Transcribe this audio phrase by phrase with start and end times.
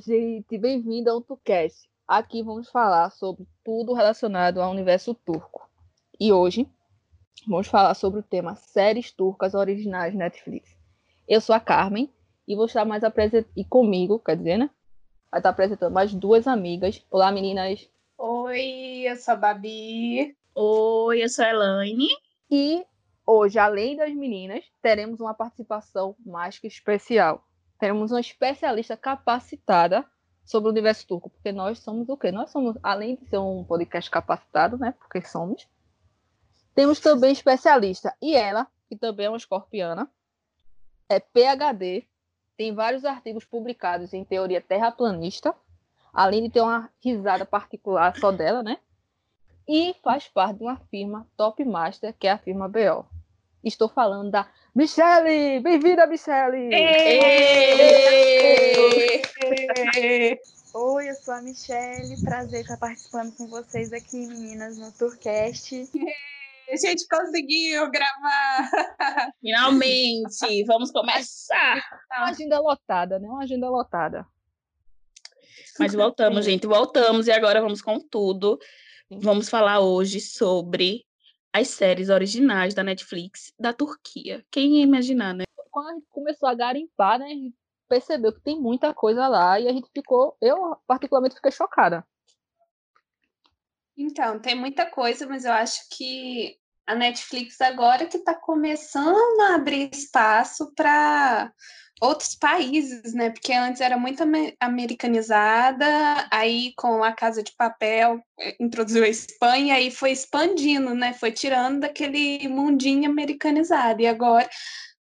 [0.00, 1.90] Gente, bem-vindo ao TuCast.
[2.06, 5.68] Aqui vamos falar sobre tudo relacionado ao universo turco.
[6.20, 6.68] E hoje
[7.48, 10.70] vamos falar sobre o tema séries turcas originais Netflix.
[11.26, 12.08] Eu sou a Carmen
[12.46, 14.70] e vou estar mais apresentando e comigo, quer dizer, né?
[15.32, 17.04] Vai estar apresentando mais duas amigas.
[17.10, 17.90] Olá, meninas.
[18.16, 20.36] Oi, eu sou a Babi.
[20.54, 22.08] Oi, eu sou a Elaine.
[22.48, 22.86] E
[23.26, 27.47] hoje, além das meninas, teremos uma participação mais que especial.
[27.78, 30.04] Teremos uma especialista capacitada
[30.44, 32.32] sobre o universo turco, porque nós somos o quê?
[32.32, 34.94] Nós somos, além de ser um podcast capacitado, né?
[34.98, 35.68] Porque somos,
[36.74, 38.14] temos também especialista.
[38.20, 40.10] E ela, que também é uma escorpiana,
[41.08, 42.06] é PhD,
[42.56, 45.54] tem vários artigos publicados em teoria terraplanista,
[46.12, 48.78] além de ter uma risada particular só dela, né?
[49.66, 53.06] E faz parte de uma firma Top Master, que é a firma BO.
[53.64, 55.58] Estou falando da Michele!
[55.60, 56.70] Bem-vinda, Michele!
[60.74, 62.22] Oi, eu sou a Michele.
[62.22, 65.74] Prazer estar participando com vocês aqui, meninas, no Tourcast.
[66.70, 69.32] A gente conseguiu gravar!
[69.40, 70.64] Finalmente!
[70.64, 71.82] Vamos começar!
[72.16, 73.28] Uma agenda lotada, né?
[73.28, 74.24] Uma agenda lotada.
[75.80, 78.56] Mas voltamos, gente, voltamos e agora vamos com tudo.
[79.10, 81.07] Vamos falar hoje sobre
[81.58, 84.44] as séries originais da Netflix da Turquia.
[84.50, 85.44] Quem ia imaginar, né?
[85.70, 87.26] Quando a gente começou a garimpar, né?
[87.26, 87.56] A gente
[87.88, 92.06] percebeu que tem muita coisa lá e a gente ficou, eu particularmente fiquei chocada.
[93.96, 96.56] Então, tem muita coisa, mas eu acho que
[96.86, 101.52] a Netflix agora que está começando a abrir espaço para
[102.00, 103.30] outros países, né?
[103.30, 104.22] Porque antes era muito
[104.60, 105.86] americanizada,
[106.30, 111.12] aí com a Casa de Papel eh, introduziu a Espanha e foi expandindo, né?
[111.12, 114.00] Foi tirando daquele mundinho americanizado.
[114.00, 114.48] E agora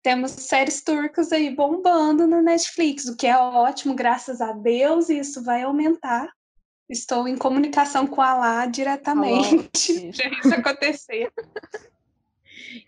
[0.02, 5.18] temos séries turcas aí bombando no Netflix, o que é ótimo, graças a Deus, e
[5.18, 6.28] isso vai aumentar.
[6.88, 11.32] Estou em comunicação com a Lá diretamente para isso acontecer.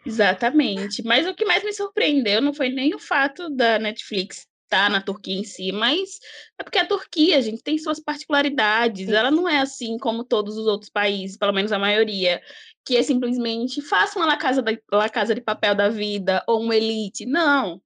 [0.05, 1.03] Exatamente.
[1.03, 4.89] Mas o que mais me surpreendeu não foi nem o fato da Netflix estar tá
[4.89, 6.19] na Turquia em si, mas
[6.59, 9.07] é porque a Turquia, a gente, tem suas particularidades.
[9.07, 9.15] Sim.
[9.15, 12.43] Ela não é assim como todos os outros países, pelo menos a maioria,
[12.85, 16.61] que é simplesmente faça uma La Casa, da, La Casa de Papel da vida ou
[16.61, 17.25] uma Elite.
[17.25, 17.81] Não.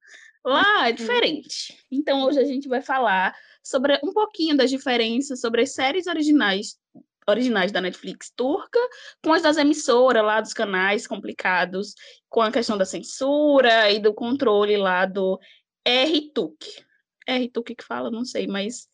[0.44, 1.78] Lá é diferente.
[1.90, 6.78] Então hoje a gente vai falar sobre um pouquinho das diferenças sobre as séries originais
[7.26, 8.78] originais da Netflix turca,
[9.22, 11.94] com as das emissoras lá dos canais complicados,
[12.28, 15.38] com a questão da censura e do controle lá do
[15.86, 16.84] RTUC.
[17.28, 18.88] RTUC que fala, não sei, mas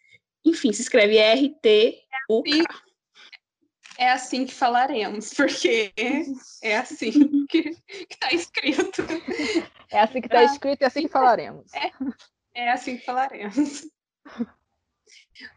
[0.45, 2.65] enfim, se escreve R-T-U-K.
[3.99, 5.93] É assim que falaremos, porque
[6.63, 7.75] é assim que
[8.11, 9.03] está escrito.
[9.91, 11.73] É assim que está escrito e é assim que falaremos.
[11.73, 11.91] É,
[12.55, 13.89] é assim que falaremos.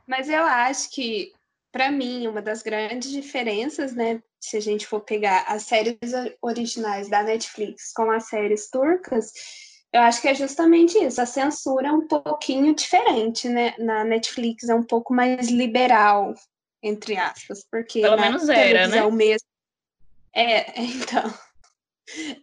[0.07, 1.33] Mas eu acho que
[1.71, 5.97] para mim, uma das grandes diferenças, né, se a gente for pegar as séries
[6.41, 9.31] originais da Netflix com as séries turcas,
[9.91, 11.19] eu acho que é justamente isso.
[11.19, 13.73] A censura é um pouquinho diferente, né?
[13.79, 16.33] Na Netflix é um pouco mais liberal,
[16.81, 19.09] entre aspas, porque pelo menos era, né?
[19.09, 19.47] Mesmo...
[20.33, 21.33] É, então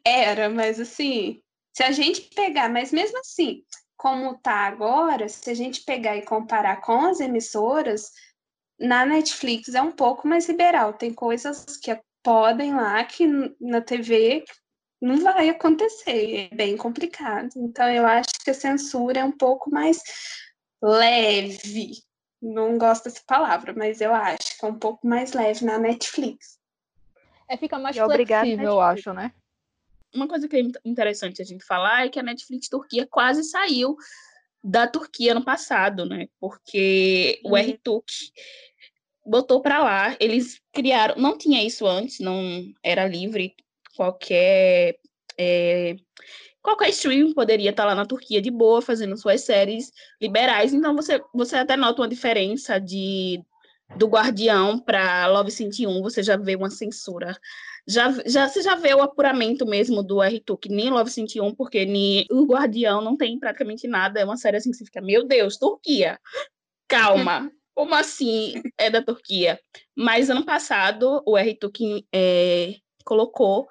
[0.04, 1.40] era, mas assim,
[1.72, 3.62] se a gente pegar, mas mesmo assim,
[3.96, 8.10] como tá agora, se a gente pegar e comparar com as emissoras,
[8.78, 10.92] na Netflix é um pouco mais liberal.
[10.92, 13.26] Tem coisas que podem lá que
[13.60, 14.44] na TV
[15.00, 16.48] não vai acontecer.
[16.50, 17.50] É bem complicado.
[17.56, 20.02] Então, eu acho que a censura é um pouco mais
[20.82, 21.92] leve.
[22.40, 26.58] Não gosto dessa palavra, mas eu acho que é um pouco mais leve na Netflix.
[27.48, 29.32] É, fica mais é flexível, eu acho, né?
[30.14, 33.96] Uma coisa que é interessante a gente falar é que a Netflix Turquia quase saiu
[34.66, 36.26] da Turquia no passado, né?
[36.40, 38.32] Porque o RTUC
[39.24, 43.54] botou para lá, eles criaram, não tinha isso antes, não era livre,
[43.96, 44.98] qualquer
[45.38, 45.96] é,
[46.60, 50.96] qualquer stream poderia estar tá lá na Turquia de boa fazendo suas séries liberais, então
[50.96, 53.40] você você até nota uma diferença de
[53.96, 57.38] do Guardião para Love 101, você já vê uma censura
[57.86, 62.26] já, já, você já vê o apuramento mesmo do RTUC, nem Love 101, porque nem
[62.30, 64.20] o Guardião não tem praticamente nada.
[64.20, 66.18] É uma série assim que você fica, meu Deus, Turquia,
[66.88, 67.50] calma.
[67.74, 69.60] Como assim é da Turquia?
[69.94, 73.68] Mas ano passado o RTUC é, colocou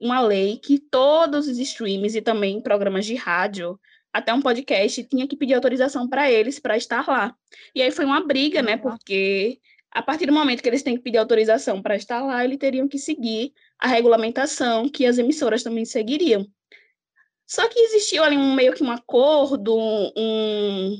[0.00, 3.78] uma lei que todos os streams e também programas de rádio,
[4.12, 7.34] até um podcast, tinha que pedir autorização para eles para estar lá.
[7.74, 8.76] E aí foi uma briga, né?
[8.76, 9.58] Porque
[9.94, 12.88] a partir do momento que eles têm que pedir autorização para estar lá, eles teriam
[12.88, 16.46] que seguir a regulamentação que as emissoras também seguiriam.
[17.46, 19.76] Só que existiu ali um meio que um acordo,
[20.16, 20.96] um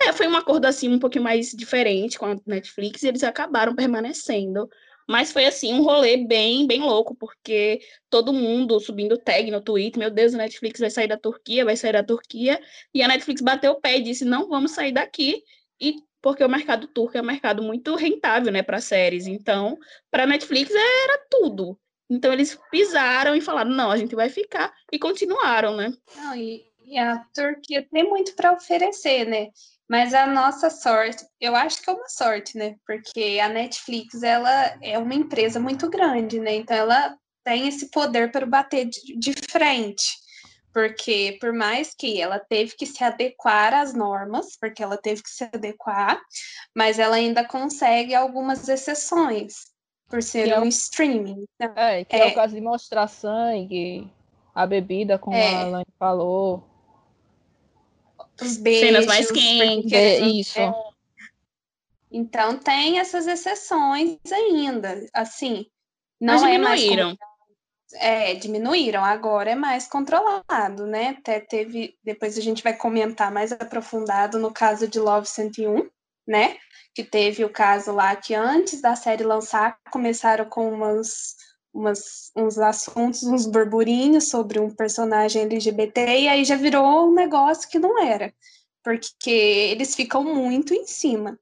[0.00, 3.74] É, foi um acordo assim um pouquinho mais diferente com a Netflix e eles acabaram
[3.74, 4.68] permanecendo.
[5.08, 9.98] Mas foi assim um rolê bem, bem louco, porque todo mundo subindo tag no Twitter,
[9.98, 12.60] meu Deus, a Netflix vai sair da Turquia, vai sair da Turquia,
[12.92, 15.42] e a Netflix bateu o pé e disse: "Não vamos sair daqui".
[15.80, 19.26] E porque o mercado turco é um mercado muito rentável, né, para séries.
[19.26, 19.78] Então,
[20.10, 21.78] para Netflix era tudo.
[22.10, 25.92] Então eles pisaram e falaram: "Não, a gente vai ficar" e continuaram, né?
[26.16, 29.48] Não, e, e a Turquia tem muito para oferecer, né?
[29.88, 32.76] Mas a nossa sorte, eu acho que é uma sorte, né?
[32.86, 36.56] Porque a Netflix, ela é uma empresa muito grande, né?
[36.56, 40.27] Então ela tem esse poder para bater de, de frente.
[40.72, 45.30] Porque por mais que ela teve que se adequar às normas, porque ela teve que
[45.30, 46.20] se adequar,
[46.74, 49.72] mas ela ainda consegue algumas exceções
[50.08, 51.44] por ser que é um é, streaming.
[51.54, 54.10] Então, é, que é, é, o caso de mostrar sangue,
[54.54, 55.54] a bebida, como é.
[55.54, 56.64] a Alane falou
[58.40, 58.86] os beijos.
[58.86, 59.92] Cenas mais quentes.
[59.92, 60.58] É, isso.
[60.58, 60.72] É.
[62.10, 65.06] Então tem essas exceções ainda.
[65.12, 65.66] Assim,
[66.20, 67.10] não Mas diminuíram.
[67.10, 67.27] É,
[68.40, 69.04] diminuíram.
[69.04, 71.16] Agora é mais controlado, né?
[71.18, 71.96] Até teve.
[72.04, 75.88] Depois a gente vai comentar mais aprofundado no caso de Love 101,
[76.26, 76.56] né?
[76.94, 81.36] Que teve o caso lá que antes da série lançar começaram com umas
[81.72, 87.68] umas, uns assuntos, uns burburinhos sobre um personagem LGBT, e aí já virou um negócio
[87.68, 88.34] que não era,
[88.82, 91.38] porque eles ficam muito em cima.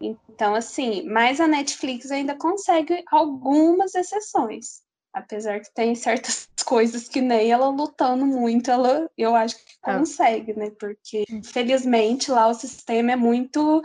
[0.00, 4.85] Então, assim, mas a Netflix ainda consegue algumas exceções.
[5.16, 9.94] Apesar que tem certas coisas que nem ela lutando muito, ela eu acho que é.
[9.94, 10.70] consegue, né?
[10.78, 13.82] Porque, infelizmente, lá o sistema é muito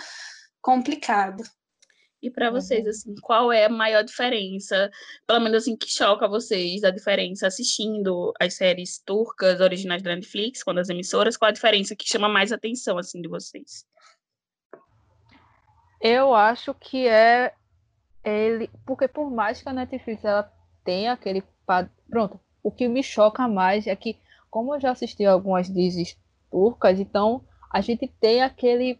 [0.61, 1.41] complicado.
[2.21, 2.89] E para vocês, uhum.
[2.89, 4.91] assim, qual é a maior diferença,
[5.25, 10.61] pelo menos assim, que choca vocês, a diferença assistindo as séries turcas originais da Netflix,
[10.61, 13.85] quando as emissoras, qual a diferença que chama mais atenção, assim, de vocês?
[16.01, 17.53] Eu acho que é
[18.21, 20.51] ele, porque por mais que a Netflix ela
[20.83, 21.43] tenha aquele
[22.09, 24.17] pronto, o que me choca mais é que
[24.49, 26.17] como eu já assisti algumas dizes
[26.51, 27.41] turcas, então
[27.71, 28.99] a gente tem aquele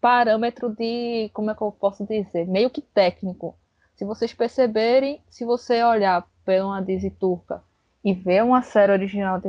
[0.00, 3.56] parâmetro de, como é que eu posso dizer, meio que técnico.
[3.94, 7.62] Se vocês perceberem, se você olhar pela uma Disney turca
[8.04, 9.40] e ver uma série original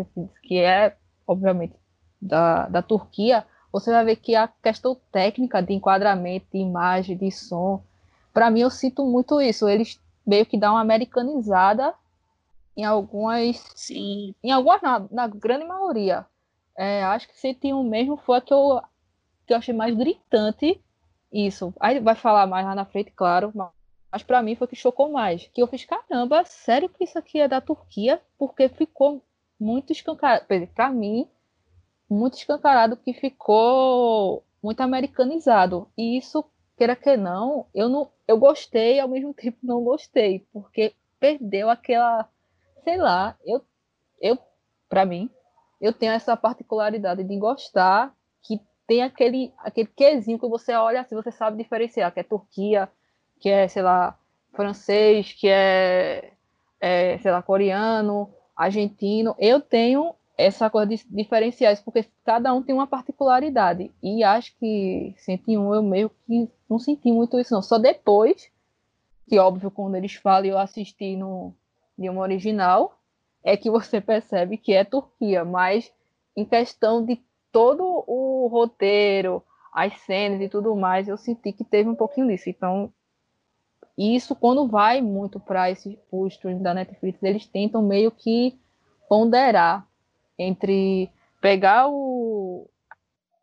[0.43, 0.95] que é,
[1.27, 1.75] obviamente,
[2.21, 7.31] da, da Turquia, você vai ver que a questão técnica de enquadramento, de imagem, de
[7.31, 7.83] som,
[8.31, 9.67] para mim eu sinto muito isso.
[9.67, 11.93] Eles meio que dão uma americanizada
[12.75, 13.57] em algumas.
[13.75, 14.33] Sim.
[14.43, 16.25] Em algumas, na, na grande maioria.
[16.75, 18.81] É, acho que 101 mesmo foi que eu
[19.45, 20.81] que eu achei mais gritante
[21.31, 21.73] isso.
[21.79, 23.51] Aí vai falar mais lá na frente, claro,
[24.11, 25.47] mas para mim foi que chocou mais.
[25.53, 28.21] Que eu fiz, caramba, sério que isso aqui é da Turquia?
[28.37, 29.21] Porque ficou
[29.59, 30.45] muito escancarado.
[30.73, 31.27] Para mim,
[32.09, 35.87] muito escancarado que ficou muito americanizado.
[35.97, 36.45] E isso,
[36.77, 42.27] queira que não, eu não eu gostei ao mesmo tempo não gostei, porque perdeu aquela,
[42.83, 43.63] sei lá, eu
[44.21, 44.37] eu
[44.89, 45.29] para mim,
[45.81, 48.13] eu tenho essa particularidade de gostar
[48.87, 52.89] tem aquele, aquele quesinho que você olha assim, você sabe diferenciar, que é Turquia,
[53.39, 54.17] que é, sei lá,
[54.53, 56.31] francês, que é,
[56.79, 59.35] é sei lá, coreano, argentino.
[59.39, 63.91] Eu tenho essa coisa de diferenciais, porque cada um tem uma particularidade.
[64.01, 67.61] E acho que 101 eu meio que não senti muito isso, não.
[67.61, 68.51] Só depois,
[69.27, 71.53] que óbvio, quando eles falam, eu assisti no
[71.97, 72.99] idioma original,
[73.43, 75.91] é que você percebe que é Turquia, mas
[76.35, 81.89] em questão de todo o roteiro, as cenas e tudo mais, eu senti que teve
[81.89, 82.49] um pouquinho disso.
[82.49, 82.91] Então,
[83.97, 85.95] isso quando vai muito para esses
[86.31, 88.57] stream da Netflix, eles tentam meio que
[89.07, 89.87] ponderar
[90.37, 92.67] entre pegar o,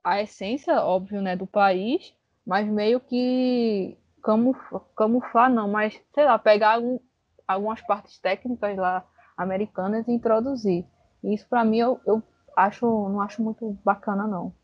[0.03, 2.13] a essência, óbvio, né, do país,
[2.47, 6.99] mas meio que camuflar, camuflar não, mas sei lá, pegar algum,
[7.47, 9.04] algumas partes técnicas lá
[9.37, 10.85] americanas e introduzir.
[11.23, 12.23] Isso para mim eu, eu
[12.56, 14.54] acho, não acho muito bacana, não.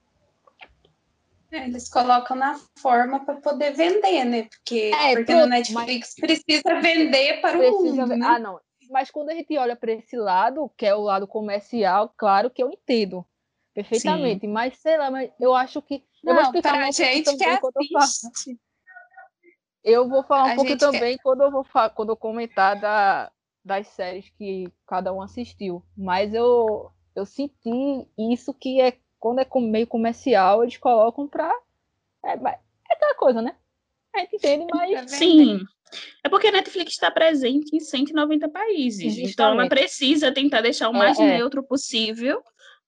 [1.50, 4.42] É, eles colocam na forma para poder vender, né?
[4.44, 6.42] Porque, é, porque no Netflix mas...
[6.42, 8.16] precisa vender para precisa o mundo.
[8.16, 8.26] Né?
[8.26, 8.60] Ah, não.
[8.90, 12.62] Mas quando a gente olha para esse lado, que é o lado comercial, claro que
[12.62, 13.24] eu entendo
[13.74, 14.40] perfeitamente.
[14.40, 14.52] Sim.
[14.52, 16.02] Mas sei lá, mas eu acho que.
[16.26, 17.44] Não, eu vou explicar um gente que
[17.96, 18.58] assiste.
[19.84, 21.22] Eu vou falar um a pouco também quer...
[21.22, 21.64] quando eu vou
[21.94, 23.30] quando eu comentar da,
[23.64, 25.80] das séries que cada um assistiu.
[25.96, 31.52] Mas eu, eu senti isso que é quando é meio comercial, eles colocam pra.
[32.24, 33.54] É, é aquela coisa, né?
[34.12, 35.10] A gente entende, mas.
[35.12, 35.60] Sim.
[36.24, 39.14] É porque a Netflix está presente em 190 países.
[39.14, 39.32] Justamente.
[39.32, 41.38] Então ela precisa tentar deixar o mais é, é.
[41.38, 42.42] neutro possível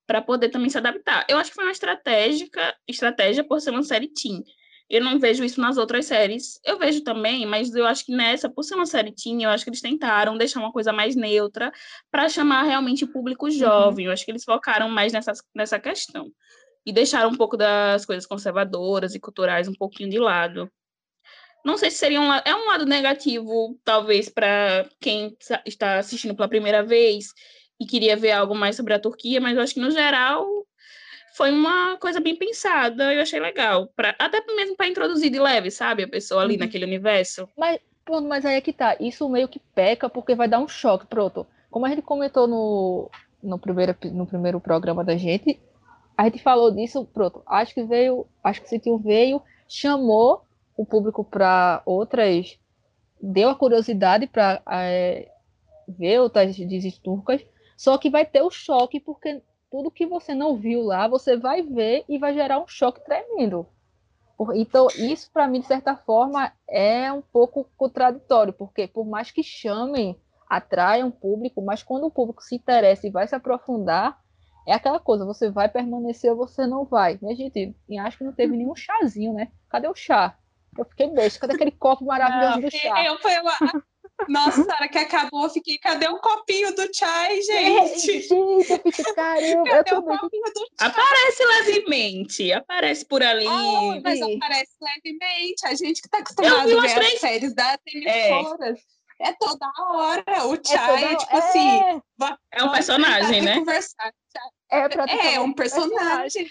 [0.09, 1.27] para poder também se adaptar.
[1.29, 4.43] Eu acho que foi uma estratégica, estratégia por ser uma série teen.
[4.89, 6.59] Eu não vejo isso nas outras séries.
[6.65, 9.65] Eu vejo também, mas eu acho que nessa, por ser uma série teen, eu acho
[9.65, 11.71] que eles tentaram deixar uma coisa mais neutra
[12.11, 13.51] para chamar realmente o público uhum.
[13.51, 14.07] jovem.
[14.07, 14.11] Uhum.
[14.11, 16.33] Eu acho que eles focaram mais nessa, nessa questão.
[16.87, 20.71] E deixaram um pouco das coisas conservadoras e culturais um pouquinho de lado.
[21.63, 25.37] Não sei se seria um, é um lado negativo, talvez, para quem
[25.67, 27.27] está assistindo pela primeira vez
[27.81, 30.47] e queria ver algo mais sobre a Turquia, mas eu acho que, no geral,
[31.35, 33.89] foi uma coisa bem pensada, eu achei legal.
[33.95, 36.03] Pra, até mesmo para introduzir de leve, sabe?
[36.03, 36.61] A pessoa ali uhum.
[36.61, 37.49] naquele universo.
[37.57, 38.97] Mas, pronto, mas aí é que tá.
[38.99, 41.47] Isso meio que peca porque vai dar um choque, pronto.
[41.71, 43.11] Como a gente comentou no,
[43.43, 45.61] no, primeiro, no primeiro programa da gente,
[46.17, 47.41] a gente falou disso, pronto.
[47.47, 50.43] Acho que veio, acho que Sentiu veio, chamou
[50.77, 52.59] o público para outras.
[53.23, 55.29] Deu a curiosidade para é,
[55.87, 57.45] ver outras dizes turcas,
[57.79, 61.63] só que vai ter o choque, porque tudo que você não viu lá, você vai
[61.63, 63.65] ver e vai gerar um choque tremendo.
[64.57, 69.45] Então, isso para mim, de certa forma, é um pouco contraditório, porque por mais que
[69.45, 70.21] chamem,
[70.51, 74.19] atraiam público, mas quando o público se interessa e vai se aprofundar,
[74.67, 77.17] é aquela coisa, você vai permanecer ou você não vai.
[77.23, 79.53] Minha gente, acho que não teve nenhum chazinho, né?
[79.71, 80.37] Cadê o chá?
[80.77, 83.05] Eu fiquei besta, cadê aquele copo maravilhoso não, do chá?
[83.05, 83.53] Eu, foi uma,
[84.27, 88.23] nossa, na hora que acabou, eu fiquei, cadê um copinho do chai, gente?
[88.23, 89.71] Gente, eu fiquei, caramba.
[89.71, 90.89] Cadê o copinho do chai?
[90.89, 93.47] Aparece levemente, aparece por ali.
[93.47, 95.67] Oh, mas aparece levemente.
[95.67, 97.15] A gente que tá acostumado a ver três...
[97.15, 98.79] as séries das emissoras.
[99.21, 99.29] É.
[99.29, 100.47] é toda hora.
[100.47, 101.13] O chai é, toda...
[101.13, 101.69] é tipo assim.
[101.69, 102.03] É,
[102.53, 103.59] é um personagem, né?
[103.59, 104.13] Conversar.
[104.71, 106.51] É, é um personagem.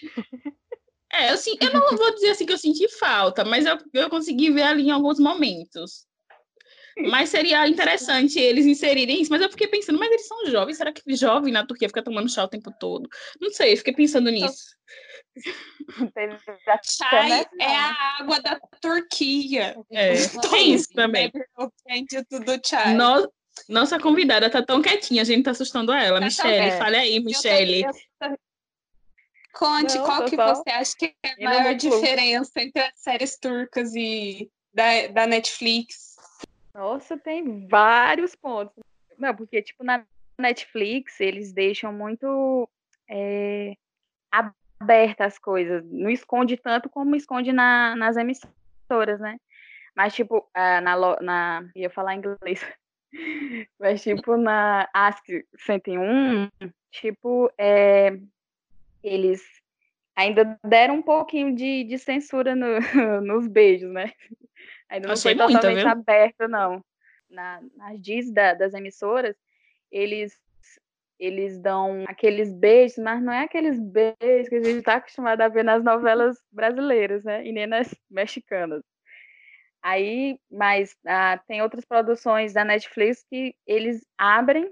[1.11, 4.51] É, assim, eu não vou dizer assim que eu senti falta, mas eu, eu consegui
[4.51, 6.05] ver ali em alguns momentos.
[7.09, 9.31] Mas seria interessante eles inserirem isso.
[9.31, 12.29] Mas eu fiquei pensando, mas eles são jovens, será que jovem na Turquia fica tomando
[12.29, 13.07] chá o tempo todo?
[13.39, 14.75] Não sei, eu fiquei pensando nisso.
[16.83, 17.45] Chai né?
[17.59, 19.75] é a água da Turquia.
[19.91, 20.13] É,
[20.49, 21.31] tem isso também.
[22.29, 22.95] tudo chai.
[22.95, 23.31] No,
[23.69, 26.19] nossa convidada tá tão quietinha, a gente tá assustando ela.
[26.19, 27.85] Tá Michele, fale aí, Michele.
[29.53, 30.55] Conte não, qual que só...
[30.55, 36.06] você acha que é a maior diferença entre as séries turcas e da, da Netflix?
[36.77, 38.83] Nossa, tem vários pontos.
[39.17, 40.05] Não, porque, tipo, na
[40.37, 42.69] Netflix, eles deixam muito
[43.09, 43.75] é,
[44.31, 45.83] abertas as coisas.
[45.89, 49.39] Não esconde tanto como esconde na, nas emissoras, né?
[49.95, 51.67] Mas, tipo, na, na.
[51.75, 52.63] ia falar inglês.
[53.79, 55.25] Mas, tipo, na Ask
[55.57, 56.47] 101,
[56.91, 58.19] tipo, é,
[59.03, 59.41] eles
[60.15, 62.67] ainda deram um pouquinho de, de censura no,
[63.25, 64.13] nos beijos, né?
[64.89, 66.83] Ainda não foi totalmente muita, aberto, não.
[67.29, 69.35] Na, nas diz da, das emissoras,
[69.91, 70.37] eles
[71.19, 75.47] eles dão aqueles beijos, mas não é aqueles beijos que a gente está acostumado a
[75.47, 77.43] ver nas novelas brasileiras, né?
[77.43, 78.83] E nem nas mexicanas.
[79.81, 84.71] Aí, mas ah, tem outras produções da Netflix que eles abrem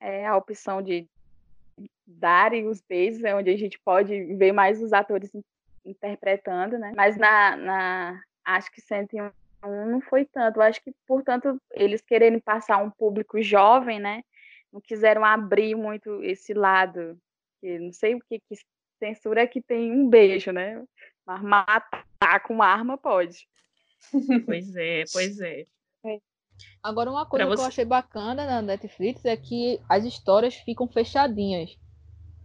[0.00, 1.08] é, a opção de
[2.06, 5.30] darem os beijos, é onde a gente pode ver mais os atores
[5.84, 6.92] interpretando, né?
[6.94, 9.30] Mas na, na acho que 101
[9.62, 10.58] não foi tanto.
[10.58, 14.22] Eu acho que, portanto, eles quererem passar um público jovem, né?
[14.72, 17.18] Não quiseram abrir muito esse lado.
[17.60, 18.56] Que não sei o que, que
[18.98, 20.82] censura é que tem um beijo, né?
[21.26, 23.48] Mas matar com arma pode.
[24.46, 25.66] Pois é, pois é.
[26.04, 26.18] é.
[26.82, 31.76] Agora, uma coisa que eu achei bacana na Netflix é que as histórias ficam fechadinhas.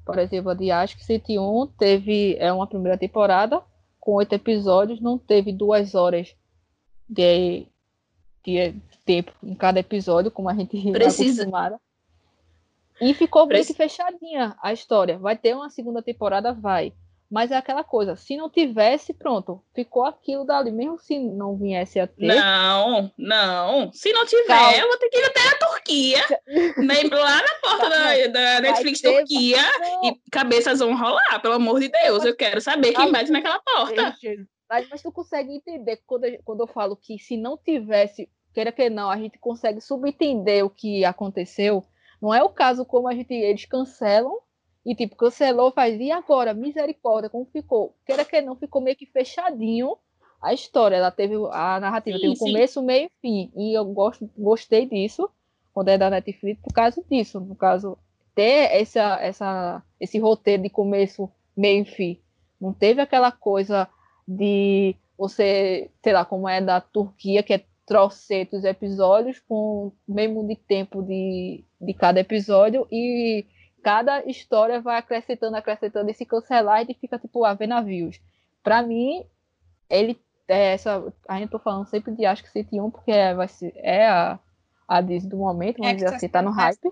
[0.05, 3.63] Por exemplo, a de Acho que 101 teve é uma primeira temporada
[3.99, 6.35] com oito episódios, não teve duas horas
[7.09, 7.67] de,
[8.43, 11.47] de tempo em cada episódio, como a gente precisa.
[13.01, 15.17] E ficou bem fechadinha a história.
[15.17, 16.93] Vai ter uma segunda temporada, vai.
[17.33, 21.99] Mas é aquela coisa, se não tivesse, pronto, ficou aquilo dali, mesmo se não viesse
[21.99, 22.27] a ter.
[22.27, 23.91] Não, não.
[23.91, 24.77] Se não tiver, Calma.
[24.77, 26.23] eu vou ter que ir até a Turquia,
[26.77, 29.57] né, lá na porta da, da Netflix ter, Turquia,
[30.03, 32.23] e cabeças vão rolar, pelo amor de Deus.
[32.23, 34.15] Eu quero saber quem bate naquela porta.
[34.73, 38.71] Mas, mas tu consegue entender quando eu, quando eu falo que se não tivesse, queira
[38.71, 41.83] que não, a gente consegue subentender o que aconteceu.
[42.19, 44.39] Não é o caso como a gente eles cancelam
[44.83, 47.95] e tipo cancelou, faz e agora misericórdia como ficou.
[48.03, 49.95] Queira que não, ficou meio que fechadinho
[50.41, 50.95] a história.
[50.95, 53.51] Ela teve a narrativa, sim, teve um começo, meio e fim.
[53.55, 55.29] E eu gosto, gostei disso
[55.71, 57.95] quando é da Netflix por causa disso, no caso
[58.33, 62.19] ter essa, essa, esse roteiro de começo, meio e fim.
[62.59, 63.87] Não teve aquela coisa
[64.27, 70.47] de você, sei lá, como é da Turquia, que é trocentos episódios com o mesmo
[70.47, 73.45] de tempo de, de cada episódio e
[73.83, 78.21] cada história vai acrescentando, acrescentando, e se cancelar, ele fica tipo, a ver navios.
[78.63, 79.25] Pra mim,
[79.89, 81.13] ele é essa.
[81.27, 84.39] A gente tô falando sempre de Acho que 101, porque é, vai ser, é a,
[84.87, 86.89] a Disney do momento, vamos dizer assim, tá no hype.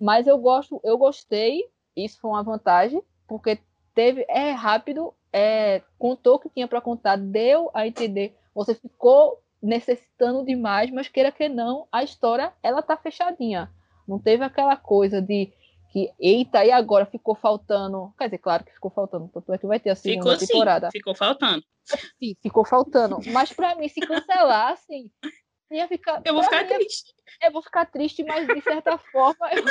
[0.00, 1.64] Mas eu gosto, eu gostei,
[1.96, 3.58] isso foi uma vantagem, porque
[3.94, 8.36] teve, é rápido, é, contou o que tinha para contar, deu a entender.
[8.54, 13.68] Você ficou necessitando demais, mas queira que não, a história ela tá fechadinha.
[14.06, 15.52] Não teve aquela coisa de
[15.90, 18.14] que, eita, e agora ficou faltando.
[18.16, 20.86] Quer dizer, claro que ficou faltando, tanto é que vai ter a segunda ficou, temporada.
[20.92, 21.64] Sim, ficou faltando.
[21.84, 23.18] Sim, ficou faltando.
[23.32, 25.10] Mas para mim, se cancelassem,
[25.68, 26.22] ia ficar.
[26.24, 27.14] Eu vou ficar mim, triste.
[27.42, 29.50] Eu vou ficar triste, mas de certa forma.
[29.52, 29.64] Eu...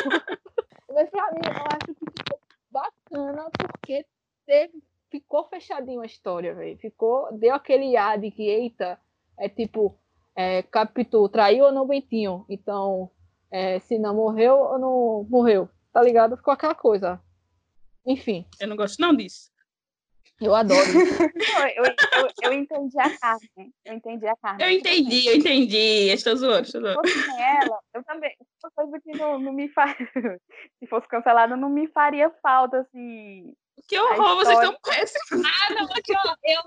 [0.94, 2.40] mas pra mim, eu acho que ficou
[2.70, 4.06] bacana, porque
[4.46, 6.76] teve, ficou fechadinho a história, velho.
[6.80, 7.32] Ficou.
[7.38, 9.00] Deu aquele ar de que, eita,
[9.38, 9.96] é tipo.
[10.36, 12.44] É, Capitu traiu ou não Bentinho?
[12.50, 13.12] Então,
[13.52, 15.70] é, se não morreu ou não morreu?
[15.92, 16.36] Tá ligado?
[16.36, 17.22] Ficou aquela coisa.
[18.04, 18.44] Enfim.
[18.60, 19.54] Eu não gosto não disso.
[20.42, 20.82] Eu adoro.
[21.78, 23.72] eu, eu, eu, entendi a carne.
[23.86, 24.64] Eu entendi a carne.
[24.64, 26.10] Eu entendi, eu entendi.
[26.10, 27.08] Estou zoando, estou zoando.
[27.08, 28.36] Se fosse ela, eu também.
[28.76, 29.96] Coisa que não, não me faz.
[30.80, 33.54] Se fosse cancelada, não me faria falta, assim.
[33.88, 35.46] Que horror, vocês estão péssimos.
[35.46, 36.36] Ah, não, aqui, ó.
[36.44, 36.62] Eu,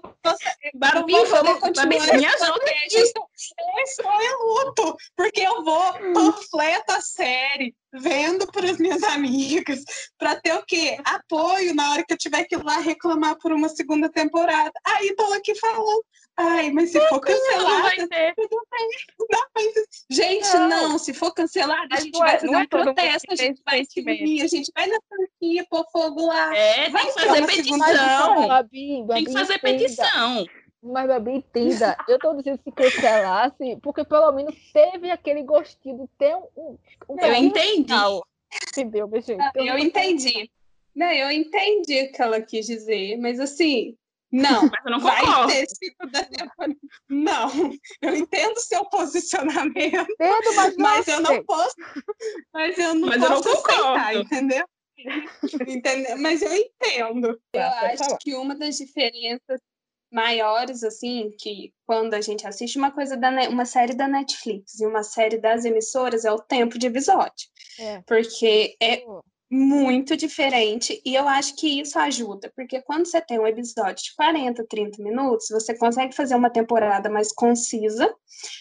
[0.75, 1.87] Barbie, vamos continuar.
[1.87, 2.63] Me ajuda.
[2.93, 9.83] Eu estou em luto, porque eu vou panfleta a série, vendo para as minhas amigas,
[10.19, 10.99] para ter o quê?
[11.05, 14.73] Apoio na hora que eu tiver que ir lá reclamar por uma segunda temporada.
[14.85, 16.05] Aí estou aqui falando.
[16.39, 18.89] Ai, mas se for cancelada, tudo bem.
[20.17, 20.69] Gente, não.
[20.69, 20.99] não.
[20.99, 24.47] se for cancelada, a gente vai fazer um é protesto, a gente vai se a
[24.47, 26.57] gente vai na Turquia pôr fogo lá.
[26.57, 28.49] É, tem que fazer petição.
[28.49, 30.47] Babi, Babi, tem que fazer petição.
[30.83, 36.09] Mas, Babi, entenda, eu tô dizendo se cancelasse, porque pelo menos teve aquele gostinho de
[36.19, 36.79] ter um.
[37.09, 37.93] um eu entendi.
[38.71, 39.43] Entendeu, meu gente?
[39.55, 40.51] Eu, eu entendi.
[40.95, 43.97] Não, eu entendi o que ela quis dizer, mas assim,
[44.33, 46.77] não, mas eu não vai ter segunda temporada.
[47.09, 50.11] Não, eu entendo seu posicionamento.
[50.11, 51.75] Entendo, mas, mas eu não posso.
[52.53, 54.67] Mas eu não mas posso eu não aceitar, entendeu?
[55.67, 56.19] entendeu?
[56.19, 57.41] Mas eu entendo.
[57.53, 58.19] Eu acho falar.
[58.19, 59.61] que uma das diferenças
[60.11, 64.87] maiores, assim, que quando a gente assiste uma coisa da uma série da Netflix e
[64.87, 67.49] uma série das emissoras é o tempo de episódio.
[67.79, 68.03] É.
[68.07, 69.05] Porque é
[69.51, 74.15] muito diferente e eu acho que isso ajuda, porque quando você tem um episódio de
[74.17, 78.13] 40, 30 minutos, você consegue fazer uma temporada mais concisa,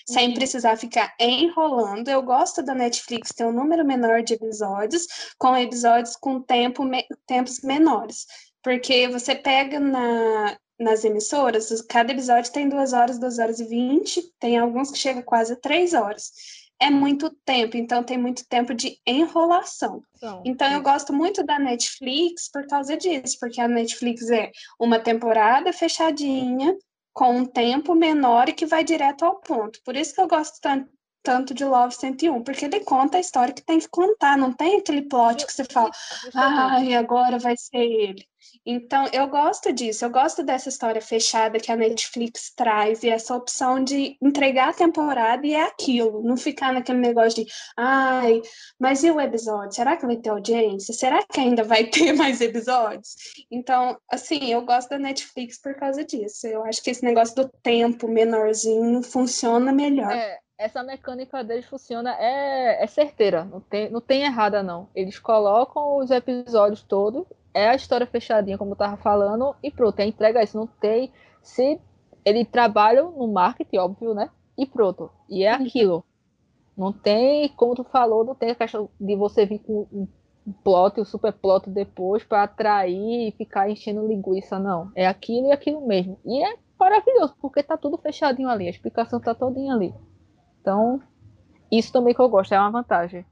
[0.07, 0.33] sem uhum.
[0.35, 2.07] precisar ficar enrolando.
[2.07, 7.03] Eu gosto da Netflix ter um número menor de episódios, com episódios com tempo, me,
[7.25, 8.27] tempos menores,
[8.61, 14.21] porque você pega na, nas emissoras, cada episódio tem duas horas, duas horas e vinte,
[14.39, 16.31] tem alguns que chegam quase a três horas
[16.79, 20.01] é muito tempo, então tem muito tempo de enrolação.
[20.17, 24.99] Então, então eu gosto muito da Netflix por causa disso, porque a Netflix é uma
[24.99, 26.75] temporada fechadinha,
[27.15, 29.79] com um tempo menor e que vai direto ao ponto.
[29.85, 30.89] Por isso que eu gosto tanto,
[31.23, 34.79] tanto de Love 101, porque ele conta a história que tem que contar, não tem
[34.79, 35.89] aquele plot que você fala,
[36.35, 38.27] ai, ah, agora vai ser ele.
[38.65, 43.35] Então, eu gosto disso, eu gosto dessa história fechada que a Netflix traz e essa
[43.35, 48.41] opção de entregar a temporada e é aquilo, não ficar naquele negócio de, ai,
[48.79, 49.75] mas e o episódio?
[49.75, 50.95] Será que vai ter audiência?
[50.95, 53.15] Será que ainda vai ter mais episódios?
[53.51, 56.47] Então, assim, eu gosto da Netflix por causa disso.
[56.47, 60.11] Eu acho que esse negócio do tempo menorzinho funciona melhor.
[60.11, 64.89] É, essa mecânica deles funciona, é, é certeira, não tem, não tem errada, não.
[64.95, 69.97] Eles colocam os episódios todos é a história fechadinha, como eu tava falando, e pronto,
[70.01, 70.57] é entrega isso.
[70.57, 71.11] Não tem.
[71.41, 71.79] Se
[72.25, 74.29] ele trabalha no marketing, óbvio, né?
[74.57, 75.09] E pronto.
[75.29, 76.03] E é aquilo.
[76.77, 80.05] Não tem, como tu falou, não tem a questão de você vir com um
[80.63, 84.91] plot, um super plot depois para atrair e ficar enchendo linguiça, não.
[84.93, 86.19] É aquilo e aquilo mesmo.
[86.25, 89.93] E é maravilhoso, porque tá tudo fechadinho ali, a explicação tá todinha ali.
[90.59, 91.01] Então,
[91.71, 93.25] isso também que eu gosto, é uma vantagem.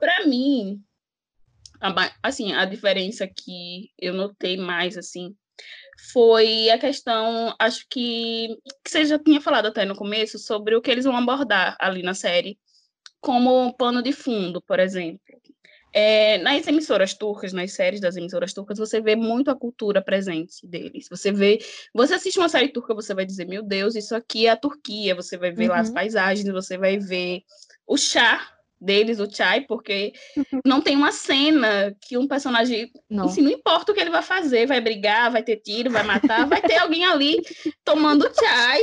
[0.00, 0.82] Para mim,
[2.22, 5.34] assim, a diferença que eu notei mais, assim,
[6.12, 10.82] foi a questão, acho que, que você já tinha falado até no começo, sobre o
[10.82, 12.58] que eles vão abordar ali na série,
[13.20, 15.20] como pano de fundo, por exemplo.
[15.96, 20.66] É, nas emissoras turcas, nas séries das emissoras turcas, você vê muito a cultura presente
[20.66, 21.06] deles.
[21.08, 21.58] Você vê,
[21.94, 25.14] você assiste uma série turca, você vai dizer, meu Deus, isso aqui é a Turquia.
[25.14, 25.70] Você vai ver uhum.
[25.70, 25.94] lá as uhum.
[25.94, 27.44] paisagens, você vai ver
[27.86, 28.53] o chá
[28.84, 30.12] deles, o Chai, porque
[30.64, 32.90] não tem uma cena que um personagem.
[33.08, 33.26] Não.
[33.26, 36.46] Assim, não importa o que ele vai fazer, vai brigar, vai ter tiro, vai matar,
[36.46, 37.36] vai ter alguém ali
[37.84, 38.80] tomando chai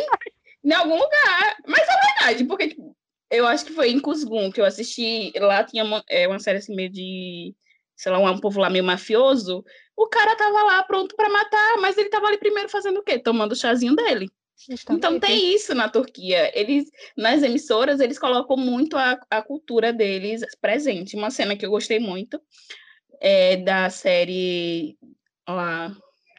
[0.64, 1.56] em algum lugar.
[1.68, 2.96] Mas é verdade, porque tipo,
[3.30, 5.32] eu acho que foi em Kuzgun que eu assisti.
[5.38, 7.56] Lá tinha uma, é, uma série assim meio de
[8.02, 9.64] sei lá, um povo lá meio mafioso,
[9.96, 13.20] o cara tava lá pronto para matar, mas ele tava ali primeiro fazendo o quê?
[13.20, 14.28] Tomando o chazinho dele.
[14.89, 16.52] Então tem isso na Turquia.
[16.58, 21.15] Eles, nas emissoras, eles colocam muito a, a cultura deles presente.
[21.15, 22.41] Uma cena que eu gostei muito
[23.19, 24.97] é da série
[25.47, 25.95] lá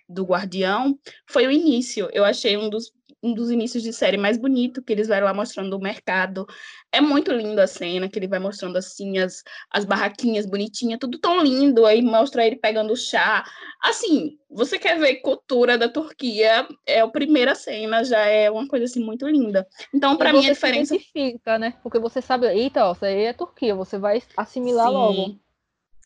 [0.08, 2.08] do Guardião foi o início.
[2.12, 5.32] Eu achei um dos um dos inícios de série mais bonito, que eles vai lá
[5.32, 6.46] mostrando o mercado.
[6.90, 11.18] É muito lindo a cena, que ele vai mostrando assim as, as barraquinhas bonitinhas, tudo
[11.18, 13.44] tão lindo, aí mostra ele pegando chá.
[13.80, 18.86] Assim, você quer ver cultura da Turquia, é a primeira cena, já é uma coisa
[18.86, 19.66] assim muito linda.
[19.94, 21.74] Então, para mim a diferença fica, né?
[21.82, 24.92] Porque você sabe, eita, ó, isso aí é Turquia, você vai assimilar Sim.
[24.94, 25.42] logo.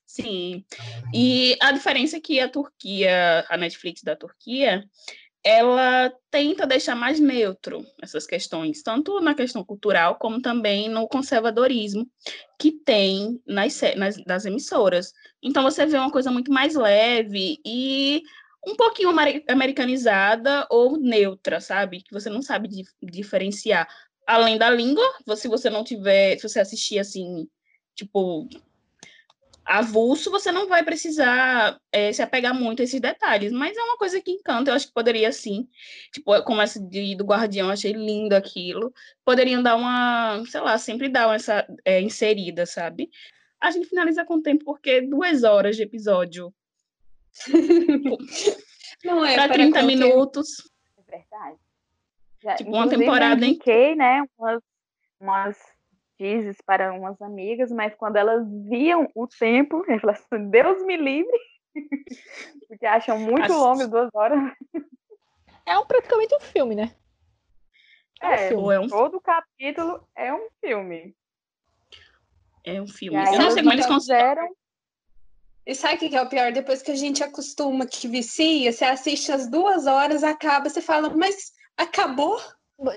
[0.06, 0.64] Sim.
[1.12, 4.84] E a diferença é que a Turquia, a Netflix da Turquia,
[5.46, 12.04] ela tenta deixar mais neutro essas questões, tanto na questão cultural, como também no conservadorismo
[12.58, 15.12] que tem nas, nas das emissoras.
[15.40, 18.22] Então, você vê uma coisa muito mais leve e
[18.66, 19.10] um pouquinho
[19.48, 22.02] americanizada ou neutra, sabe?
[22.02, 22.68] Que você não sabe
[23.00, 23.88] diferenciar.
[24.26, 25.04] Além da língua,
[25.36, 27.48] se você não tiver, se você assistir assim,
[27.94, 28.48] tipo,
[29.66, 33.96] avulso, você não vai precisar é, se apegar muito a esses detalhes, mas é uma
[33.96, 35.68] coisa que encanta, eu acho que poderia sim,
[36.12, 41.08] tipo, como essa de, do Guardião, achei lindo aquilo, poderiam dar uma, sei lá, sempre
[41.08, 43.10] dar essa é, inserida, sabe?
[43.60, 46.54] A gente finaliza com o tempo, porque duas horas de episódio.
[49.04, 49.86] não é para 30 qualquer...
[49.86, 50.70] minutos.
[50.96, 51.58] É verdade.
[52.42, 54.62] Já, tipo, uma temporada em que, né, umas,
[55.18, 55.75] umas
[56.16, 61.38] teases para umas amigas, mas quando elas viam o tempo, elas falaram Deus me livre,
[62.68, 64.38] porque acham muito longo duas horas.
[65.64, 66.94] É um, praticamente um filme, né?
[68.20, 68.88] É, é, um é um...
[68.88, 71.14] todo capítulo é um filme.
[72.64, 73.16] É um filme.
[73.16, 74.48] Eu não sei como eles consideram.
[75.66, 76.52] E sabe o que é o pior?
[76.52, 81.10] Depois que a gente acostuma que vicia, você assiste as duas horas, acaba, você fala,
[81.10, 82.40] mas acabou?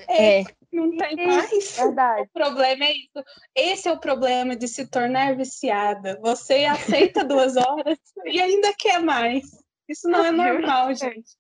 [0.08, 0.42] É.
[0.42, 0.44] é.
[0.72, 1.78] Não tem mais.
[1.78, 2.22] Verdade.
[2.24, 3.26] O problema é isso.
[3.56, 6.20] Esse é o problema de se tornar viciada.
[6.22, 9.44] Você aceita duas horas e ainda quer mais.
[9.88, 11.38] Isso não é normal, gente.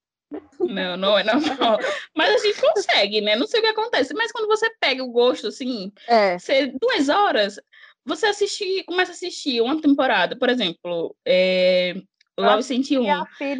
[0.59, 1.79] Não, não é normal.
[2.15, 3.35] Mas a gente consegue, né?
[3.35, 4.13] Não sei o que acontece.
[4.13, 6.37] Mas quando você pega o gosto, assim, é.
[6.37, 7.59] você, duas horas,
[8.05, 11.95] você assiste, começa a assistir uma temporada, por exemplo, é,
[12.39, 13.05] Love 101.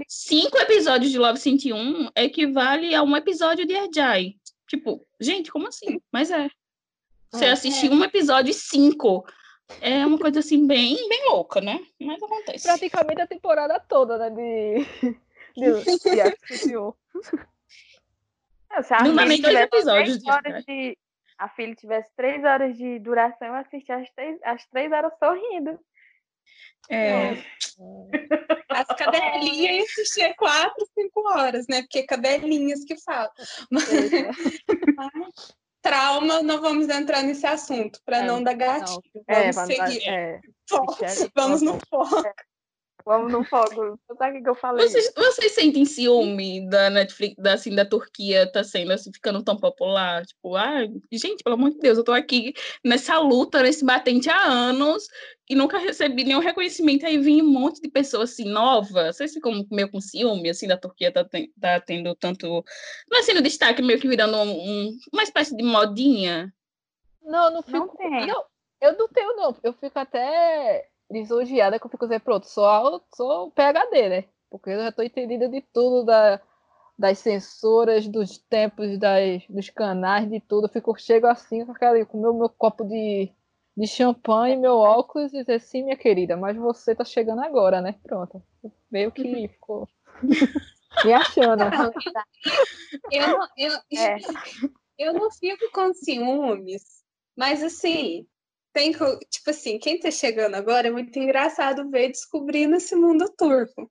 [0.07, 4.35] Cinco episódios de Love 101 equivale a um episódio de Ajay.
[4.69, 5.99] Tipo, gente, como assim?
[6.13, 6.47] Mas é.
[7.31, 7.93] Você é, assistir é.
[7.93, 9.25] um episódio e cinco.
[9.81, 11.79] É uma coisa assim, bem, bem louca, né?
[11.99, 12.63] Mas acontece.
[12.63, 14.29] Praticamente a temporada toda, né?
[14.29, 14.85] De.
[15.55, 15.99] de, de
[18.83, 20.19] se a Não dá nem dois episódios.
[20.19, 20.25] De...
[20.65, 20.97] de...
[21.37, 25.79] A filha tivesse três horas de duração, eu assisti as três, as três horas sorrindo.
[26.89, 27.43] É.
[28.69, 31.81] As cadelinhas ia assistir quatro, cinco horas, né?
[31.81, 33.31] Porque cadelinhas que falam.
[33.69, 33.89] Mas,
[34.95, 39.01] mas, trauma, não vamos entrar nesse assunto, para é, não dar gatilho.
[39.27, 40.09] Vamos é, seguir.
[40.09, 40.39] É,
[41.35, 42.23] vamos no foco.
[43.09, 43.99] Vamos no fogo.
[44.19, 44.87] Sabe o que eu falei?
[44.87, 49.57] Vocês, vocês sentem ciúme da Netflix, da, assim, da Turquia tá sendo assim, ficando tão
[49.57, 50.23] popular?
[50.27, 52.53] Tipo, ah, gente, pelo amor de Deus, eu tô aqui
[52.85, 55.07] nessa luta, nesse batente há anos
[55.49, 57.03] e nunca recebi nenhum reconhecimento.
[57.03, 59.17] Aí vem um monte de pessoas assim, novas.
[59.17, 62.63] Vocês ficam meio com ciúme, assim, da Turquia tá, ten, tá tendo tanto.
[63.09, 66.53] Não é sendo destaque, meio que virando um, um, uma espécie de modinha?
[67.23, 67.79] Não, não fico.
[67.79, 68.27] Não tem.
[68.27, 68.43] Não,
[68.79, 69.57] eu não tenho, não.
[69.63, 74.25] Eu fico até lisonjeada que eu fico dizendo, pronto, sou, sou PHD, né?
[74.49, 76.41] Porque eu já estou entendida de tudo, da,
[76.97, 80.65] das censuras, dos tempos, das, dos canais, de tudo.
[80.65, 83.31] Eu fico, chego assim, com, aquela, com o meu, meu copo de,
[83.75, 87.95] de champanhe, meu óculos, e dizer, sim, minha querida, mas você tá chegando agora, né?
[88.03, 88.41] Pronto.
[88.91, 89.87] Meio que ficou
[91.05, 91.63] me achando.
[93.11, 94.17] Eu não, eu, é.
[94.97, 97.03] eu não fico com ciúmes,
[97.35, 98.27] mas assim,
[98.73, 103.89] tem tipo assim, quem tá chegando agora é muito engraçado ver descobrindo esse mundo turco.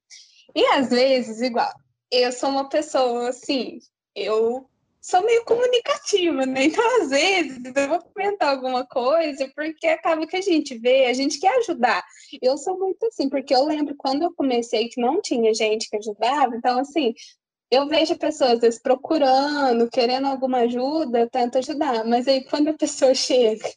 [0.54, 1.72] E às vezes, igual,
[2.10, 3.78] eu sou uma pessoa assim,
[4.14, 4.68] eu
[5.00, 6.64] sou meio comunicativa, né?
[6.64, 11.12] Então, às vezes, eu vou comentar alguma coisa, porque acaba que a gente vê, a
[11.12, 12.04] gente quer ajudar.
[12.42, 15.96] Eu sou muito assim, porque eu lembro quando eu comecei que não tinha gente que
[15.96, 17.14] ajudava, então, assim,
[17.70, 22.68] eu vejo pessoas às vezes procurando, querendo alguma ajuda, eu tento ajudar, mas aí quando
[22.68, 23.68] a pessoa chega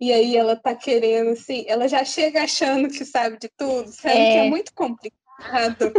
[0.00, 4.16] e aí ela tá querendo, assim, ela já chega achando que sabe de tudo, sabe?
[4.16, 4.32] É.
[4.32, 5.20] Que é muito complicado.
[5.40, 5.92] complicado.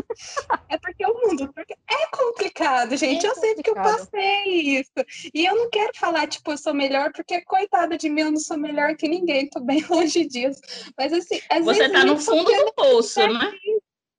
[0.69, 3.25] É porque o mundo porque é complicado, gente.
[3.25, 4.91] É eu sei porque eu passei isso.
[5.33, 8.39] E eu não quero falar, tipo, eu sou melhor, porque, coitada de mim, eu não
[8.39, 10.61] sou melhor que ninguém, tô bem longe disso.
[10.97, 13.51] Mas assim, às Você vezes tá no fundo do poço, né?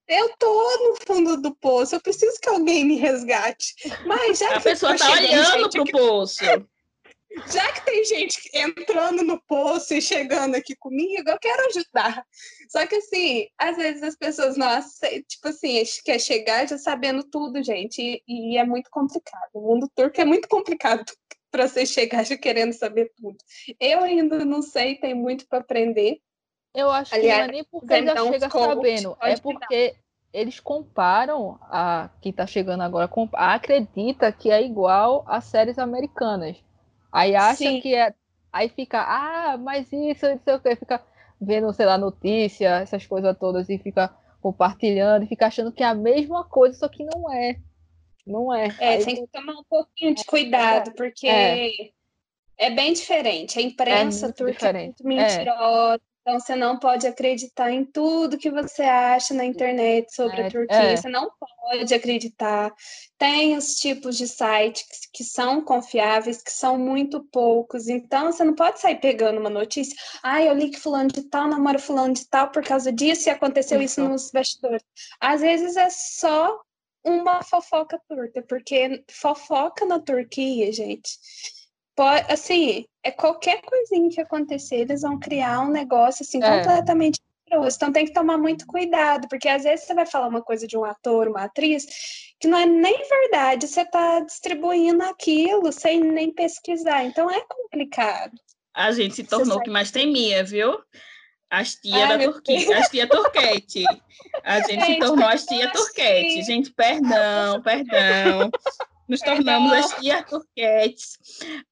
[0.08, 3.74] Eu tô no fundo do poço, eu preciso que alguém me resgate.
[4.04, 5.92] Mas já a pessoa tá olhando pro que...
[5.92, 6.44] poço.
[7.52, 12.24] Já que tem gente entrando no poço e chegando aqui comigo, eu quero ajudar.
[12.68, 17.24] Só que assim, às vezes as pessoas não aceitam, tipo assim, quer chegar já sabendo
[17.24, 18.22] tudo, gente, e,
[18.54, 19.50] e é muito complicado.
[19.54, 21.04] O mundo turco é muito complicado
[21.50, 23.36] para você chegar já querendo saber tudo.
[23.80, 26.18] Eu ainda não sei, tem muito para aprender.
[26.74, 29.94] Eu acho Aliás, que não é nem porque já chega sabendo, é porque
[30.32, 36.56] eles comparam a que está chegando agora, acredita que é igual às séries americanas.
[37.12, 37.80] Aí acha Sim.
[37.80, 38.14] que é.
[38.52, 41.02] Aí fica, ah, mas isso, não sei o que, fica
[41.40, 45.86] vendo, sei lá, notícia, essas coisas todas, e fica compartilhando, e fica achando que é
[45.86, 47.56] a mesma coisa, só que não é.
[48.26, 48.68] Não é.
[48.78, 51.70] É, Aí, tem que tomar um pouquinho de cuidado, é, porque é.
[52.58, 53.58] é bem diferente.
[53.58, 58.48] A imprensa é turca é muito mentirosa, então, você não pode acreditar em tudo que
[58.48, 60.76] você acha na internet sobre é, a Turquia.
[60.76, 60.96] É.
[60.96, 62.72] Você não pode acreditar.
[63.18, 67.88] Tem os tipos de sites que, são confiáveis, que são muito poucos.
[67.88, 69.96] Então, você não pode sair pegando uma notícia.
[70.22, 73.30] Ah, eu li que fulano de tal namora fulano de tal por causa disso e
[73.30, 74.84] aconteceu isso, isso nos bastidores.
[75.20, 76.56] Às vezes é só
[77.04, 81.18] uma fofoca turca, porque fofoca na Turquia, gente
[82.02, 86.58] pode, assim, é qualquer coisinha que acontecer, eles vão criar um negócio assim é.
[86.58, 87.76] completamente mentiroso.
[87.76, 90.76] Então tem que tomar muito cuidado, porque às vezes você vai falar uma coisa de
[90.76, 91.86] um ator, uma atriz,
[92.40, 97.04] que não é nem verdade, você está distribuindo aquilo sem nem pesquisar.
[97.04, 98.32] Então é complicado.
[98.74, 100.76] A gente se tornou o que mais temia, viu?
[101.48, 103.84] As tia Ai, da Turquia, as tia Turquete.
[104.42, 106.42] A gente se tornou as tia Turquete.
[106.42, 108.50] Gente, perdão, perdão
[109.12, 111.18] nos tornamos as tia turquetes.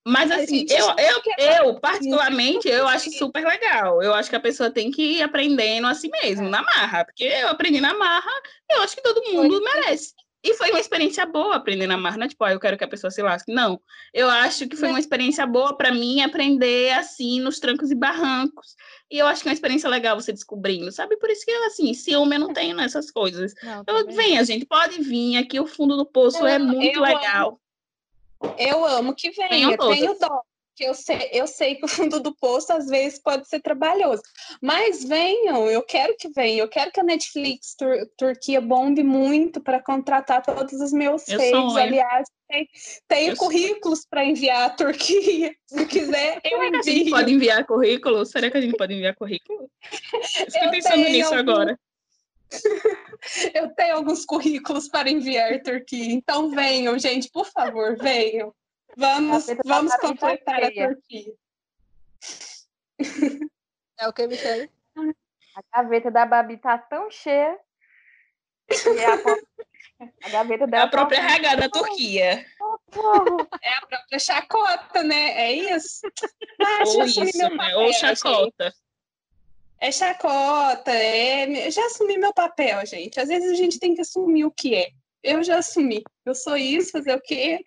[0.07, 4.03] Mas assim, eu, eu, eu, particularmente, eu acho super legal.
[4.03, 6.51] Eu acho que a pessoa tem que ir aprendendo a si mesmo, é.
[6.51, 7.05] na marra.
[7.07, 8.31] Porque eu aprendi na marra,
[8.71, 10.13] eu acho que todo mundo merece.
[10.43, 12.85] E foi uma experiência boa aprender na marra, não é tipo, ah, eu quero que
[12.85, 13.53] a pessoa se lasque.
[13.53, 13.81] Não,
[14.13, 18.75] eu acho que foi uma experiência boa para mim aprender assim, nos trancos e barrancos.
[19.11, 21.19] E eu acho que é uma experiência legal você descobrindo, sabe?
[21.19, 23.55] Por isso que, assim, ciúme eu não tenho nessas coisas.
[23.63, 25.37] Não, eu, venha, gente, pode vir.
[25.37, 27.61] Aqui o fundo do poço é muito legal.
[28.41, 28.55] Amo.
[28.57, 29.77] Eu amo que venha.
[29.77, 30.43] Tenho dó
[30.81, 34.23] que eu sei, eu sei que o fundo do poço às vezes pode ser trabalhoso.
[34.63, 39.61] Mas venham, eu quero que venham, eu quero que a Netflix Tur Turquia bombe muito
[39.61, 41.77] para contratar todos os meus feitos.
[41.77, 42.67] Aliás, tem,
[43.07, 45.55] tenho currículos para enviar à Turquia.
[45.67, 46.81] Se quiser, eu envio.
[46.81, 48.25] A gente pode enviar currículo?
[48.25, 49.71] Será que a gente pode enviar currículo?
[50.49, 51.51] Estou pensando nisso algum...
[51.51, 51.79] agora.
[53.55, 56.11] eu tenho alguns currículos para enviar à Turquia.
[56.11, 58.55] Então venham, gente, por favor, venham.
[58.97, 61.35] Vamos, vamos completar a Turquia.
[63.99, 64.71] É o que, Michelle?
[65.55, 67.59] A gaveta da Babi tá tão cheia.
[68.71, 70.85] A, a, gaveta dela.
[70.85, 71.35] É a própria tá...
[71.35, 72.47] RH da Turquia.
[73.63, 75.31] É a própria chacota, né?
[75.43, 76.01] É isso?
[76.61, 77.77] Ah, Ou isso, né?
[77.77, 78.65] Ou chacota.
[78.65, 78.77] Gente.
[79.81, 81.71] É chacota, é...
[81.71, 83.21] já assumi meu papel, gente.
[83.21, 84.91] Às vezes a gente tem que assumir o que é.
[85.23, 86.03] Eu já assumi.
[86.27, 87.65] Eu sou isso, fazer o quê?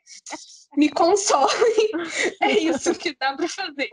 [0.76, 1.52] Me console.
[2.42, 3.90] É isso que dá para fazer.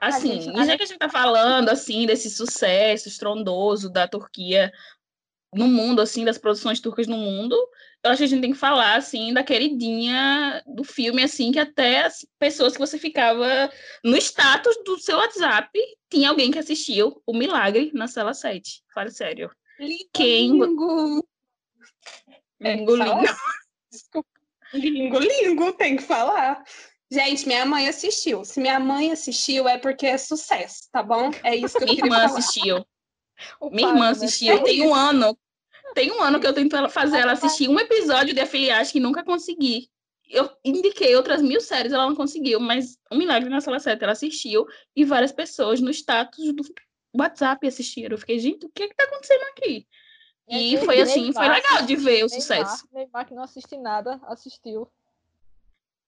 [0.00, 4.70] Assim, gente, já que a gente está falando assim desse sucesso estrondoso da Turquia
[5.54, 7.56] no mundo, assim, das produções turcas no mundo,
[8.04, 11.58] eu acho que a gente tem que falar assim da queridinha do filme, assim, que
[11.58, 13.70] até as pessoas que você ficava
[14.04, 15.70] no status do seu WhatsApp,
[16.10, 18.82] tinha alguém que assistiu O Milagre na sala 7.
[18.92, 19.50] Fale sério.
[19.78, 20.52] Lindo, Quem...
[20.52, 21.26] Lingo.
[22.60, 23.34] Lingo, lingo.
[23.90, 24.35] Desculpa.
[24.76, 26.62] Lingo, lingo, tem que falar.
[27.10, 28.44] Gente, minha mãe assistiu.
[28.44, 31.30] Se minha mãe assistiu, é porque é sucesso, tá bom?
[31.42, 32.38] É isso que eu Minha irmã falar.
[32.38, 32.86] assistiu.
[33.60, 34.10] O minha irmã né?
[34.10, 34.62] assistiu.
[34.62, 35.38] Tem um ano.
[35.94, 39.24] Tem um ano que eu tento fazer ela assistir um episódio de Afiliate que nunca
[39.24, 39.88] consegui.
[40.28, 44.12] Eu indiquei outras mil séries, ela não conseguiu, mas um milagre na sala 7 ela
[44.12, 46.64] assistiu e várias pessoas no status do
[47.16, 48.14] WhatsApp assistiram.
[48.14, 49.86] Eu fiquei, gente, o que é que tá acontecendo aqui?
[50.48, 52.88] E foi assim, Neymar, foi legal de ver o Neymar, sucesso.
[52.92, 54.88] Neymar, que não assisti nada, assistiu.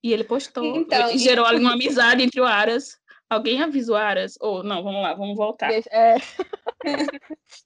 [0.03, 2.98] E ele postou, então, e gerou ali uma amizade entre o Aras.
[3.29, 4.38] Alguém avisa o Aras?
[4.40, 5.70] Ou, oh, não, vamos lá, vamos voltar.
[5.72, 6.16] É.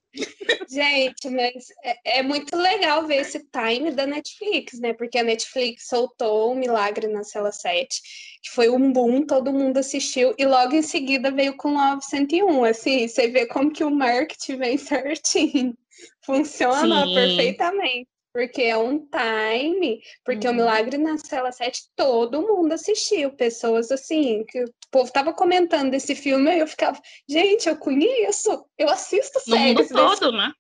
[0.69, 4.93] Gente, mas é, é, muito legal ver esse time da Netflix, né?
[4.93, 8.01] Porque a Netflix soltou o Milagre na Cela 7,
[8.43, 12.65] que foi um boom, todo mundo assistiu, e logo em seguida veio com Love 101.
[12.65, 15.77] Assim, você vê como que o marketing vem certinho.
[16.25, 17.15] Funciona Sim.
[17.15, 18.09] perfeitamente.
[18.35, 20.55] Porque é um time, porque Uhum.
[20.55, 25.91] o Milagre na Cela 7 todo mundo assistiu, pessoas assim, que o povo tava comentando
[25.91, 30.33] desse filme e eu ficava, gente, eu conheço, eu assisto No mundo séries desse todo,
[30.33, 30.51] né?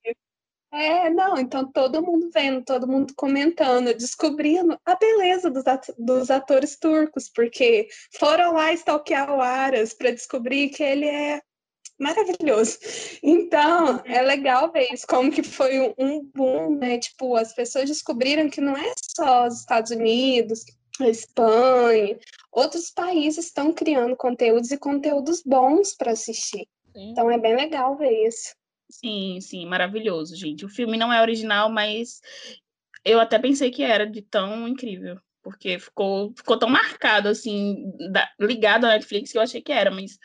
[0.70, 5.64] é, não, então todo mundo vendo, todo mundo comentando, descobrindo a beleza dos,
[5.98, 11.40] dos atores turcos, porque foram lá stalkear o Aras para descobrir que ele é
[11.98, 12.78] maravilhoso.
[13.22, 16.98] Então, é legal ver isso, como que foi um- boom, né?
[16.98, 20.64] Tipo, as pessoas descobriram que não é só os Estados Unidos,
[21.00, 22.18] a Espanha,
[22.50, 26.66] outros países estão criando conteúdos e conteúdos bons para assistir.
[26.94, 27.10] Sim.
[27.12, 28.54] Então, é bem legal ver isso.
[28.90, 30.66] Sim, sim, maravilhoso, gente.
[30.66, 32.20] O filme não é original, mas
[33.04, 38.30] eu até pensei que era de tão incrível, porque ficou, ficou tão marcado, assim, da-
[38.38, 40.18] ligado à Netflix que eu achei que era, mas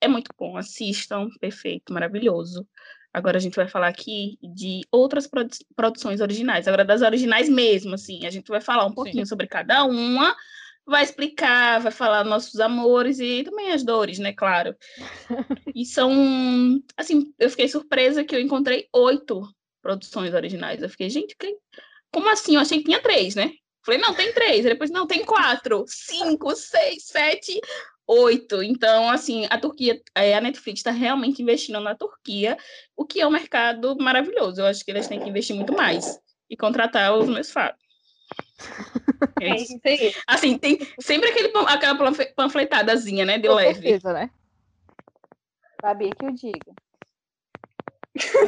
[0.00, 0.56] é muito bom.
[0.56, 2.66] Assistam, perfeito, maravilhoso.
[3.12, 7.94] Agora a gente vai falar aqui de outras produ- produções originais, agora das originais mesmo,
[7.94, 8.26] assim.
[8.26, 10.36] A gente vai falar um pouquinho sobre cada uma,
[10.84, 14.76] vai explicar, vai falar nossos amores e também as dores, né, claro.
[15.74, 16.12] E são,
[16.96, 19.42] assim, eu fiquei surpresa que eu encontrei oito
[19.80, 20.82] produções originais.
[20.82, 21.56] Eu fiquei, gente, que-
[22.12, 22.56] como assim?
[22.56, 23.52] Eu achei que tinha três, né?
[23.84, 24.66] Falei, não, tem três.
[24.66, 27.60] Aí depois, não, tem quatro, cinco, seis, sete,
[28.06, 28.62] oito.
[28.62, 32.56] Então, assim, a Turquia, é, a Netflix está realmente investindo na Turquia,
[32.96, 34.60] o que é um mercado maravilhoso.
[34.60, 37.74] Eu acho que eles têm que investir muito mais e contratar os meus fãs.
[39.38, 39.78] É É isso.
[39.84, 40.14] aí.
[40.26, 43.74] Assim, tem sempre aquele, aquela panfle- panfletadazinha, né, de Com leve.
[43.74, 44.30] certeza, né?
[45.78, 46.74] Sabia que eu digo.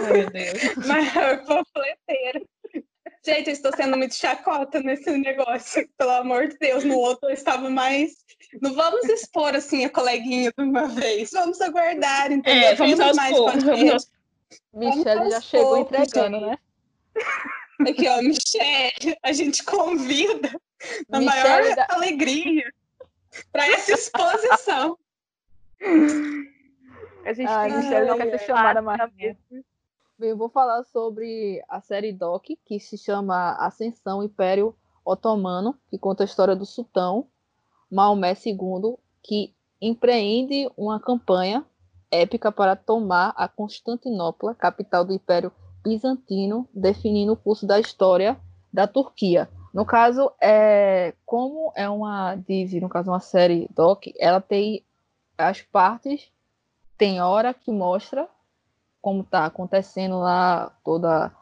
[0.02, 0.62] Ai, meu Deus.
[0.88, 2.42] Maior panfleteira.
[3.28, 6.82] Gente, eu estou sendo muito chacota nesse negócio, pelo amor de Deus.
[6.82, 8.24] No outro eu estava mais.
[8.62, 11.30] Não vamos expor assim a coleguinha de uma vez.
[11.32, 12.68] Vamos aguardar, entendeu?
[12.70, 13.62] É, vamos aos mais poucos.
[13.64, 14.10] Vamos.
[14.72, 16.48] Michelle já aos chegou poucos, entregando, gente.
[16.48, 16.58] né?
[17.90, 20.50] Aqui, ó, Michelle, a gente convida
[21.10, 22.72] na Michelle maior da- alegria
[23.52, 24.98] para essa exposição.
[27.26, 29.00] A gente Ai, tem Michelle não que quer ser chamada mais.
[30.18, 35.96] Bem, eu vou falar sobre a série Doc, que se chama Ascensão Império Otomano, que
[35.96, 37.28] conta a história do sultão
[37.88, 41.64] Maomé II, que empreende uma campanha
[42.11, 45.52] épica para tomar a Constantinopla, capital do Império
[45.85, 48.37] Bizantino, definindo o curso da história
[48.72, 49.48] da Turquia.
[49.72, 54.85] No caso, é, como é uma Disney, no caso uma série Doc, ela tem
[55.38, 56.28] as partes,
[56.96, 58.28] tem hora que mostra
[59.00, 61.32] como está acontecendo lá toda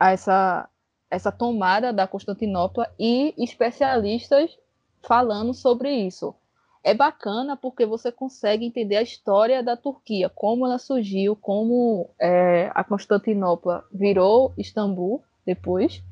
[0.00, 0.68] essa
[1.10, 4.58] essa tomada da Constantinopla e especialistas
[5.02, 6.34] falando sobre isso.
[6.84, 12.70] É bacana porque você consegue entender a história da Turquia, como ela surgiu, como é,
[12.74, 16.02] a Constantinopla virou Istambul depois,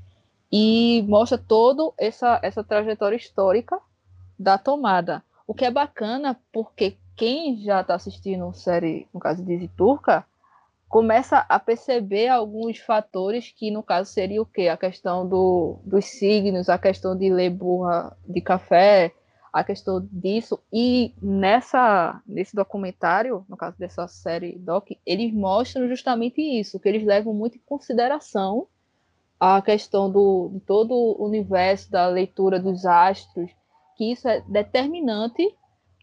[0.51, 3.79] e mostra toda essa, essa trajetória histórica
[4.39, 5.23] da tomada.
[5.47, 10.27] O que é bacana porque quem já está assistindo série, no caso Disney Turca,
[10.89, 14.69] começa a perceber alguns fatores que, no caso, seria o quê?
[14.69, 19.13] A questão do, dos signos, a questão de ler burra de café,
[19.53, 20.59] a questão disso.
[20.73, 27.05] E nessa, nesse documentário, no caso dessa série Doc, eles mostram justamente isso, que eles
[27.05, 28.69] levam muito em consideração
[29.39, 33.51] a questão do, de todo o universo, da leitura dos astros,
[33.97, 35.55] que isso é determinante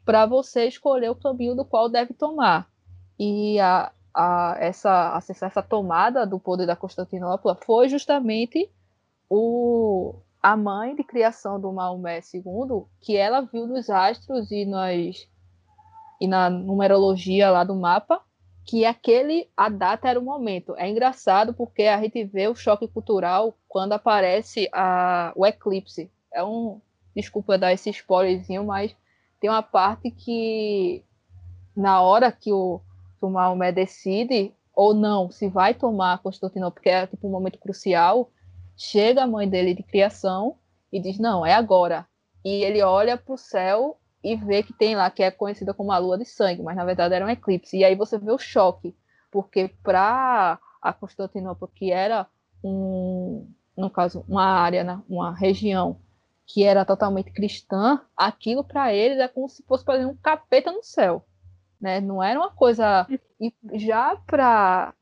[0.06, 2.68] para você escolher o caminho do qual deve tomar.
[3.18, 8.70] E a, a, essa, essa tomada do poder da Constantinopla foi justamente
[9.30, 15.28] o, a mãe de criação do Maomé II, que ela viu nos astros e, nas,
[16.22, 18.22] e na numerologia lá do mapa,
[18.66, 20.76] que aquele a data era o momento.
[20.78, 26.10] É engraçado porque a gente vê o choque cultural quando aparece a, o eclipse.
[26.32, 26.80] É um
[27.16, 28.96] desculpa dar esse spoilerzinho, mas
[29.40, 31.04] tem uma parte que
[31.76, 32.82] na hora que o,
[33.24, 37.58] que o Maomé decide ou não se vai tomar Constantinopla, porque é tipo um momento
[37.58, 38.30] crucial,
[38.76, 40.58] chega a mãe dele de criação
[40.92, 42.06] e diz não, é agora.
[42.44, 45.94] E ele olha para o céu e vê que tem lá, que é conhecida como
[45.94, 47.78] a lua de sangue, mas na verdade era um eclipse.
[47.78, 48.94] E aí você vê o choque,
[49.32, 52.28] porque para a Constantinopla, que era
[52.62, 53.48] um,
[53.78, 55.98] no caso, uma área, né, uma região
[56.46, 60.84] que era totalmente cristã, aquilo para eles é como se fosse fazer um capeta no
[60.84, 61.26] céu,
[61.84, 62.00] né?
[62.00, 63.06] Não era uma coisa
[63.40, 64.94] e já para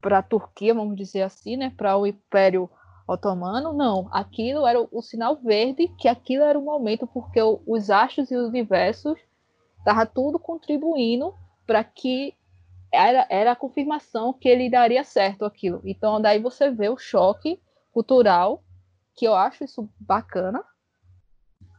[0.00, 2.70] para a Turquia, vamos dizer assim, né, para o Império
[3.08, 4.08] Otomano, não.
[4.12, 8.30] Aquilo era o, o, sinal verde, que aquilo era o momento porque o, os astros
[8.30, 9.18] e os universos
[9.78, 11.34] estavam tudo contribuindo
[11.66, 12.34] para que
[12.92, 15.80] era, era a confirmação que ele daria certo aquilo.
[15.84, 17.60] Então, daí você vê o choque
[17.92, 18.62] cultural,
[19.16, 20.62] que eu acho isso bacana,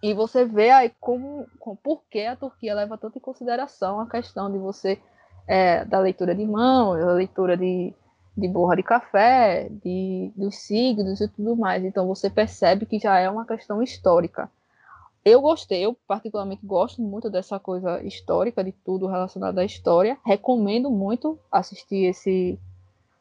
[0.08, 4.10] e você vê aí como, como por que a Turquia leva tanto em consideração a
[4.10, 4.98] questão de você
[5.46, 7.94] é, da leitura de mão, da leitura de,
[8.36, 11.84] de borra de café, de, dos signos e tudo mais.
[11.84, 14.50] Então você percebe que já é uma questão histórica.
[15.26, 20.18] Eu gostei, eu particularmente gosto muito dessa coisa histórica, de tudo relacionado à história.
[20.26, 22.58] Recomendo muito assistir esse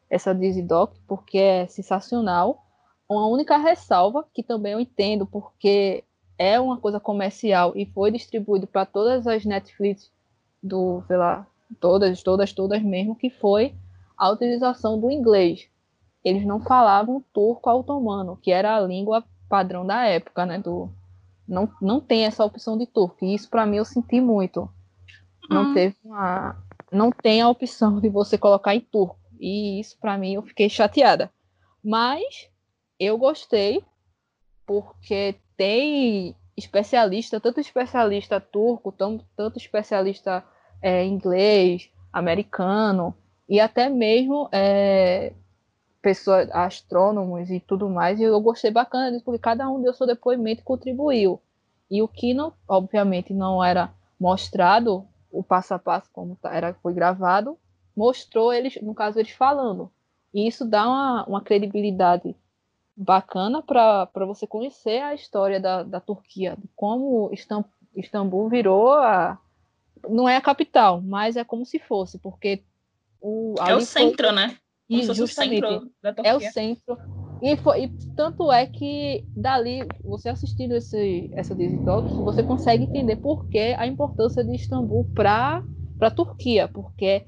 [0.09, 2.63] essa Dizzy Doc, porque é sensacional.
[3.09, 6.05] Uma única ressalva, que também eu entendo, porque
[6.37, 10.11] é uma coisa comercial e foi distribuído para todas as Netflix
[10.61, 11.47] do, sei lá,
[11.79, 13.75] todas, todas, todas mesmo, que foi
[14.17, 15.67] a utilização do inglês.
[16.23, 20.59] Eles não falavam turco otomano, que era a língua padrão da época, né?
[20.59, 20.89] Do,
[21.47, 23.23] não, não tem essa opção de turco.
[23.23, 24.69] E isso para mim eu senti muito.
[25.49, 25.73] Não uhum.
[25.73, 26.61] teve uma,
[26.91, 29.17] não tem a opção de você colocar em turco.
[29.39, 31.31] E isso para mim eu fiquei chateada.
[31.83, 32.49] Mas
[32.99, 33.83] eu gostei
[34.65, 40.43] porque tem especialista, tanto especialista turco, tanto, especialista
[40.81, 43.15] é, inglês, americano,
[43.49, 45.33] e até mesmo é,
[46.01, 48.19] pessoas, astrônomos e tudo mais.
[48.19, 51.41] E eu gostei bacana disso, porque cada um deu seu depoimento e contribuiu.
[51.89, 56.73] E o que, não, obviamente, não era mostrado, o passo a passo, como tá, era,
[56.75, 57.57] foi gravado,
[57.95, 59.91] mostrou eles, no caso, eles falando.
[60.33, 62.35] E isso dá uma, uma credibilidade
[62.97, 67.31] bacana para você conhecer a história da, da Turquia, como
[67.95, 69.39] Istambul virou a.
[70.09, 72.63] Não é a capital, mas é como se fosse, porque
[73.21, 73.53] o.
[73.59, 74.57] É o centro, foi, né?
[74.89, 76.97] E justamente, o centro é o centro.
[77.41, 81.83] E, foi, e tanto é que dali, você assistindo esse, essa Disney
[82.23, 85.61] você consegue entender por que a importância de Istambul para
[86.01, 87.27] a Turquia, porque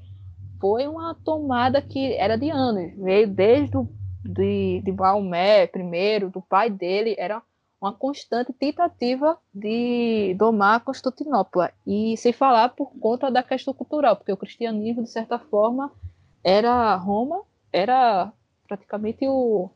[0.60, 3.88] foi uma tomada que era de anos, veio desde o
[4.24, 7.42] de, de Maomé, primeiro, do pai dele, era
[7.80, 11.72] uma constante tentativa de domar Constantinopla.
[11.86, 15.90] E sem falar por conta da questão cultural, porque o cristianismo, de certa forma,
[16.44, 17.42] era Roma,
[17.72, 18.30] era
[18.68, 19.70] praticamente o,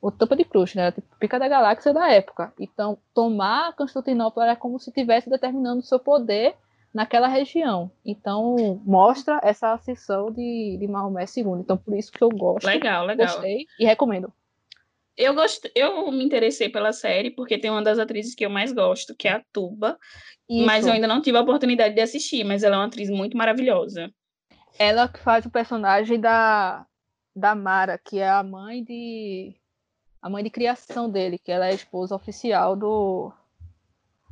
[0.00, 0.82] o topo de cruz, né?
[0.82, 2.52] Era tipo pica da galáxia da época.
[2.60, 6.54] Então, tomar Constantinopla era como se estivesse determinando o seu poder
[6.92, 7.90] naquela região.
[8.04, 11.60] Então, mostra essa ascensão de, de Maomé II.
[11.60, 12.66] Então, por isso que eu gosto.
[12.66, 13.26] Legal, legal.
[13.26, 14.32] Gostei e recomendo.
[15.16, 15.70] Eu, gost...
[15.74, 19.28] eu me interessei pela série porque tem uma das atrizes que eu mais gosto, que
[19.28, 19.98] é a Tuba.
[20.48, 20.66] Isso.
[20.66, 23.36] Mas eu ainda não tive a oportunidade de assistir, mas ela é uma atriz muito
[23.36, 24.12] maravilhosa.
[24.78, 26.86] Ela que faz o personagem da,
[27.36, 29.54] da Mara, que é a mãe de.
[30.20, 33.32] a mãe de criação dele, que ela é a esposa oficial do,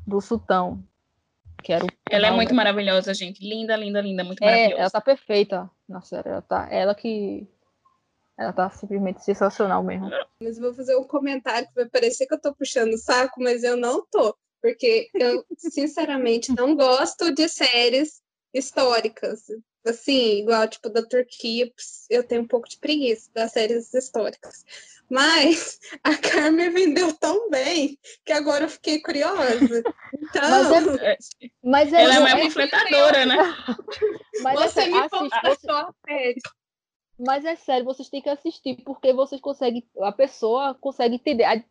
[0.07, 0.83] do sultão.
[1.63, 1.87] Quero.
[2.11, 3.47] Ela é muito maravilhosa, gente.
[3.47, 4.81] Linda, linda, linda, muito é, maravilhosa.
[4.81, 6.29] Ela tá perfeita na série.
[6.29, 6.69] Ela tá.
[6.71, 7.47] Ela que.
[8.39, 10.11] Ela tá simplesmente sensacional mesmo.
[10.43, 13.63] Mas vou fazer um comentário que vai parecer que eu tô puxando o saco, mas
[13.63, 14.35] eu não tô.
[14.63, 18.23] Porque eu, sinceramente, não gosto de séries
[18.55, 19.45] históricas.
[19.87, 21.73] Assim, igual tipo da Turquia,
[22.11, 24.65] eu tenho um pouco de preguiça das séries históricas.
[25.11, 29.83] Mas a Carmen vendeu tão bem que agora eu fiquei curiosa.
[30.15, 31.19] Então, mas é,
[31.65, 33.37] mas é, ela é uma é panfletadora, né?
[34.43, 36.41] Mas você é, me assiste, a série.
[37.19, 41.65] Mas é sério, vocês têm que assistir, porque vocês conseguem, a pessoa consegue entender.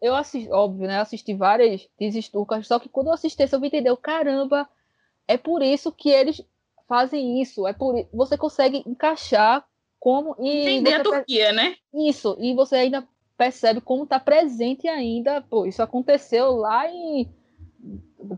[0.00, 1.00] Eu assisti, óbvio, né?
[1.00, 4.68] Assisti várias desestucas, só que quando eu assisti, eu me entendeu, caramba,
[5.26, 6.42] é por isso que eles
[6.88, 7.66] fazem isso.
[7.66, 9.64] É por você consegue encaixar
[10.00, 11.76] como e entender a Turquia, né?
[11.92, 17.28] Isso, e você ainda percebe como está presente ainda, pô, isso aconteceu lá em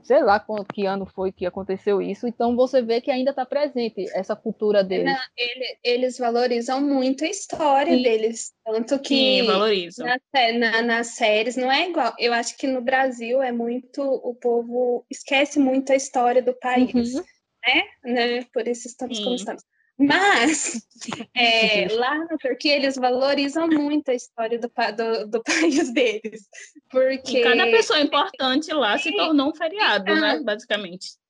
[0.02, 4.04] sei lá que ano foi que aconteceu isso, então você vê que ainda está presente
[4.12, 5.16] essa cultura deles.
[5.36, 8.02] ele, eles valorizam muito a história Sim.
[8.02, 10.06] deles, tanto que Sim, valorizam.
[10.06, 12.14] Na, na, nas séries não é igual.
[12.18, 17.14] Eu acho que no Brasil é muito o povo esquece muito a história do país,
[17.14, 17.24] uhum.
[17.66, 17.82] Né?
[18.04, 18.44] né?
[18.52, 19.24] Por isso estamos Sim.
[19.24, 19.62] como estamos.
[20.00, 20.86] Mas
[21.36, 26.48] é, lá na Turquia eles valorizam muito a história do, do, do país deles.
[26.90, 27.40] Porque.
[27.40, 30.40] E cada pessoa importante lá se tornou um feriado, né?
[30.42, 31.20] Basicamente.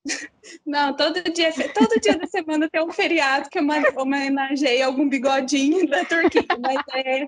[0.65, 3.59] Não, todo dia, todo dia da semana tem um feriado que
[3.97, 7.27] homenageia algum bigodinho da Turquia, mas é,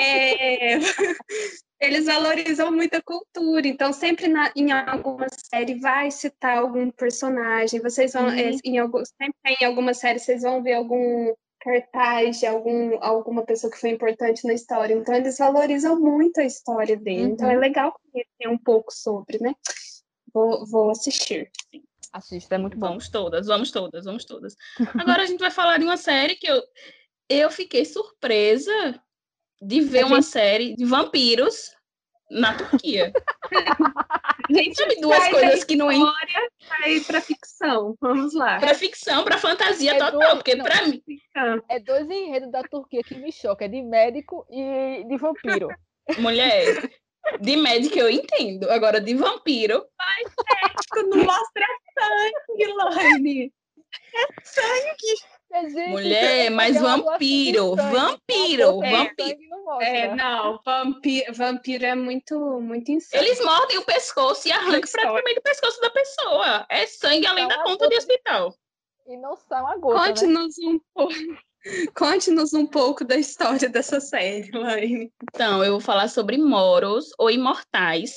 [0.00, 0.78] é,
[1.84, 7.80] eles valorizam muito a cultura, então sempre na, em alguma série vai citar algum personagem,
[7.80, 12.46] vocês vão, é, em algum, sempre em alguma série vocês vão ver algum cartaz de
[12.46, 17.24] algum, alguma pessoa que foi importante na história, então eles valorizam muito a história dele,
[17.24, 17.32] uhum.
[17.32, 17.60] então é uhum.
[17.60, 19.54] legal conhecer um pouco sobre, né?
[20.32, 21.50] Vou, vou assistir.
[22.12, 22.88] Assista, é muito bom.
[22.88, 24.56] Vamos todas, vamos todas, vamos todas.
[24.94, 26.62] Agora a gente vai falar de uma série que eu,
[27.28, 29.00] eu fiquei surpresa
[29.60, 31.73] de ver uma série de vampiros
[32.34, 33.12] na Turquia.
[34.50, 37.96] Gente, Sabe duas coisas que não en- história, Sai pra ficção.
[38.00, 38.58] Vamos lá.
[38.58, 41.02] Pra ficção, pra fantasia É total, duas- porque pra mim.
[41.70, 45.68] É dois enredos da Turquia que me chocam, é de médico e de vampiro.
[46.18, 46.90] Mulher,
[47.40, 48.70] de médica eu entendo.
[48.70, 49.84] Agora, de vampiro,
[50.94, 51.66] Não mostra
[51.98, 53.52] sangue, Laine.
[54.12, 55.24] Mas,
[55.62, 57.96] gente, mulher, mas é de vampiro, sangue.
[57.96, 59.28] vampiro, vampiro.
[59.28, 59.82] sangue não.
[59.82, 63.22] É, não, vampiro, vampiro é muito, muito insano.
[63.22, 66.66] Eles mordem o pescoço e arrancam praticamente o pescoço da pessoa.
[66.68, 68.54] É sangue além da a conta de hospital.
[69.06, 70.08] E não uma gota, né?
[70.08, 71.14] Conte-nos um pouco.
[71.96, 75.10] Conte-nos um pouco da história dessa série, Laine.
[75.22, 78.12] Então, eu vou falar sobre Moros ou Imortais,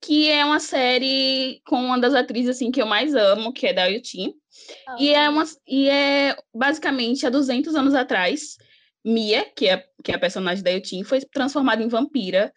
[0.00, 3.72] que é uma série com uma das atrizes assim que eu mais amo, que é
[3.72, 4.34] da Yutin.
[4.98, 8.56] E é uma e é basicamente há 200 anos atrás,
[9.04, 12.52] Mia, que é que é a personagem da Yutin, foi transformada em vampira.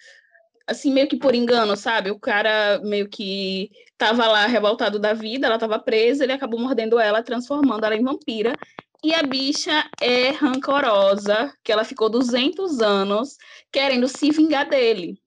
[0.68, 2.12] Assim, meio que por engano, sabe?
[2.12, 7.00] O cara meio que tava lá revoltado da vida, ela tava presa, ele acabou mordendo
[7.00, 8.56] ela, transformando ela em vampira.
[9.04, 13.36] E a bicha é rancorosa, que ela ficou 200 anos
[13.72, 15.20] querendo se vingar dele.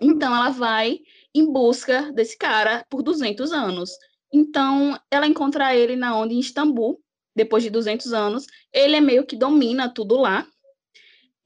[0.00, 1.00] Então ela vai
[1.34, 3.90] em busca desse cara por 200 anos.
[4.32, 7.00] Então ela encontra ele na onde em Istambul,
[7.34, 8.46] depois de 200 anos.
[8.72, 10.46] Ele é meio que domina tudo lá.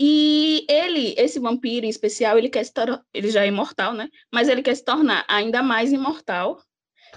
[0.00, 2.72] E ele, esse vampiro em especial, ele quer se
[3.12, 4.08] ele já é imortal, né?
[4.32, 6.62] Mas ele quer se tornar ainda mais imortal.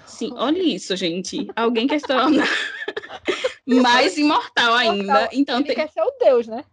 [0.04, 1.46] Sim, olha isso, gente.
[1.54, 2.46] Alguém quer se tornar
[3.66, 5.04] mais imortal ainda.
[5.04, 5.28] Imortal.
[5.32, 6.64] Então Ele tem quer ser o Deus, né?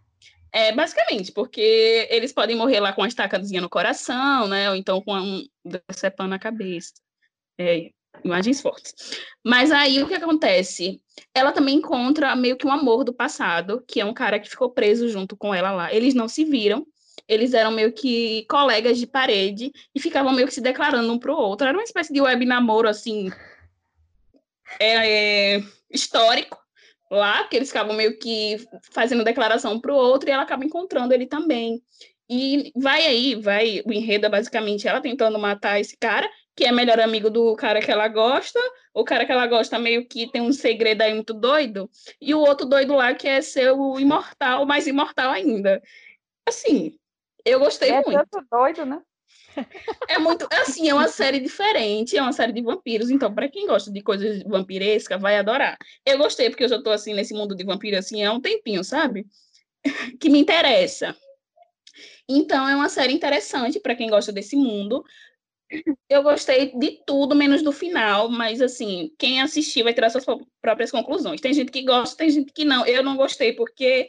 [0.52, 4.68] É, basicamente, porque eles podem morrer lá com uma estacazinha no coração, né?
[4.70, 6.94] Ou então com um decepando na cabeça.
[7.58, 7.90] É,
[8.24, 8.94] imagens fortes.
[9.44, 11.00] Mas aí o que acontece?
[11.34, 14.70] Ela também encontra meio que um amor do passado, que é um cara que ficou
[14.70, 15.94] preso junto com ela lá.
[15.94, 16.84] Eles não se viram,
[17.28, 21.36] eles eram meio que colegas de parede e ficavam meio que se declarando um pro
[21.36, 21.68] outro.
[21.68, 23.30] Era uma espécie de web namoro, assim,
[24.80, 26.58] é, é, histórico
[27.10, 28.56] lá, que eles ficavam meio que
[28.92, 31.82] fazendo declaração um pro outro e ela acaba encontrando ele também.
[32.28, 36.70] E vai aí, vai, o enredo é basicamente ela tentando matar esse cara, que é
[36.70, 38.60] melhor amigo do cara que ela gosta,
[38.94, 41.90] o cara que ela gosta meio que tem um segredo aí muito doido,
[42.20, 45.82] e o outro doido lá que é ser o imortal, mais imortal ainda.
[46.46, 46.96] Assim,
[47.44, 48.24] eu gostei É muito.
[48.30, 49.00] tanto doido, né?
[50.08, 53.66] É muito, assim, é uma série diferente, é uma série de vampiros, então para quem
[53.66, 55.76] gosta de coisas vampirescas, vai adorar.
[56.04, 58.82] Eu gostei porque eu já tô assim nesse mundo de vampiro assim há um tempinho,
[58.82, 59.26] sabe?
[60.20, 61.16] que me interessa.
[62.28, 65.04] Então é uma série interessante para quem gosta desse mundo.
[66.08, 70.40] Eu gostei de tudo menos do final, mas assim, quem assistir vai tirar suas pró-
[70.60, 71.40] próprias conclusões.
[71.40, 72.84] Tem gente que gosta, tem gente que não.
[72.86, 74.08] Eu não gostei porque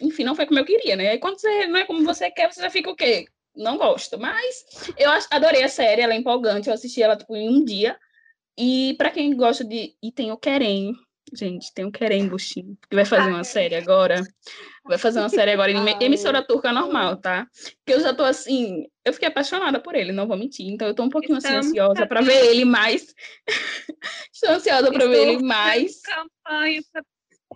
[0.00, 1.10] enfim, não foi como eu queria, né?
[1.10, 3.26] Aí quando você não é como você quer, você já fica o quê?
[3.56, 4.64] Não gosto, mas
[4.96, 7.98] eu adorei a série, ela é empolgante, eu assisti ela tipo em um dia.
[8.56, 10.92] E para quem gosta de e tem o Querem,
[11.32, 14.22] gente, tem o Querem Buxim, que vai fazer uma série agora.
[14.84, 17.46] Vai fazer uma série agora em emissora turca normal, tá?
[17.86, 20.66] Que eu já tô assim, eu fiquei apaixonada por ele, não vou mentir.
[20.66, 23.14] Então eu tô um pouquinho assim ansiosa para ver ele mais.
[24.32, 26.00] Estou ansiosa para ver ele mais.
[26.02, 27.02] Campanha pra-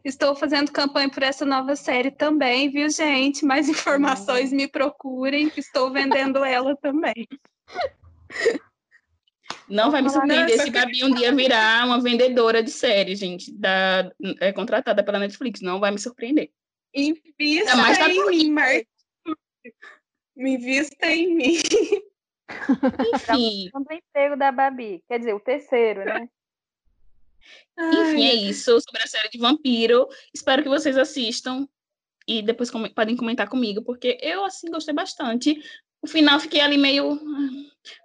[0.05, 3.45] Estou fazendo campanha por essa nova série também, viu, gente?
[3.45, 7.27] Mais informações me procurem, que estou vendendo ela também.
[9.69, 14.11] Não vai me surpreender se Gabi um dia virar uma vendedora de série, gente, da,
[14.41, 15.61] é contratada pela Netflix.
[15.61, 16.51] Não vai me surpreender.
[16.95, 18.87] Invista tá em mim, Marta.
[20.37, 21.59] Invista em mim.
[23.15, 25.03] Enfim, Segundo emprego da Babi.
[25.09, 26.29] Quer dizer, o terceiro, né?
[27.78, 30.09] Enfim, é isso sobre a série de vampiro.
[30.34, 31.66] Espero que vocês assistam
[32.26, 35.61] e depois come- podem comentar comigo, porque eu, assim, gostei bastante.
[36.01, 37.20] O final fiquei ali meio.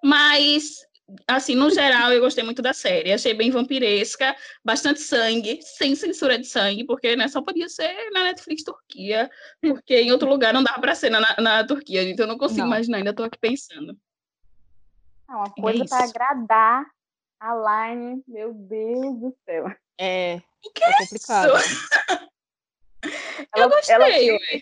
[0.03, 0.85] Mas,
[1.27, 3.13] assim, no geral, eu gostei muito da série.
[3.13, 8.23] Achei bem vampiresca, bastante sangue, sem censura de sangue, porque né, só podia ser na
[8.23, 9.29] Netflix Turquia,
[9.61, 12.61] porque em outro lugar não dava pra ser na, na Turquia, então eu não consigo
[12.61, 12.67] Não.
[12.67, 13.97] imaginar, ainda tô aqui pensando.
[15.29, 16.09] É uma coisa para isso.
[16.09, 16.85] agradar
[17.39, 18.23] a Line.
[18.27, 19.71] Meu Deus do céu.
[19.99, 21.51] É, O que é complicado.
[23.55, 24.61] Eu gostei, ela, ué.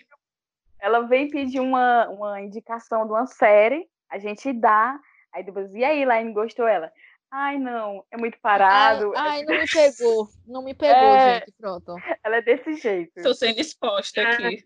[0.80, 5.00] ela vem pedir uma, uma indicação de uma série, a gente dá,
[5.34, 6.92] aí depois, e aí, Line, gostou ela?
[7.32, 9.12] Ai, não, é muito parado.
[9.16, 10.30] Ai, ai, não me pegou.
[10.46, 11.40] Não me pegou, É.
[11.40, 11.52] gente.
[11.58, 11.96] Pronto.
[12.24, 13.22] Ela é desse jeito.
[13.22, 14.66] Tô sendo exposta Ah, aqui.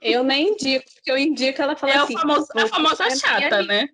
[0.00, 2.16] Eu nem indico, porque eu indico, ela fala É o assim.
[2.16, 3.88] famoso, a vou famosa chata, né?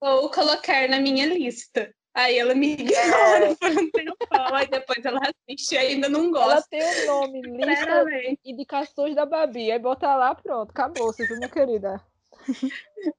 [0.00, 1.94] Vou colocar na minha lista.
[2.14, 6.54] Aí ela me ignora por um tempão, aí depois ela assiste e ainda não Ela
[6.56, 6.68] gosta.
[6.68, 8.04] tem o nome, lista
[8.44, 9.72] indicações da Babi.
[9.72, 12.00] Aí bota lá, pronto, acabou, você viu, minha querida?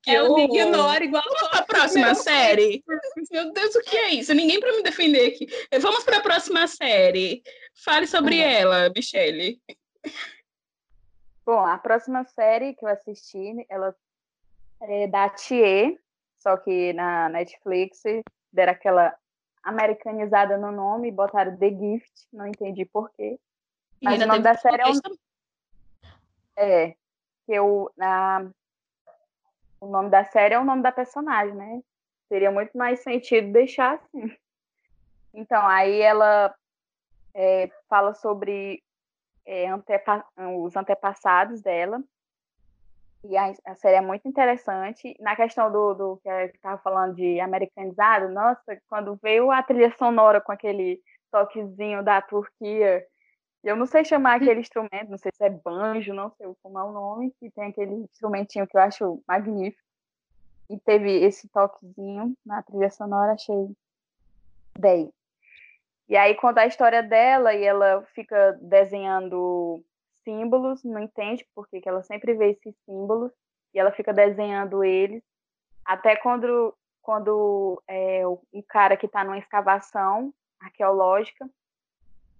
[0.04, 1.24] Que ela me ignora igual
[1.54, 2.84] A próxima Meu série.
[3.32, 4.34] Meu Deus, o que é isso?
[4.34, 5.48] Ninguém para me defender aqui.
[5.80, 7.42] Vamos para a próxima série.
[7.84, 8.42] Fale sobre Uhum.
[8.48, 9.60] ela, Michele.
[11.46, 13.96] Bom, a próxima série que eu assisti, ela
[14.82, 15.98] é da Thier,
[16.38, 18.02] só que na Netflix
[18.54, 19.14] deram aquela
[19.64, 23.40] americanizada no nome e botaram The Gift, não entendi porquê.
[24.02, 25.20] Mas o nome da série é um- contexto-
[26.56, 26.90] É,
[27.46, 28.48] que eu, na,
[29.82, 31.82] o nome da série é o nome da personagem, né?
[32.30, 34.36] Teria muito mais sentido deixar assim.
[35.34, 36.54] Então, aí ela
[37.34, 38.84] é, fala sobre
[39.46, 40.26] é, antepa-
[40.56, 42.02] os antepassados dela.
[43.24, 45.16] E a, a série é muito interessante.
[45.20, 49.96] Na questão do, do que eu estava falando de americanizado, nossa, quando veio a trilha
[49.98, 51.02] sonora com aquele
[51.32, 53.06] toquezinho da Turquia,
[53.64, 56.84] eu não sei chamar aquele instrumento, não sei se é banjo, não sei como é
[56.84, 59.82] o nome, que tem aquele instrumentinho que eu acho magnífico.
[60.70, 63.70] E teve esse toquezinho na trilha sonora, achei
[64.78, 65.10] 10.
[66.10, 69.84] E aí conta a história dela e ela fica desenhando
[70.24, 73.32] símbolos, não entende por que ela sempre vê esses símbolos
[73.74, 75.24] e ela fica desenhando eles
[75.86, 81.50] até quando quando é, um cara que está numa escavação arqueológica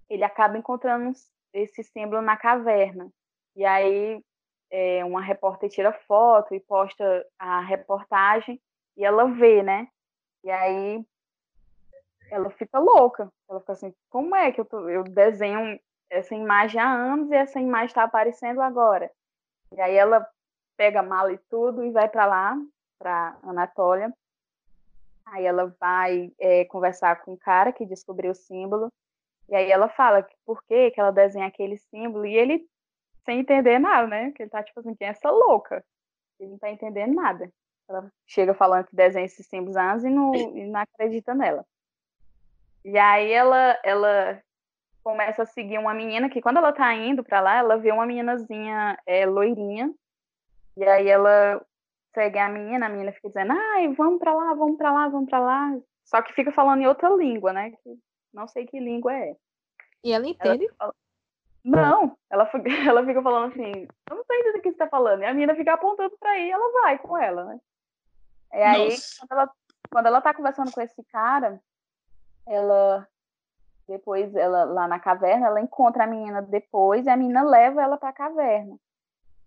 [0.10, 1.12] ele acaba encontrando
[1.52, 3.12] esse símbolo na caverna
[3.56, 4.24] e aí
[4.72, 8.60] é, uma repórter tira foto e posta a reportagem
[8.98, 9.88] e ela vê, né?
[10.44, 11.06] E aí
[12.32, 13.32] ela fica louca.
[13.48, 15.80] Ela fica assim, como é que eu, tô, eu desenho
[16.14, 19.12] essa imagem há anos e essa imagem está aparecendo agora?
[19.72, 20.28] E aí ela
[20.78, 22.58] pega a mala e tudo e vai para lá,
[23.00, 24.14] para Anatólia.
[25.26, 28.92] Aí ela vai é, conversar com o cara que descobriu o símbolo.
[29.50, 32.26] E aí ela fala que por que ela desenha aquele símbolo.
[32.26, 32.68] E ele,
[33.26, 34.32] sem entender nada, né?
[34.32, 35.84] Que ele tá tipo assim, quem é essa louca?
[36.40, 37.50] Ele não tá entendendo nada.
[37.90, 41.66] Ela chega falando que desenha esses símbolos há anos e não, e não acredita nela.
[42.86, 44.42] E aí ela, ela
[45.04, 48.06] começa a seguir uma menina que quando ela tá indo para lá, ela vê uma
[48.06, 49.94] meninazinha é, loirinha.
[50.78, 51.64] E aí ela
[52.14, 55.30] segue a menina, a menina fica dizendo, ai, vamos para lá, vamos para lá, vamos
[55.30, 55.78] para lá.
[56.06, 57.72] Só que fica falando em outra língua, né?
[57.72, 57.98] Que
[58.34, 59.36] não sei que língua é.
[60.04, 60.68] E ela entende?
[61.64, 64.88] Não, ela, fica- ela fica falando assim, eu não tô entendendo o que você tá
[64.88, 65.22] falando.
[65.22, 67.60] E a menina fica apontando pra ir, ela vai com ela, né?
[68.54, 69.16] E aí, Nossa.
[69.20, 69.52] quando ela,
[69.90, 71.60] quando ela tá conversando com esse cara,
[72.46, 73.08] ela
[73.94, 77.98] depois ela lá na caverna, ela encontra a menina depois e a menina leva ela
[77.98, 78.76] pra caverna.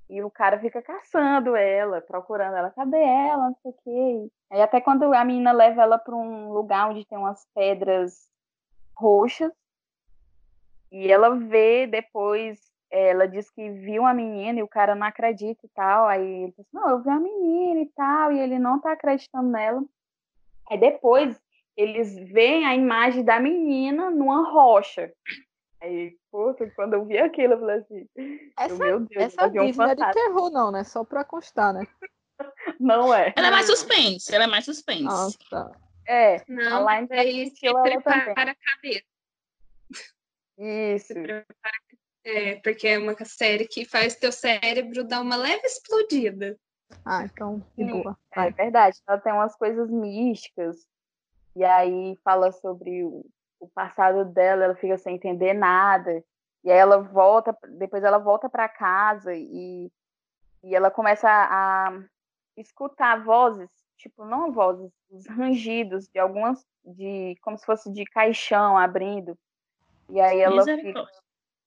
[0.09, 4.30] E o cara fica caçando ela, procurando ela, cadê ela, não sei o quê.
[4.51, 8.28] Aí até quando a menina leva ela para um lugar onde tem umas pedras
[8.97, 9.53] roxas,
[10.92, 15.66] e ela vê depois, ela diz que viu a menina e o cara não acredita
[15.66, 16.07] e tal.
[16.07, 19.51] Aí ele diz, não, eu vi a menina e tal, e ele não tá acreditando
[19.51, 19.82] nela.
[20.70, 21.36] Aí depois
[21.76, 25.12] eles veem a imagem da menina numa rocha.
[25.80, 28.08] Aí, puta, quando eu vi aquilo, eu falei assim,
[28.58, 30.84] Essa, meu Deus, essa eu vi um Disney não é de terror, não, né?
[30.84, 31.86] Só pra constar, né?
[32.80, 33.32] Não é.
[33.36, 35.06] Ela é mais suspense, ela é mais suspense.
[35.08, 35.72] Ah, tá.
[36.06, 38.34] É, Não, lá em aí ela prepara também.
[38.34, 39.04] a cabeça.
[40.58, 41.14] Isso.
[41.14, 41.46] Prepara...
[42.24, 46.58] É, porque é uma série que faz teu cérebro dar uma leve explodida.
[47.04, 48.18] Ah, então, de Sim, boa.
[48.32, 50.86] É verdade, ela tem umas coisas místicas,
[51.57, 53.24] e aí fala sobre o,
[53.59, 56.22] o passado dela, ela fica sem entender nada,
[56.62, 59.90] e aí ela volta, depois ela volta para casa e,
[60.62, 61.98] e ela começa a, a
[62.59, 68.76] escutar vozes, tipo, não vozes, os rangidos de algumas, de como se fosse de caixão
[68.76, 69.34] abrindo,
[70.11, 71.07] e aí ela fica,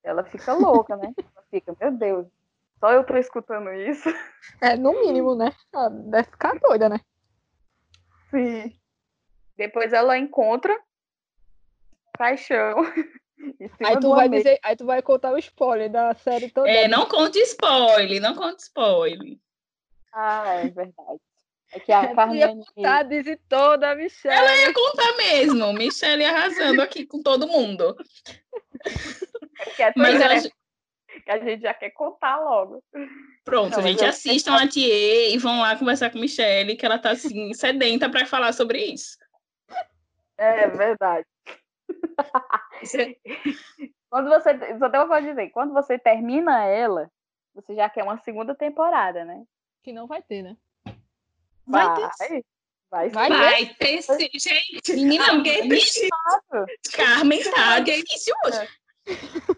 [0.04, 1.12] ela fica louca, né?
[1.18, 2.28] Ela fica, meu Deus,
[2.80, 4.08] só eu tô escutando isso.
[4.62, 5.52] É, no mínimo, né?
[5.74, 7.00] Ela deve ficar doida, né?
[8.30, 8.79] Sim.
[9.60, 10.74] Depois ela encontra
[13.78, 16.70] cima Aí tu, vai dizer, aí tu vai contar o spoiler da série toda.
[16.70, 19.38] É, não conte spoiler, não conte spoiler.
[20.14, 21.20] Ah, é verdade.
[21.74, 22.64] É que a Eu ia Carmen.
[22.82, 24.34] Tá, diz toda, Michelle.
[24.34, 27.98] Ela ia contar mesmo, Michelle arrasando aqui com todo mundo.
[29.78, 32.82] É Mas interessante acho- que a gente já quer contar logo.
[33.44, 37.12] Pronto, mas gente, assistam a Thier e vão lá conversar com Michelle, que ela tá
[37.12, 39.18] assim, sedenta para falar sobre isso.
[40.40, 41.26] É verdade.
[44.10, 44.58] Quando você.
[44.80, 45.50] Só tenho uma coisa a dizer.
[45.52, 47.12] Quando você termina ela,
[47.54, 49.44] você já quer uma segunda temporada, né?
[49.84, 50.56] Que não vai ter, né?
[51.68, 52.46] Vai ter.
[52.90, 54.94] Vai, Vai Vai ter sim, gente.
[54.94, 56.66] Menina, Alguém Vixe, precisa.
[56.96, 58.04] Carmen tá Alguém-
[58.46, 58.68] hoje.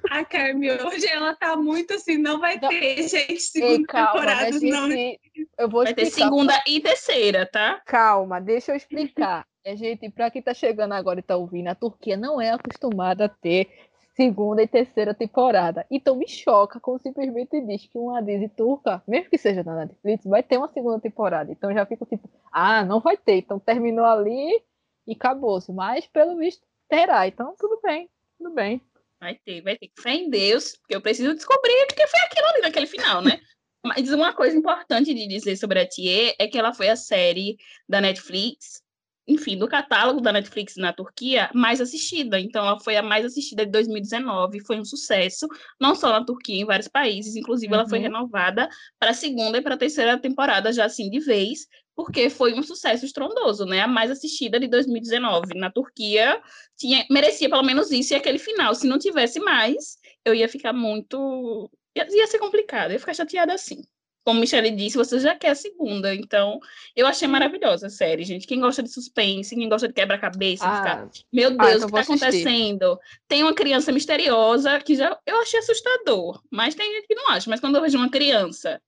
[0.09, 2.69] A Carmen hoje ela tá muito assim, não vai Não.
[2.69, 4.91] ter, gente, Ei, segunda calma, temporada, né, não.
[4.91, 5.19] gente?
[5.57, 7.81] Eu vou Vai ter segunda e terceira, tá?
[7.85, 9.45] Calma, deixa eu explicar.
[9.63, 13.25] É, gente, para quem tá chegando agora e tá ouvindo, a Turquia não é acostumada
[13.25, 13.69] a ter
[14.15, 15.85] segunda e terceira temporada.
[15.89, 20.25] Então me choca quando simplesmente diz que uma Disney turca, mesmo que seja na Netflix,
[20.25, 21.51] vai ter uma segunda temporada.
[21.51, 23.35] Então já fico tipo, ah, não vai ter.
[23.37, 24.61] Então terminou ali
[25.07, 25.71] e acabou-se.
[25.71, 27.27] Mas pelo visto terá.
[27.27, 28.81] Então tudo bem, tudo bem.
[29.19, 32.47] Vai ter, vai ter que fé em Deus, porque eu preciso descobrir porque foi aquilo
[32.47, 33.39] ali naquele final, né?
[33.85, 37.57] Mas uma coisa importante de dizer sobre a Thier é que ela foi a série
[37.87, 38.83] da Netflix,
[39.31, 42.39] enfim, do catálogo da Netflix na Turquia, mais assistida.
[42.39, 45.47] Então, ela foi a mais assistida de 2019, foi um sucesso,
[45.79, 47.35] não só na Turquia, em vários países.
[47.35, 48.03] Inclusive, ela foi Uhum.
[48.05, 48.69] renovada
[48.99, 52.63] para a segunda e para a terceira temporada, já assim de vez, porque foi um
[52.63, 53.81] sucesso estrondoso, né?
[53.81, 55.53] A mais assistida de 2019.
[55.55, 56.41] Na Turquia,
[56.77, 58.73] tinha, merecia pelo menos isso e aquele final.
[58.73, 61.69] Se não tivesse mais, eu ia ficar muito.
[61.95, 63.81] Ia, ia ser complicado, eu ia ficar chateada assim.
[64.23, 66.13] Como Michelle disse, você já quer a segunda.
[66.13, 66.59] Então,
[66.95, 68.45] eu achei maravilhosa a série, gente.
[68.45, 71.87] Quem gosta de suspense, quem gosta de quebra-cabeça, de ficar, Ah, meu Ah, Deus, então
[71.87, 72.25] o que assistir.
[72.25, 72.99] acontecendo?
[73.27, 77.49] Tem uma criança misteriosa que já eu achei assustador, mas tem gente que não acha.
[77.49, 78.79] Mas quando eu vejo uma criança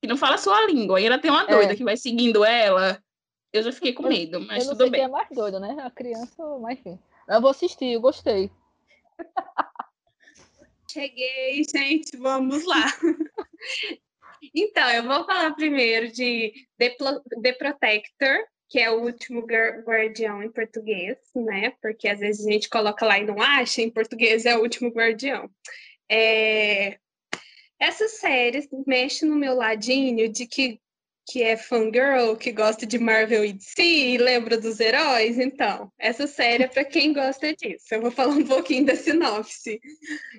[0.00, 1.50] que não fala a sua língua e ela tem uma É.
[1.50, 3.02] doida que vai seguindo ela,
[3.52, 5.00] eu já fiquei com medo, mas eu não tudo sei bem.
[5.00, 5.76] quem é mais doido, né?
[5.82, 6.98] A criança, mas enfim.
[7.28, 8.50] Eu vou assistir, eu gostei.
[10.90, 12.86] Cheguei, gente, vamos lá.
[14.54, 16.96] Então, eu vou falar primeiro de The,
[17.42, 21.72] The Protector, que é o último guar- guardião em português, né?
[21.80, 24.90] Porque às vezes a gente coloca lá e não acha, em português é o último
[24.90, 25.50] guardião.
[26.10, 26.98] É...
[27.80, 30.80] Essa série mexe no meu ladinho de que,
[31.28, 35.38] que é fangirl, que gosta de Marvel e DC, e lembra dos heróis.
[35.38, 37.84] Então, essa série é para quem gosta disso.
[37.90, 39.78] Eu vou falar um pouquinho da sinopse.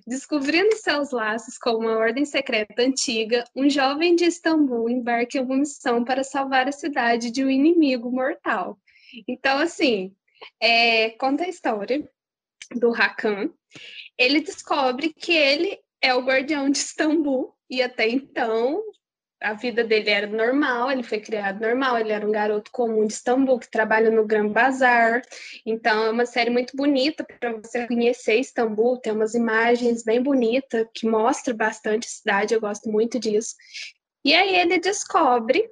[0.08, 5.58] Descobrindo seus laços com uma ordem secreta antiga, um jovem de Istambul embarca em uma
[5.58, 8.80] missão para salvar a cidade de um inimigo mortal.
[9.28, 10.12] Então, assim,
[10.60, 12.10] é, conta a história
[12.76, 13.52] do Hakan.
[14.18, 18.82] Ele descobre que ele é o guardião de Istambul e até então
[19.42, 23.14] a vida dele era normal, ele foi criado normal, ele era um garoto comum de
[23.14, 25.22] Istambul que trabalha no Gran Bazar.
[25.66, 30.86] Então é uma série muito bonita para você conhecer Istambul, tem umas imagens bem bonitas
[30.94, 33.56] que mostram bastante a cidade, eu gosto muito disso.
[34.26, 35.70] E aí ele descobre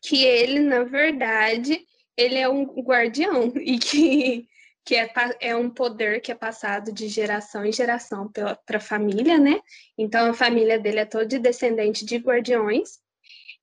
[0.00, 1.84] que ele, na verdade,
[2.16, 4.46] ele é um guardião e que,
[4.84, 5.10] que é,
[5.40, 9.60] é um poder que é passado de geração em geração para a família, né?
[9.96, 13.00] Então a família dele é toda descendente de guardiões.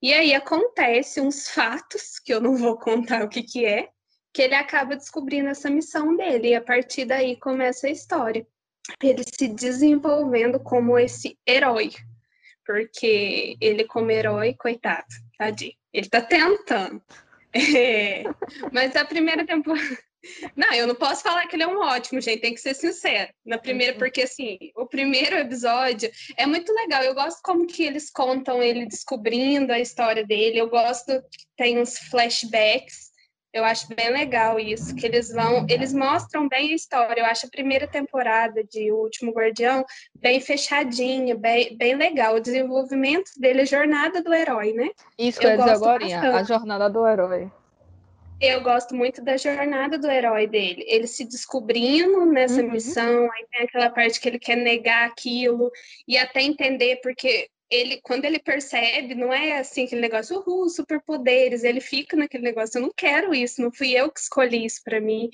[0.05, 3.89] E aí acontece uns fatos, que eu não vou contar o que que é,
[4.31, 8.45] que ele acaba descobrindo essa missão dele, e a partir daí começa a história.
[9.01, 11.89] Ele se desenvolvendo como esse herói,
[12.63, 15.07] porque ele como herói, coitado,
[15.39, 17.01] tadinho, ele tá tentando.
[17.57, 18.23] É,
[18.73, 19.97] mas a primeira temporada...
[20.55, 23.31] Não, eu não posso falar que ele é um ótimo, gente, tem que ser sincero.
[23.45, 27.03] Na primeira, porque assim, o primeiro episódio é muito legal.
[27.03, 30.59] Eu gosto como que eles contam ele descobrindo a história dele.
[30.59, 33.13] Eu gosto que tem uns flashbacks.
[33.53, 37.21] Eu acho bem legal isso, que eles vão, eles mostram bem a história.
[37.21, 42.35] Eu acho a primeira temporada de O Último Guardião bem fechadinha, bem, bem legal.
[42.35, 44.89] O desenvolvimento dele, a jornada do herói, né?
[45.17, 46.25] Isso que Eu eu ia dizer agora, bastante.
[46.25, 47.49] a jornada do herói.
[48.39, 50.83] Eu gosto muito da jornada do herói dele.
[50.87, 52.71] Ele se descobrindo nessa Uhum.
[52.71, 55.71] missão, aí tem aquela parte que ele quer negar aquilo
[56.07, 61.63] e até entender, porque ele, quando ele percebe, não é assim aquele negócio, uhul, superpoderes,
[61.63, 64.99] ele fica naquele negócio, eu não quero isso, não fui eu que escolhi isso para
[65.01, 65.29] mim.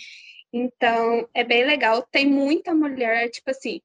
[0.54, 2.02] Então, é bem legal.
[2.12, 3.82] Tem muita mulher, tipo assim,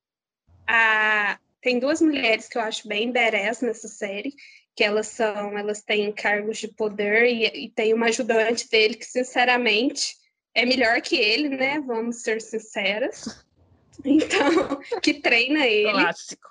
[0.66, 1.38] a...
[1.60, 4.32] tem duas mulheres que eu acho bem badass nessa série,
[4.76, 9.06] que elas são, elas têm cargos de poder e, e tem uma ajudante dele que,
[9.06, 10.14] sinceramente,
[10.54, 11.80] é melhor que ele, né?
[11.80, 13.42] Vamos ser sinceras.
[14.04, 15.90] Então, que treina ele.
[15.90, 16.48] Clássico.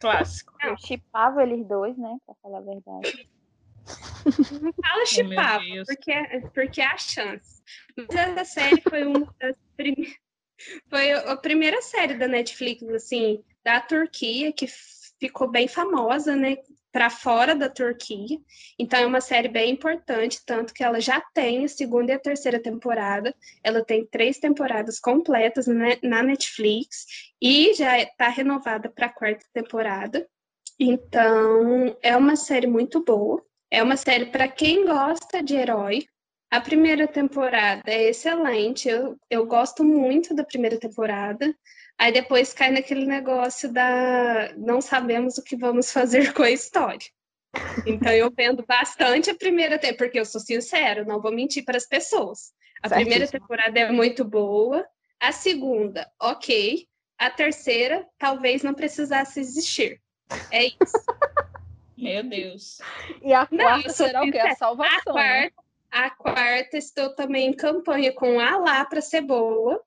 [0.00, 0.52] Clássico.
[0.62, 2.16] Eu chipava eles dois, né?
[2.26, 3.30] Pra falar a verdade.
[4.60, 5.86] Não fala chipava, Deus.
[5.86, 6.12] porque,
[6.52, 7.62] porque é a chance.
[7.96, 10.16] Mas essa série foi uma das primeiras.
[10.90, 14.66] Foi a primeira série da Netflix, assim, da Turquia, que
[15.20, 16.56] ficou bem famosa, né?
[16.90, 18.38] Para fora da Turquia.
[18.78, 22.18] Então, é uma série bem importante, tanto que ela já tem a segunda e a
[22.18, 23.34] terceira temporada.
[23.62, 27.04] Ela tem três temporadas completas né, na Netflix
[27.40, 30.26] e já está renovada para a quarta temporada.
[30.80, 33.44] Então, é uma série muito boa.
[33.70, 36.06] É uma série para quem gosta de herói,
[36.50, 41.54] A primeira temporada é excelente, eu, eu gosto muito da primeira temporada.
[41.98, 47.08] Aí depois cai naquele negócio da não sabemos o que vamos fazer com a história.
[47.86, 51.76] Então eu vendo bastante a primeira temporada, porque eu sou sincero, não vou mentir para
[51.76, 52.52] as pessoas.
[52.82, 53.10] A Certíssimo.
[53.10, 54.86] primeira temporada é muito boa,
[55.18, 56.86] a segunda, ok.
[57.18, 60.00] A terceira, talvez não precisasse existir.
[60.52, 60.76] É isso.
[61.98, 62.78] Meu Deus.
[63.20, 64.38] E a quarta não, será o quê?
[64.38, 65.16] A salvação.
[65.16, 65.50] A né?
[65.50, 69.82] quarta, a quarta, estou também em campanha com a lá para ser boa.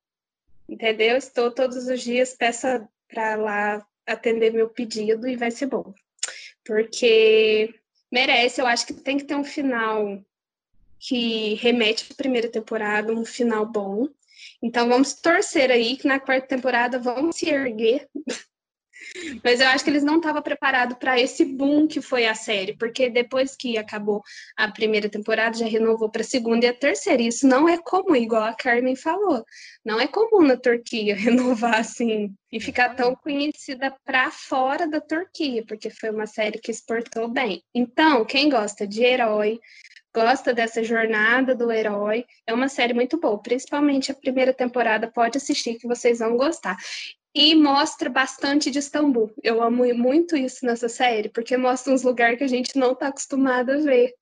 [0.71, 1.17] Entendeu?
[1.17, 5.93] Estou todos os dias, peça para lá atender meu pedido e vai ser bom.
[6.63, 7.75] Porque
[8.09, 10.23] merece, eu acho que tem que ter um final
[10.97, 14.07] que remete à primeira temporada, um final bom.
[14.63, 18.07] Então vamos torcer aí que na quarta temporada vão se erguer
[19.43, 22.75] mas eu acho que eles não estavam preparados para esse boom que foi a série,
[22.75, 24.23] porque depois que acabou
[24.55, 27.21] a primeira temporada, já renovou para a segunda e a terceira.
[27.21, 29.45] Isso não é comum, igual a Carmen falou.
[29.83, 35.63] Não é comum na Turquia renovar assim e ficar tão conhecida para fora da Turquia,
[35.65, 37.63] porque foi uma série que exportou bem.
[37.73, 39.59] Então, quem gosta de herói,
[40.13, 45.37] gosta dessa jornada do herói, é uma série muito boa, principalmente a primeira temporada, pode
[45.37, 46.77] assistir que vocês vão gostar.
[47.33, 49.31] E mostra bastante de Istambul.
[49.41, 53.07] Eu amo muito isso nessa série, porque mostra uns lugares que a gente não está
[53.07, 54.13] acostumado a ver.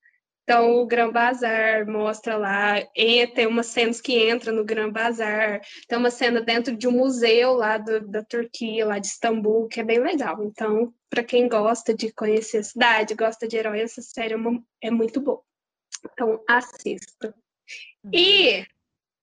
[0.44, 5.62] Então, o Gran Bazar mostra lá, e tem umas cenas que entra no Gran Bazar,
[5.88, 9.80] tem uma cena dentro de um museu lá do, da Turquia, lá de Istambul, que
[9.80, 10.44] é bem legal.
[10.44, 14.60] Então, para quem gosta de conhecer a cidade, gosta de herói, essa série é, uma,
[14.82, 15.42] é muito boa.
[16.04, 17.36] Então, assista.
[18.12, 18.66] E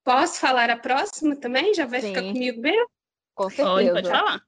[0.04, 1.74] posso falar a próxima também?
[1.74, 2.08] Já vai Sim.
[2.08, 2.95] ficar comigo mesmo?
[3.36, 3.92] Com certeza.
[3.92, 4.42] Pode falar.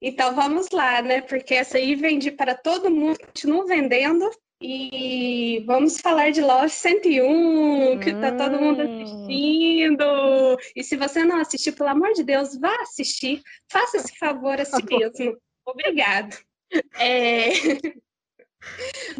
[0.00, 1.20] Então vamos lá, né?
[1.20, 4.28] Porque essa aí vende para todo mundo, continua vendendo.
[4.60, 8.20] E vamos falar de Love 101, que hum.
[8.20, 9.02] tá todo mundo hum.
[9.02, 10.58] assistindo.
[10.74, 13.42] E se você não assistiu, pelo amor de Deus, vá assistir.
[13.70, 15.36] Faça esse favor a si mesmo.
[15.66, 16.36] Obrigado.
[16.98, 17.50] É...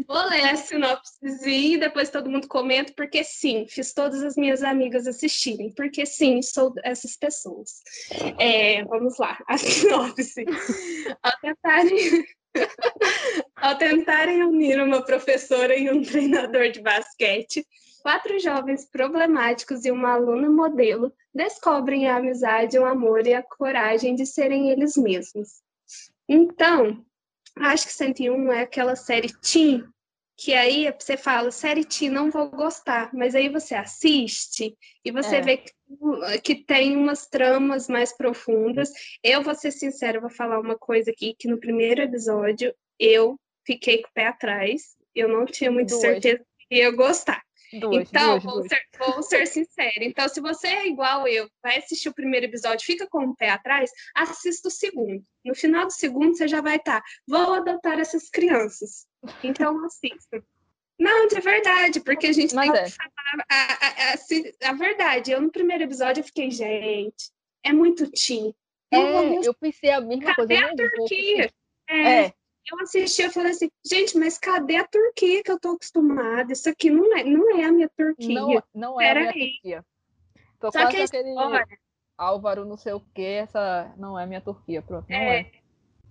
[0.07, 4.63] Vou ler a sinopse e depois todo mundo comenta, porque sim, fiz todas as minhas
[4.63, 7.81] amigas assistirem, porque sim, sou essas pessoas.
[8.39, 10.45] É, vamos lá, a sinopse.
[11.21, 12.25] Ao tentarem,
[13.55, 17.65] ao tentarem unir uma professora e um treinador de basquete,
[18.01, 24.15] quatro jovens problemáticos e uma aluna modelo descobrem a amizade, o amor e a coragem
[24.15, 25.63] de serem eles mesmos.
[26.27, 27.03] Então,
[27.57, 29.83] Acho que 101 é aquela série teen,
[30.37, 35.37] que aí você fala, série teen, não vou gostar, mas aí você assiste e você
[35.37, 35.41] é.
[35.41, 35.71] vê que,
[36.43, 38.89] que, tem umas tramas mais profundas.
[39.23, 44.01] Eu vou ser sincera, vou falar uma coisa aqui, que no primeiro episódio eu fiquei
[44.01, 47.44] com o pé atrás, eu não tinha muita certeza que ia gostar.
[47.73, 48.67] Duas, então, duas, vou, duas.
[48.67, 50.03] Ser, vou ser sincera.
[50.03, 53.49] Então, se você é igual eu, vai assistir o primeiro episódio, fica com o pé
[53.49, 55.23] atrás, assista o segundo.
[55.43, 57.01] No final do segundo, você já vai estar.
[57.01, 59.05] Tá, vou adotar essas crianças.
[59.43, 60.43] Então, assista.
[60.99, 62.83] Não, de verdade, porque a gente Mas tem é.
[62.85, 65.31] que falar a, a, a, a, verdade.
[65.31, 67.31] Eu, no primeiro episódio, eu fiquei, gente,
[67.63, 68.55] é muito teen.
[68.91, 70.85] É, eu pensei a mesma Cadê coisa.
[70.85, 71.51] a Turquia?
[71.89, 72.25] É.
[72.25, 72.33] é
[72.71, 76.51] eu assisti e falei assim, gente, mas cadê a Turquia que eu tô acostumada?
[76.51, 78.33] Isso aqui não é, não é a minha Turquia.
[78.33, 79.51] Não, não é Pera a minha aí.
[79.53, 79.85] Turquia.
[80.59, 81.65] Tô Só quase aquele história...
[82.17, 85.39] Álvaro não sei o que, essa não é minha Turquia, pronto, não é.
[85.41, 85.51] é.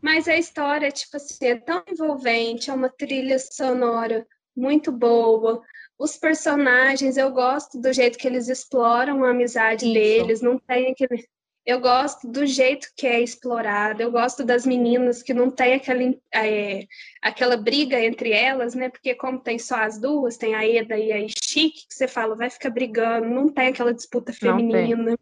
[0.02, 5.62] Mas a história, tipo assim, é tão envolvente, é uma trilha sonora muito boa.
[5.98, 9.94] Os personagens, eu gosto do jeito que eles exploram a amizade Isso.
[9.94, 11.26] deles, não tem aquele
[11.66, 16.02] eu gosto do jeito que é explorado, eu gosto das meninas que não tem aquela,
[16.32, 16.86] é,
[17.22, 18.90] aquela briga entre elas, né?
[18.90, 22.36] Porque como tem só as duas, tem a Eda e a Chique, que você fala,
[22.36, 25.16] vai ficar brigando, não tem aquela disputa feminina.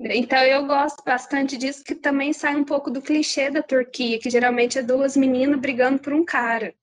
[0.00, 4.30] Então eu gosto bastante disso, que também sai um pouco do clichê da Turquia, que
[4.30, 6.74] geralmente é duas meninas brigando por um cara.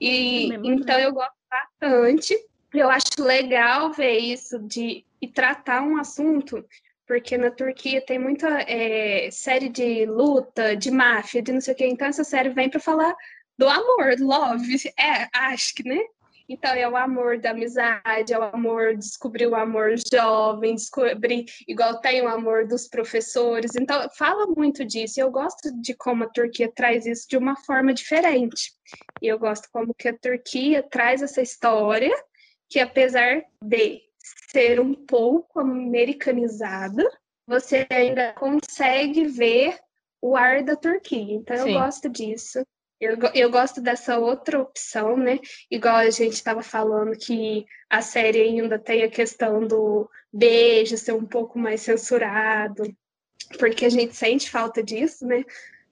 [0.00, 2.34] E é então eu gosto bastante.
[2.72, 6.64] Eu acho legal ver isso de e tratar um assunto
[7.06, 11.76] porque na Turquia tem muita é, série de luta, de máfia, de não sei o
[11.76, 11.86] quê.
[11.86, 13.14] Então essa série vem para falar
[13.58, 16.00] do amor, love, é, acho que, né?
[16.48, 22.00] Então é o amor da amizade, é o amor, descobrir o amor jovem, descobrir, igual
[22.00, 23.70] tem o amor dos professores.
[23.74, 25.18] Então fala muito disso.
[25.18, 28.72] Eu gosto de como a Turquia traz isso de uma forma diferente.
[29.22, 32.14] E eu gosto como que a Turquia traz essa história
[32.68, 34.02] que apesar de
[34.50, 37.04] ser um pouco americanizada,
[37.46, 39.78] você ainda consegue ver
[40.20, 41.34] o ar da Turquia.
[41.34, 41.74] Então Sim.
[41.74, 42.64] eu gosto disso.
[43.00, 45.38] Eu, eu gosto dessa outra opção, né?
[45.70, 51.12] Igual a gente estava falando que a série ainda tem a questão do beijo ser
[51.12, 52.84] um pouco mais censurado,
[53.58, 55.44] porque a gente sente falta disso, né?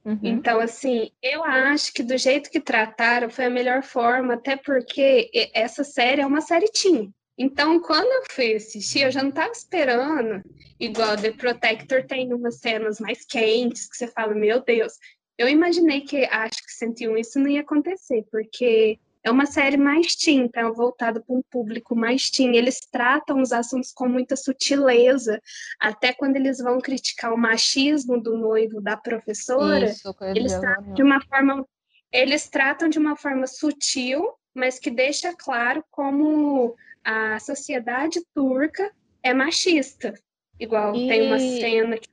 [0.05, 0.19] Uhum.
[0.23, 5.31] Então, assim, eu acho que do jeito que trataram foi a melhor forma, até porque
[5.55, 7.13] essa série é uma série teen.
[7.39, 10.43] Então, quando eu fui assistir, eu já não estava esperando,
[10.79, 14.93] igual The Protector tem umas cenas mais quentes, que você fala, meu Deus,
[15.39, 20.15] eu imaginei que acho que 101 isso não ia acontecer, porque é uma série mais
[20.15, 22.57] teen, então voltada para um público mais teen.
[22.57, 25.41] Eles tratam os assuntos com muita sutileza,
[25.81, 31.03] até quando eles vão criticar o machismo do noivo da professora, isso, eles tratam de
[31.03, 31.67] uma forma
[32.13, 38.91] eles tratam de uma forma sutil, mas que deixa claro como a sociedade turca
[39.23, 40.15] é machista.
[40.59, 41.09] Igual e...
[41.09, 42.09] tem uma cena que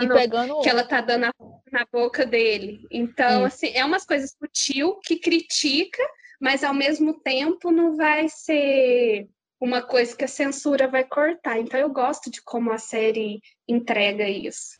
[0.00, 0.60] e pegando...
[0.60, 1.32] que ela tá dando a
[1.70, 2.86] na boca dele.
[2.90, 6.02] Então, assim, é umas coisas sutil que critica,
[6.40, 9.28] mas ao mesmo tempo não vai ser
[9.60, 11.58] uma coisa que a censura vai cortar.
[11.58, 14.78] Então, eu gosto de como a série entrega isso.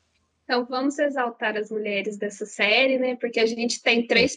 [0.49, 3.17] Então, vamos exaltar as mulheres dessa série, né?
[3.17, 4.37] Porque a gente tem três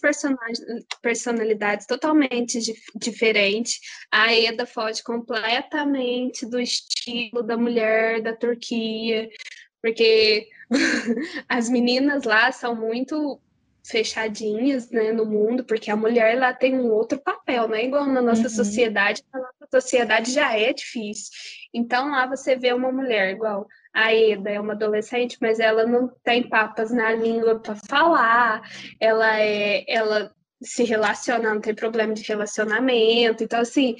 [1.00, 3.80] personalidades totalmente dif diferentes.
[4.12, 9.30] A Eda foge completamente do estilo da mulher da Turquia,
[9.84, 10.50] porque
[11.48, 13.40] as meninas lá são muito
[13.86, 18.08] fechadinhas né, no mundo, porque a mulher lá tem um outro papel, não é igual
[18.08, 18.50] na nossa uhum.
[18.50, 21.32] sociedade, a nossa sociedade já é difícil.
[21.72, 26.10] Então lá você vê uma mulher igual a Eda, é uma adolescente, mas ela não
[26.24, 28.62] tem papas na língua para falar,
[29.00, 33.44] ela é ela se relaciona, não tem problema de relacionamento.
[33.44, 33.96] Então, assim,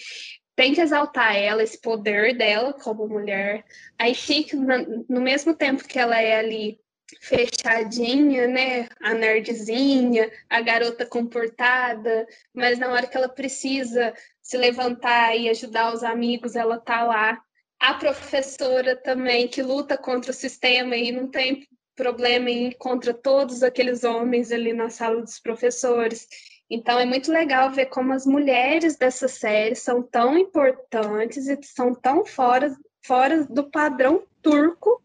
[0.56, 3.64] tem que exaltar ela, esse poder dela como mulher.
[3.98, 6.80] Aí fica, no mesmo tempo que ela é ali
[7.22, 8.90] fechadinha, né?
[9.02, 15.94] A nerdzinha, a garota comportada, mas na hora que ela precisa se levantar e ajudar
[15.94, 17.42] os amigos, ela tá lá.
[17.80, 23.14] A professora também, que luta contra o sistema e não tem problema em ir contra
[23.14, 26.28] todos aqueles homens ali na sala dos professores.
[26.70, 31.96] Então é muito legal ver como as mulheres dessa série são tão importantes e são
[31.96, 35.02] tão fora, fora do padrão turco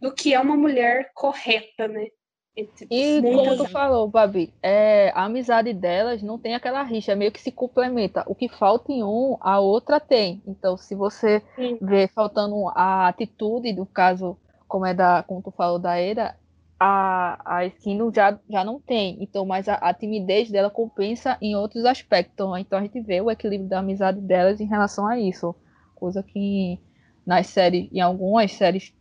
[0.00, 2.08] do que é uma mulher correta, né?
[2.56, 7.40] E como tu falou, Babi, é, a amizade delas não tem aquela rixa, meio que
[7.40, 8.22] se complementa.
[8.26, 10.42] O que falta em um, a outra tem.
[10.46, 11.78] Então, se você Sim.
[11.80, 14.36] vê faltando a atitude, do caso,
[14.68, 16.36] como é da, como tu falou da Era,
[16.78, 19.16] a, a Skino já, já não tem.
[19.20, 22.58] Então, mas a, a, timidez dela compensa em outros aspectos.
[22.58, 25.54] Então a gente vê o equilíbrio da amizade delas em relação a isso.
[25.94, 26.78] Coisa que
[27.24, 28.92] nas séries, em algumas séries,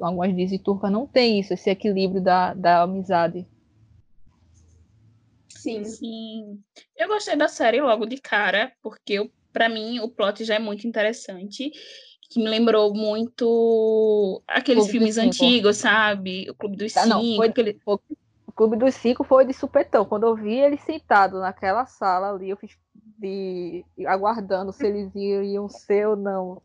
[0.00, 3.46] algumas Disney turcas não tem isso, esse equilíbrio da, da amizade.
[5.48, 5.84] Sim.
[5.84, 6.60] Sim.
[6.96, 10.86] Eu gostei da série logo de cara, porque para mim o plot já é muito
[10.86, 11.72] interessante
[12.30, 16.48] que me lembrou muito aqueles Clube filmes antigos, sabe?
[16.50, 17.14] O Clube dos ah, Cinco.
[17.14, 17.80] Não, foi, aquele...
[17.86, 20.04] O Clube dos Cinco foi de supetão.
[20.04, 22.76] Quando eu vi ele sentado naquela sala ali, eu fiz
[23.18, 26.62] de aguardando se eles iam ser ou não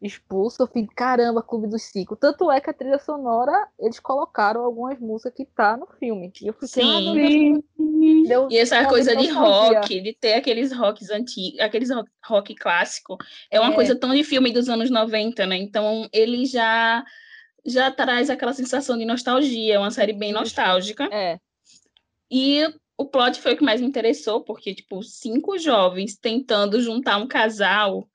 [0.00, 2.16] expulso, eu fiquei, caramba, Clube dos Cinco.
[2.16, 6.30] Tanto é que a trilha sonora, eles colocaram algumas músicas que tá no filme.
[6.40, 7.54] E eu fiquei, ah, Sim.
[7.56, 12.54] Ah, Deu e essa coisa de rock, de ter aqueles rocks antigos, aqueles rock, rock
[12.54, 13.16] clássico,
[13.50, 13.74] é uma é.
[13.74, 15.56] coisa tão de filme dos anos 90, né?
[15.56, 17.04] Então, ele já
[17.64, 21.08] já traz aquela sensação de nostalgia, é uma série bem nostálgica.
[21.10, 21.38] É.
[22.30, 22.62] E
[22.96, 27.26] o plot foi o que mais me interessou, porque, tipo, cinco jovens tentando juntar um
[27.26, 28.08] casal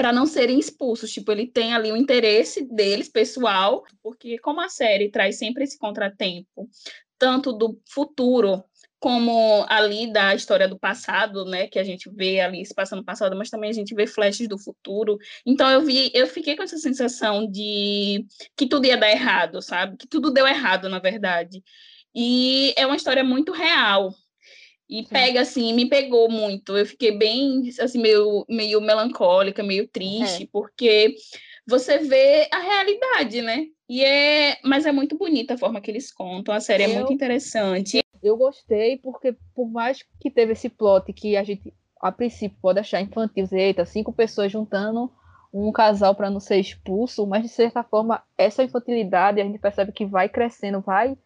[0.00, 1.12] para não serem expulsos.
[1.12, 5.78] Tipo, ele tem ali o interesse deles, pessoal, porque como a série traz sempre esse
[5.78, 6.70] contratempo,
[7.18, 8.64] tanto do futuro
[8.98, 13.36] como ali da história do passado, né, que a gente vê ali se passando passado,
[13.36, 15.18] mas também a gente vê flashes do futuro.
[15.44, 18.24] Então eu vi, eu fiquei com essa sensação de
[18.56, 19.98] que tudo ia dar errado, sabe?
[19.98, 21.62] Que tudo deu errado, na verdade.
[22.14, 24.14] E é uma história muito real,
[24.90, 26.76] e pega assim, me pegou muito.
[26.76, 30.48] Eu fiquei bem assim meio meio melancólica, meio triste, é.
[30.52, 31.14] porque
[31.64, 33.66] você vê a realidade, né?
[33.88, 36.52] E é, mas é muito bonita a forma que eles contam.
[36.52, 38.00] A série eu, é muito interessante.
[38.20, 41.72] Eu gostei porque por mais que teve esse plot que a gente
[42.02, 45.12] a princípio pode achar infantil, eita, cinco pessoas juntando
[45.52, 49.92] um casal para não ser expulso, mas de certa forma essa infantilidade a gente percebe
[49.92, 51.16] que vai crescendo, vai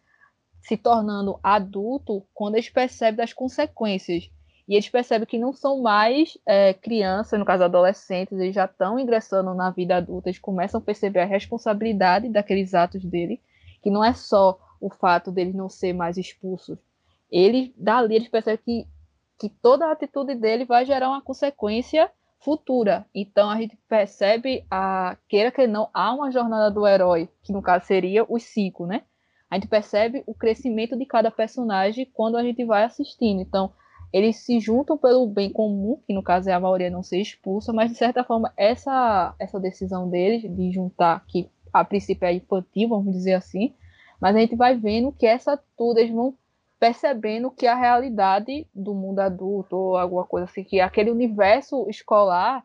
[0.67, 4.29] se tornando adulto quando eles percebem das consequências.
[4.67, 8.97] E eles percebem que não são mais é, crianças, no caso adolescentes, eles já estão
[8.97, 13.39] ingressando na vida adulta, eles começam a perceber a responsabilidade daqueles atos dele,
[13.83, 16.79] que não é só o fato deles não ser mais expulsos,
[17.31, 18.87] ele dali eles percebem que,
[19.39, 22.09] que toda a atitude dele vai gerar uma consequência
[22.39, 23.05] futura.
[23.13, 27.61] Então a gente percebe a queira que não há uma jornada do herói, que no
[27.61, 29.03] caso seria os cinco, né?
[29.49, 33.41] A gente percebe o crescimento de cada personagem quando a gente vai assistindo.
[33.41, 33.71] Então
[34.11, 37.73] eles se juntam pelo bem comum, que no caso é a maioria não ser expulsa,
[37.73, 42.89] mas de certa forma essa essa decisão deles de juntar que a princípio é infantil,
[42.89, 43.73] vamos dizer assim,
[44.19, 46.33] mas a gente vai vendo que essa atitude eles vão
[46.79, 52.63] percebendo que a realidade do mundo adulto ou alguma coisa assim, que aquele universo escolar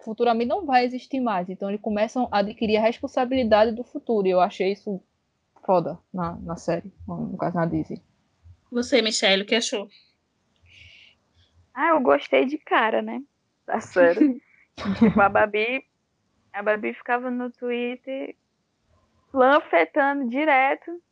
[0.00, 1.48] futuramente não vai existir mais.
[1.48, 4.26] Então eles começam a adquirir a responsabilidade do futuro.
[4.26, 5.00] E eu achei isso
[5.64, 8.02] foda na, na série, no caso na Disney.
[8.70, 9.88] Você, Michelle, o que achou?
[11.72, 13.22] Ah, eu gostei de cara, né?
[13.66, 14.40] Da série.
[14.98, 15.84] tipo, a Babi,
[16.52, 18.36] a Babi ficava no Twitter
[19.32, 21.02] lanfetando direto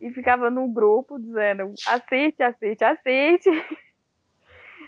[0.00, 3.50] e ficava num grupo dizendo assiste, assiste, assiste.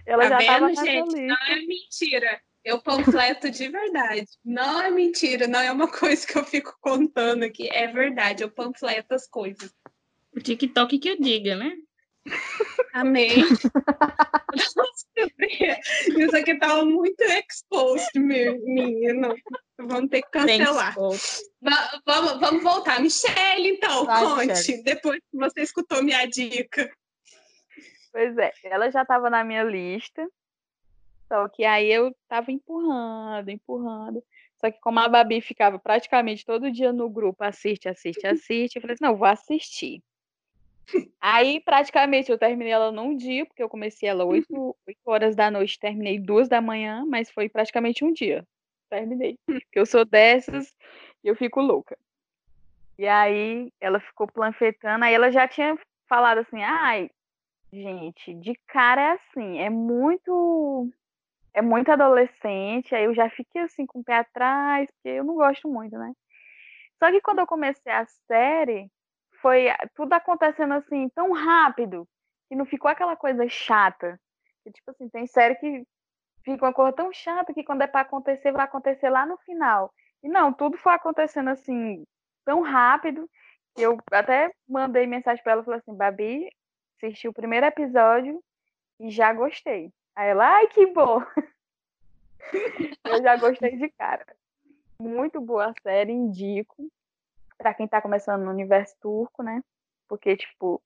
[0.07, 1.26] Ela tá já vendo, gente?
[1.26, 2.42] Não é mentira.
[2.64, 4.26] Eu panfleto de verdade.
[4.44, 7.68] Não é mentira, não é uma coisa que eu fico contando aqui.
[7.70, 9.74] É verdade, eu panfleto as coisas.
[10.34, 11.74] O TikTok que eu diga, né?
[12.94, 13.28] Amém.
[16.16, 19.34] Isso aqui tava muito exposed, menino.
[19.78, 20.94] Vamos ter que cancelar.
[20.94, 21.42] Vamos,
[22.40, 23.00] vamos voltar.
[23.00, 24.46] Michelle, então, Vai, conte.
[24.46, 24.82] Michelle.
[24.84, 26.90] Depois que você escutou minha dica.
[28.12, 30.24] Pois é, ela já estava na minha lista.
[31.55, 34.22] Que aí eu tava empurrando, empurrando.
[34.59, 38.83] Só que como a Babi ficava praticamente todo dia no grupo, assiste, assiste, assiste, eu
[38.83, 40.01] falei assim, não, vou assistir.
[41.20, 45.51] Aí, praticamente, eu terminei ela num dia, porque eu comecei ela 8, 8 horas da
[45.51, 48.47] noite, terminei 2 da manhã, mas foi praticamente um dia.
[48.91, 49.39] Terminei.
[49.47, 50.74] Porque eu sou dessas
[51.24, 51.97] e eu fico louca.
[52.99, 57.11] E aí, ela ficou planfetando, aí ela já tinha falado assim, ai,
[57.72, 60.89] gente, de cara é assim, é muito
[61.55, 65.34] é muito adolescente, aí eu já fiquei assim com o pé atrás, porque eu não
[65.34, 66.12] gosto muito, né?
[66.98, 68.90] Só que quando eu comecei a série,
[69.40, 72.09] foi tudo acontecendo assim tão rápido
[72.48, 74.18] que não ficou aquela coisa chata.
[74.62, 75.84] Que, tipo assim, tem série que
[76.44, 79.92] fica uma coisa tão chata que quando é para acontecer, vai acontecer lá no final.
[80.22, 82.05] E não, tudo foi acontecendo assim
[82.44, 83.28] tão rápido
[83.74, 86.48] que eu até mandei mensagem para ela falei assim: Babi,
[86.96, 88.40] assisti o primeiro episódio
[89.00, 89.90] e já gostei.
[90.14, 91.20] Aí ela, ai, que bom!
[93.04, 94.26] eu já gostei de cara.
[94.98, 96.90] Muito boa a série, indico
[97.58, 99.62] para quem está começando no universo turco, né?
[100.08, 100.82] Porque, tipo,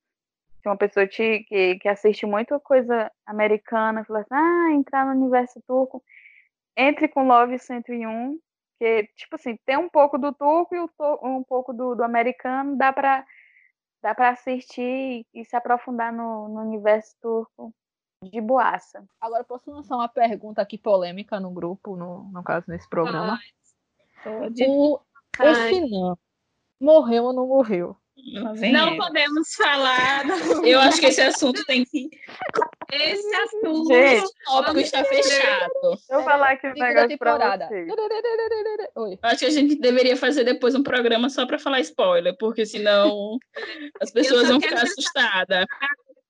[0.60, 5.20] se uma pessoa te, que, que assiste muita coisa americana, fala assim, ah, entrar no
[5.20, 6.04] universo turco,
[6.76, 8.38] entre com Love 101,
[8.78, 12.92] que, tipo assim, tem um pouco do turco e um pouco do, do americano, dá
[12.92, 13.26] para
[14.02, 17.74] dá para assistir e se aprofundar no, no universo turco
[18.22, 19.04] de boaça.
[19.20, 23.38] Agora, posso lançar uma pergunta aqui polêmica no grupo, no, no caso, nesse programa?
[24.24, 24.98] O,
[25.68, 26.18] final
[26.80, 27.96] morreu ou não morreu.
[28.72, 30.24] Não podemos falar.
[30.24, 30.36] Não.
[30.64, 32.08] Eu acho que esse assunto tem que.
[32.90, 35.70] Esse assunto Gente, o tópico está fechado.
[35.84, 37.88] Eu vou falar aqui um negócio pra vocês.
[38.96, 42.64] Eu acho que a gente deveria fazer depois um programa só para falar spoiler, porque
[42.64, 43.38] senão
[44.00, 45.66] as pessoas vão ficar assustadas.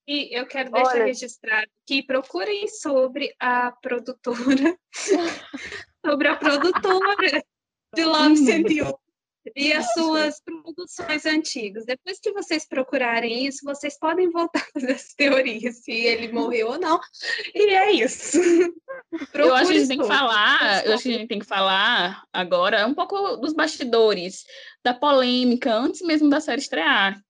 [0.09, 1.05] E eu quero deixar Olha.
[1.07, 4.79] registrado que procurem sobre a produtora,
[6.05, 7.45] sobre a produtora
[7.93, 8.93] de Love 101
[9.55, 11.85] e as suas produções antigas.
[11.85, 16.69] Depois que vocês procurarem isso, vocês podem voltar a fazer as teorias, se ele morreu
[16.69, 17.01] ou não.
[17.55, 18.39] E é isso.
[19.35, 21.47] eu acho que a gente tem que falar, eu acho que a gente tem que
[21.47, 24.45] falar agora um pouco dos bastidores,
[24.85, 27.21] da polêmica, antes mesmo da série estrear.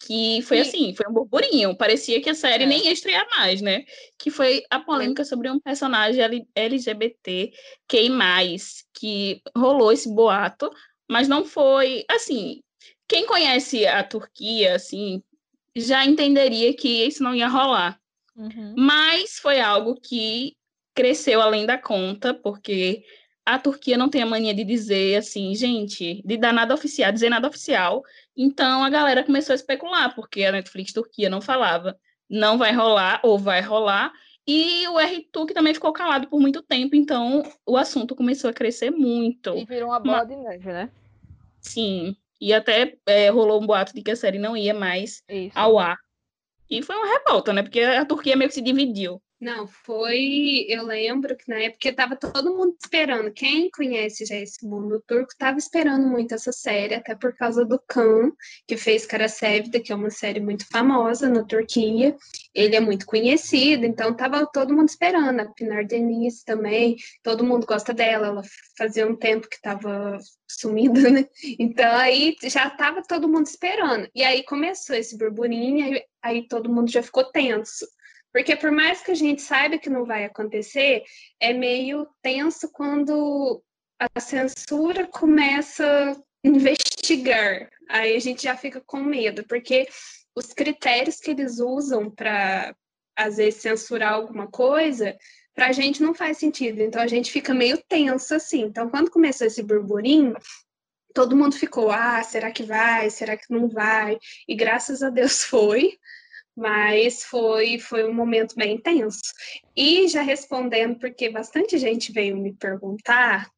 [0.00, 1.76] Que foi assim, foi um burburinho.
[1.76, 2.66] Parecia que a série é.
[2.66, 3.84] nem ia estrear mais, né?
[4.16, 6.22] Que foi a polêmica sobre um personagem
[6.54, 7.52] LGBT
[7.88, 10.70] que mais, que rolou esse boato
[11.08, 12.60] mas não foi assim.
[13.08, 15.22] Quem conhece a Turquia, assim,
[15.74, 17.98] já entenderia que isso não ia rolar.
[18.36, 18.74] Uhum.
[18.76, 20.54] Mas foi algo que
[20.94, 23.02] cresceu além da conta, porque
[23.46, 27.30] a Turquia não tem a mania de dizer assim, gente, de dar nada oficial, dizer
[27.30, 28.02] nada oficial.
[28.40, 31.98] Então a galera começou a especular, porque a Netflix Turquia não falava,
[32.30, 34.12] não vai rolar ou vai rolar.
[34.46, 38.92] E o RTUC também ficou calado por muito tempo, então o assunto começou a crescer
[38.92, 39.50] muito.
[39.56, 40.28] E virou uma bola Mas...
[40.28, 40.90] de neve, né?
[41.60, 42.16] Sim.
[42.40, 45.58] E até é, rolou um boato de que a série não ia mais Isso.
[45.58, 45.98] ao ar.
[46.70, 47.62] E foi uma revolta, né?
[47.62, 49.20] Porque a Turquia meio que se dividiu.
[49.40, 50.66] Não, foi.
[50.68, 53.32] Eu lembro que na época estava todo mundo esperando.
[53.32, 57.78] Quem conhece já esse mundo turco estava esperando muito essa série, até por causa do
[57.86, 58.32] Khan,
[58.66, 62.16] que fez Karasevda, que é uma série muito famosa na Turquia.
[62.52, 65.38] Ele é muito conhecido, então estava todo mundo esperando.
[65.38, 68.26] A Pinar Deniz também, todo mundo gosta dela.
[68.26, 68.42] Ela
[68.76, 71.24] fazia um tempo que estava sumida, né?
[71.60, 74.08] Então aí já estava todo mundo esperando.
[74.12, 77.86] E aí começou esse burburinho, aí, aí todo mundo já ficou tenso.
[78.32, 81.02] Porque por mais que a gente saiba que não vai acontecer,
[81.40, 83.62] é meio tenso quando
[83.98, 87.68] a censura começa a investigar.
[87.88, 89.88] Aí a gente já fica com medo, porque
[90.36, 92.74] os critérios que eles usam para,
[93.16, 95.16] às vezes, censurar alguma coisa,
[95.54, 96.80] para a gente não faz sentido.
[96.80, 98.62] Então a gente fica meio tenso assim.
[98.62, 100.36] Então, quando começou esse burburinho,
[101.12, 103.10] todo mundo ficou: ah, será que vai?
[103.10, 104.18] Será que não vai?
[104.46, 105.98] E graças a Deus foi
[106.58, 109.20] mas foi, foi um momento bem intenso.
[109.76, 113.48] E já respondendo, porque bastante gente veio me perguntar,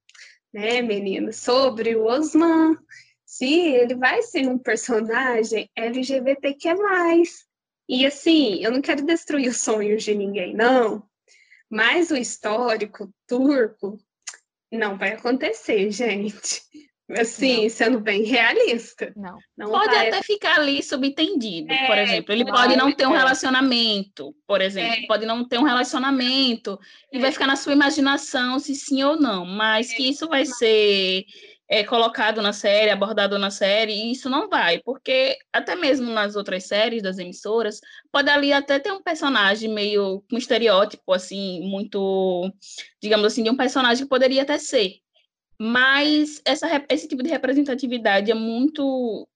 [0.53, 2.77] né, menina, sobre o Osman,
[3.25, 6.75] se ele vai ser um personagem LGBTQ+.
[7.89, 11.03] E assim, eu não quero destruir os sonhos de ninguém, não,
[11.71, 13.99] mas o histórico turco
[14.71, 16.63] não vai acontecer, gente.
[17.19, 17.71] Assim, não.
[17.71, 19.13] sendo bem realista.
[19.17, 19.39] Não.
[19.57, 20.09] não pode vai...
[20.09, 22.33] até ficar ali subentendido, é, por exemplo.
[22.33, 25.05] Ele pode não ter um relacionamento, por exemplo.
[25.05, 25.07] É.
[25.07, 26.79] Pode não ter um relacionamento
[27.13, 27.17] é.
[27.17, 29.45] e vai ficar na sua imaginação se sim ou não.
[29.45, 31.25] Mas que isso vai ser
[31.71, 36.65] é, colocado na série, abordado na série, isso não vai, porque até mesmo nas outras
[36.65, 37.81] séries das emissoras,
[38.11, 42.53] pode ali até ter um personagem meio com um estereótipo, assim, muito,
[43.01, 44.97] digamos assim, de um personagem que poderia até ser,
[45.63, 49.29] mas essa, esse tipo de representatividade é muito,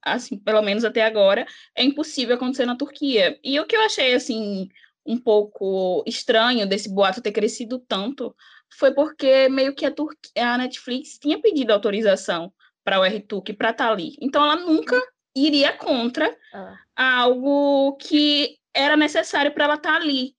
[0.00, 1.46] assim, pelo menos até agora,
[1.76, 3.38] é impossível acontecer na Turquia.
[3.44, 4.70] E o que eu achei, assim,
[5.04, 8.34] um pouco estranho desse boato ter crescido tanto
[8.78, 9.92] foi porque meio que a,
[10.38, 12.50] a Netflix tinha pedido autorização
[12.82, 14.16] para o RTUC para estar tá ali.
[14.18, 14.98] Então ela nunca
[15.36, 16.78] iria contra ah.
[16.96, 20.34] algo que era necessário para ela estar tá ali.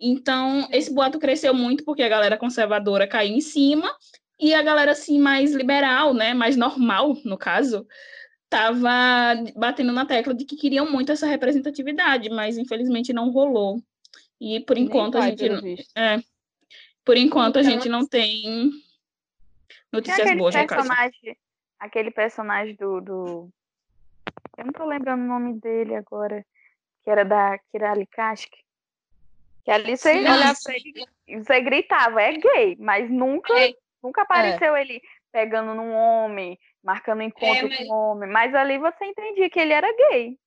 [0.00, 3.88] Então, esse boato cresceu muito porque a galera conservadora caiu em cima
[4.38, 7.86] e a galera assim mais liberal, né, mais normal, no caso,
[8.48, 8.88] tava
[9.56, 13.80] batendo na tecla de que queriam muito essa representatividade, mas infelizmente não rolou.
[14.40, 16.18] E por enquanto a gente é,
[17.04, 18.70] por enquanto a então, gente não tem
[19.92, 20.88] notícias boas no caso.
[21.78, 23.50] Aquele personagem do, do
[24.56, 26.44] eu não tô lembrando o nome dele agora,
[27.02, 28.50] que era da Kirali Kashk.
[29.64, 33.72] Que ali você olhava pra ele, você gritava, é gay, mas nunca é.
[34.04, 34.24] Nunca é.
[34.24, 34.82] apareceu é.
[34.82, 35.02] ele
[35.32, 37.78] pegando num homem, marcando encontro é, mas...
[37.78, 40.38] com um homem, mas ali você entendia que ele era gay.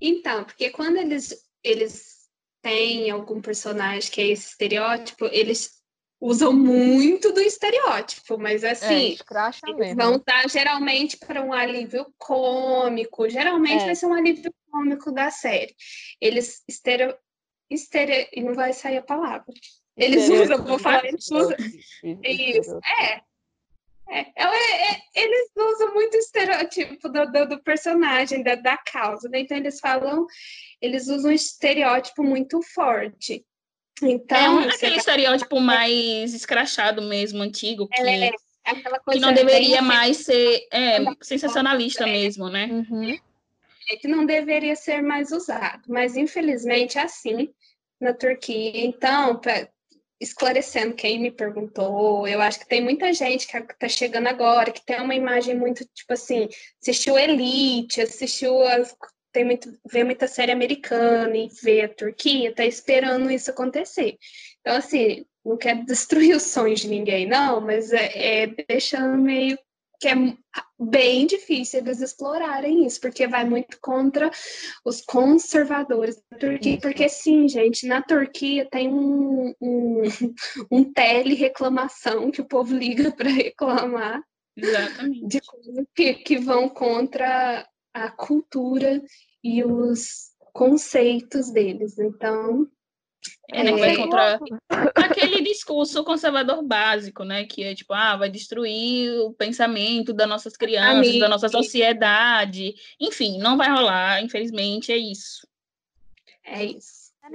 [0.00, 2.28] Então, porque quando eles, eles
[2.60, 5.82] têm algum personagem que é esse estereótipo, eles
[6.20, 9.16] usam muito do estereótipo, mas assim,
[9.64, 13.86] é, eles vão estar geralmente para um alívio cômico, geralmente é.
[13.86, 15.74] vai ser um alívio cômico da série.
[16.20, 17.16] Eles estereo,
[17.70, 19.54] estereo, e não vai sair a palavra.
[19.96, 21.56] Eles usam, vou falar, eles usam.
[22.22, 23.20] Isso, é.
[24.06, 29.28] É, é, é, eles usam muito o estereótipo do, do, do personagem, da, da, causa,
[29.28, 29.40] né?
[29.40, 30.26] Então eles falam,
[30.80, 33.44] eles usam um estereótipo muito forte.
[34.02, 38.30] Então, é aquele estereótipo mais escrachado mesmo, antigo, que, é,
[39.12, 42.66] que não deveria mais ser é, sensacionalista mesmo, né?
[42.66, 43.18] Uhum.
[43.90, 47.52] É que não deveria ser mais usado, mas infelizmente é assim
[48.00, 48.84] na Turquia.
[48.84, 49.40] Então,
[50.20, 54.84] esclarecendo quem me perguntou, eu acho que tem muita gente que está chegando agora, que
[54.84, 56.48] tem uma imagem muito, tipo assim,
[56.80, 58.96] assistiu Elite, assistiu as,
[59.32, 64.16] tem muito, vê muita série americana e vê a Turquia, está esperando isso acontecer.
[64.60, 69.58] Então, assim, não quero destruir os sonhos de ninguém, não, mas é, é deixando meio
[70.04, 70.36] que é
[70.78, 74.30] bem difícil eles explorarem isso, porque vai muito contra
[74.84, 76.78] os conservadores da Turquia.
[76.78, 80.02] Porque, sim, gente, na Turquia tem um, um,
[80.70, 84.22] um tele-reclamação que o povo liga para reclamar
[84.54, 85.26] Exatamente.
[85.26, 89.02] de coisas que, que vão contra a cultura
[89.42, 91.98] e os conceitos deles.
[91.98, 92.68] Então,
[93.50, 94.40] é, né, que vai contra
[94.96, 97.44] aquele discurso conservador básico, né?
[97.44, 102.74] Que é tipo, ah, vai destruir o pensamento das nossas crianças, da nossa sociedade.
[103.00, 105.46] Enfim, não vai rolar, infelizmente, é isso.
[106.44, 107.12] É isso.
[107.24, 107.30] É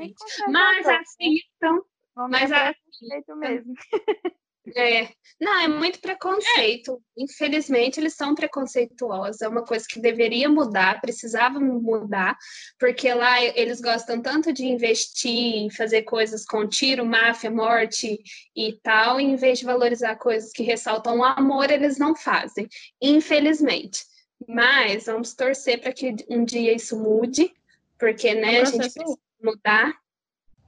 [0.47, 1.83] Mas assim, então.
[2.29, 3.07] Mas assim,
[3.37, 3.73] mesmo.
[4.75, 5.09] É,
[5.39, 7.01] não, é muito preconceito.
[7.17, 7.23] É.
[7.23, 9.41] Infelizmente, eles são preconceituosos.
[9.41, 12.37] É uma coisa que deveria mudar, precisava mudar,
[12.77, 18.19] porque lá eles gostam tanto de investir em fazer coisas com tiro, máfia, morte
[18.55, 22.67] e tal, e em vez de valorizar coisas que ressaltam o amor, eles não fazem.
[23.01, 24.03] Infelizmente.
[24.47, 27.53] Mas vamos torcer para que um dia isso mude,
[27.97, 29.93] porque né, a gente precisa mudar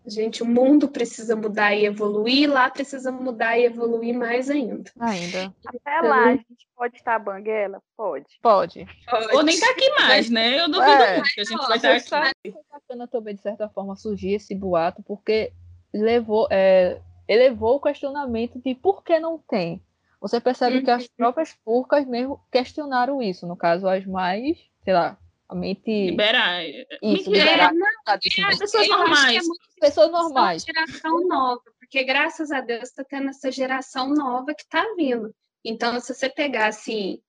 [0.05, 4.91] Gente, o mundo precisa mudar e evoluir, lá precisa mudar e evoluir mais ainda.
[4.99, 5.53] Ainda.
[5.65, 7.81] Até lá, a gente pode estar banguela?
[7.95, 8.39] Pode.
[8.41, 8.87] Pode.
[9.09, 9.35] pode.
[9.35, 10.59] Ou nem tá aqui mais, né?
[10.59, 11.17] Eu duvido é.
[11.17, 12.51] muito que a gente vai estar aqui.
[12.51, 15.53] Foi bacana também, de certa forma, surgir esse boato, porque
[15.93, 19.81] levou, é, elevou o questionamento de por que não tem.
[20.19, 20.83] Você percebe uhum.
[20.83, 21.09] que as uhum.
[21.15, 25.17] próprias turcas mesmo questionaram isso, no caso, as mais, sei lá,
[25.55, 26.63] mente liberar.
[26.65, 27.71] Isso, liberar.
[28.07, 29.45] É, pessoas normais.
[29.47, 30.63] É pessoas normais.
[30.63, 35.33] geração nova, porque graças a Deus está tendo essa geração nova que está vindo.
[35.63, 37.21] Então, se você pegar assim,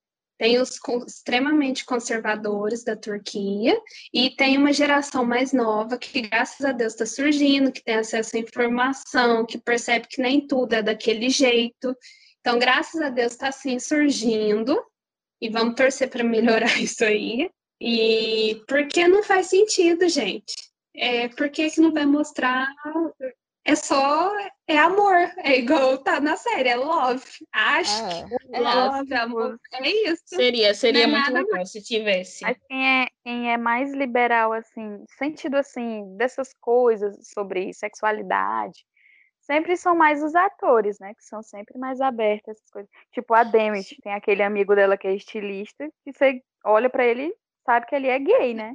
[0.43, 3.81] tem os extremamente conservadores da Turquia
[4.13, 8.37] e tem uma geração mais nova que, graças a Deus, está surgindo, que tem acesso
[8.37, 11.97] à informação, que percebe que nem tudo é daquele jeito.
[12.41, 14.83] Então, graças a Deus, está assim surgindo
[15.41, 17.49] e vamos torcer para melhorar isso aí.
[17.85, 20.55] E porque não faz sentido, gente.
[20.95, 22.69] É, por que, que não vai mostrar?
[23.65, 24.33] É só.
[24.69, 25.17] É amor.
[25.39, 27.25] É igual tá na série, é love.
[27.53, 29.59] Acho é, que é love, amor.
[29.73, 30.23] É isso.
[30.27, 31.73] Seria, seria é muito legal mais.
[31.73, 32.45] se tivesse.
[32.45, 38.85] Mas quem é, quem é mais liberal, assim, sentido assim, dessas coisas sobre sexualidade,
[39.41, 41.15] sempre são mais os atores, né?
[41.15, 42.91] Que são sempre mais abertos essas coisas.
[43.11, 47.35] Tipo a Demi, tem aquele amigo dela que é estilista, que você olha para ele
[47.65, 48.75] sabe que ele é gay, né?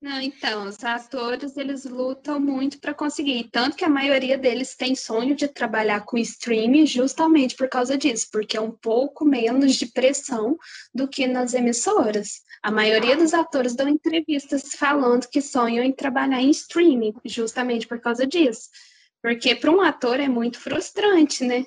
[0.00, 4.94] Não, então, os atores, eles lutam muito para conseguir, tanto que a maioria deles tem
[4.94, 9.86] sonho de trabalhar com streaming justamente por causa disso, porque é um pouco menos de
[9.86, 10.56] pressão
[10.94, 12.42] do que nas emissoras.
[12.62, 18.00] A maioria dos atores dão entrevistas falando que sonham em trabalhar em streaming, justamente por
[18.00, 18.68] causa disso.
[19.20, 21.64] Porque para um ator é muito frustrante, né?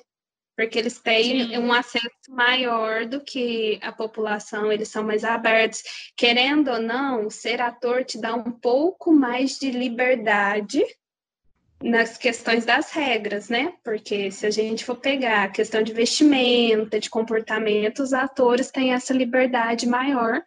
[0.56, 1.58] Porque eles têm Sim.
[1.58, 5.82] um acesso maior do que a população, eles são mais abertos.
[6.16, 10.84] Querendo ou não, ser ator te dá um pouco mais de liberdade
[11.82, 13.74] nas questões das regras, né?
[13.82, 18.92] Porque se a gente for pegar a questão de vestimenta, de comportamento, os atores têm
[18.92, 20.42] essa liberdade maior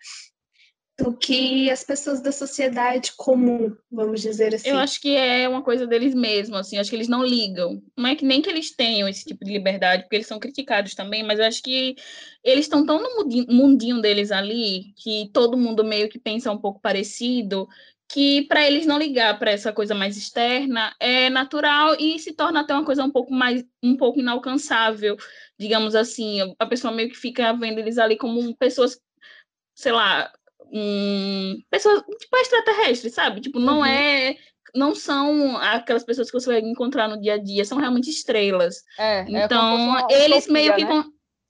[0.97, 4.69] do que as pessoas da sociedade comum, vamos dizer assim.
[4.69, 7.81] Eu acho que é uma coisa deles mesmos, assim, acho que eles não ligam.
[7.97, 10.95] Não é que nem que eles tenham esse tipo de liberdade, porque eles são criticados
[10.95, 11.95] também, mas acho que
[12.41, 16.80] eles estão tão no mundinho deles ali, que todo mundo meio que pensa um pouco
[16.80, 17.67] parecido,
[18.07, 22.61] que para eles não ligar para essa coisa mais externa é natural e se torna
[22.61, 25.17] até uma coisa um pouco mais um pouco inalcançável,
[25.59, 26.55] digamos assim.
[26.57, 28.97] A pessoa meio que fica vendo eles ali como pessoas
[29.76, 30.31] sei lá,
[30.72, 33.42] um, pessoas tipo extraterrestres, sabe?
[33.42, 33.86] Tipo, não uhum.
[33.86, 34.38] é
[34.74, 38.84] não são aquelas pessoas que você vai encontrar no dia a dia, são realmente estrelas.
[39.00, 41.04] É, é então, é eles meio que né?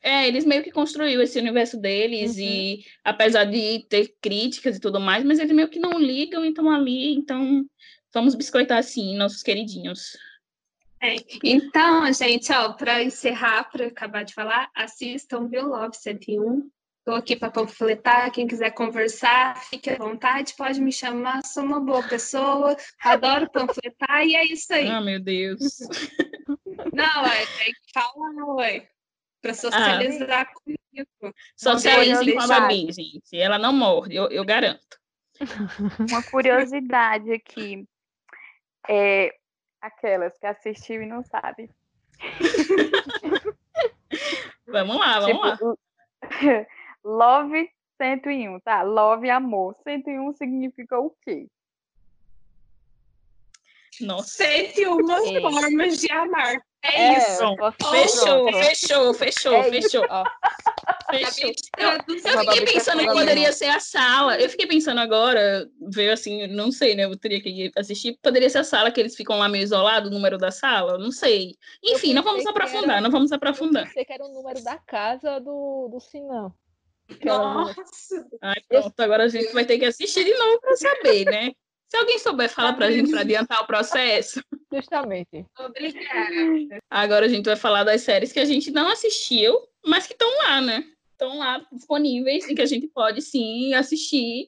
[0.04, 2.44] é, eles meio que construíram esse universo deles uhum.
[2.44, 6.70] e apesar de ter críticas e tudo mais, mas eles meio que não ligam, então
[6.70, 7.66] ali, então
[8.14, 10.16] vamos biscoitar assim nossos queridinhos.
[11.02, 11.16] É.
[11.44, 16.70] Então, gente, ó, para encerrar, para acabar de falar, assistam Viu Love 101,
[17.06, 18.32] Estou aqui para panfletar.
[18.32, 21.46] Quem quiser conversar, fique à vontade, pode me chamar.
[21.46, 24.90] Sou uma boa pessoa, adoro panfletar e é isso aí.
[24.90, 25.60] Ah, meu Deus.
[26.92, 28.90] Não, é, tem que falar, ué,
[29.40, 30.54] para socializar ah.
[30.56, 30.82] comigo.
[31.56, 33.38] Socializem com a Babi, gente.
[33.38, 35.00] Ela não morre, eu, eu garanto.
[36.10, 37.88] Uma curiosidade aqui.
[38.90, 39.32] É,
[39.80, 41.70] aquelas que assistiu e não sabe.
[44.66, 45.76] vamos lá, vamos tipo, lá.
[47.06, 47.70] Love
[48.02, 48.82] 101, tá?
[48.82, 49.76] Love amor.
[49.84, 51.48] 101 significa o quê?
[54.02, 54.44] Nossa.
[54.44, 55.42] 101 é.
[55.42, 56.56] formas de amar.
[56.84, 57.56] É, é isso.
[57.90, 60.04] Fechou, fechou, fechou, é fechou.
[61.10, 61.52] Fechou.
[61.78, 64.40] Eu, eu fiquei pensando que poderia ser a sala.
[64.40, 67.06] Eu fiquei pensando agora, veio assim, não sei, né?
[67.06, 68.18] Eu teria que assistir.
[68.22, 70.98] Poderia ser a sala que eles ficam lá meio isolados, o número da sala?
[70.98, 71.56] Não sei.
[71.84, 73.84] Enfim, não vamos aprofundar, era, não vamos aprofundar.
[73.84, 76.54] Eu pensei que era o número da casa do, do Sinão.
[77.24, 78.28] Nossa!
[78.42, 81.52] Ai, pronto, agora a gente vai ter que assistir de novo para saber, né?
[81.90, 84.44] Se alguém souber, fala para a gente para adiantar o processo.
[84.74, 85.46] Justamente.
[85.58, 86.80] Obrigada.
[86.90, 89.56] Agora a gente vai falar das séries que a gente não assistiu,
[89.86, 90.84] mas que estão lá, né?
[91.12, 94.48] Estão lá disponíveis e que a gente pode sim assistir.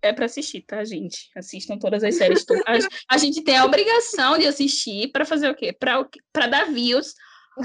[0.00, 1.30] É para assistir, tá, gente?
[1.34, 2.46] Assistam todas as séries.
[2.64, 2.78] a,
[3.14, 5.72] a gente tem a obrigação de assistir para fazer o quê?
[5.72, 7.14] Para dar views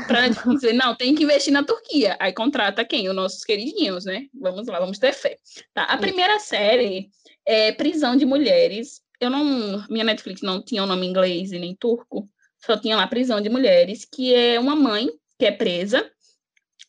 [0.07, 2.15] Pra dizer, não, tem que investir na Turquia.
[2.19, 3.09] Aí contrata quem?
[3.09, 4.27] Os nossos queridinhos, né?
[4.33, 5.37] Vamos lá, vamos ter fé.
[5.73, 7.09] Tá, a primeira série
[7.45, 9.01] é Prisão de Mulheres.
[9.19, 9.85] Eu não.
[9.89, 12.27] Minha Netflix não tinha o nome inglês e nem turco,
[12.65, 16.09] só tinha lá Prisão de Mulheres, que é uma mãe que é presa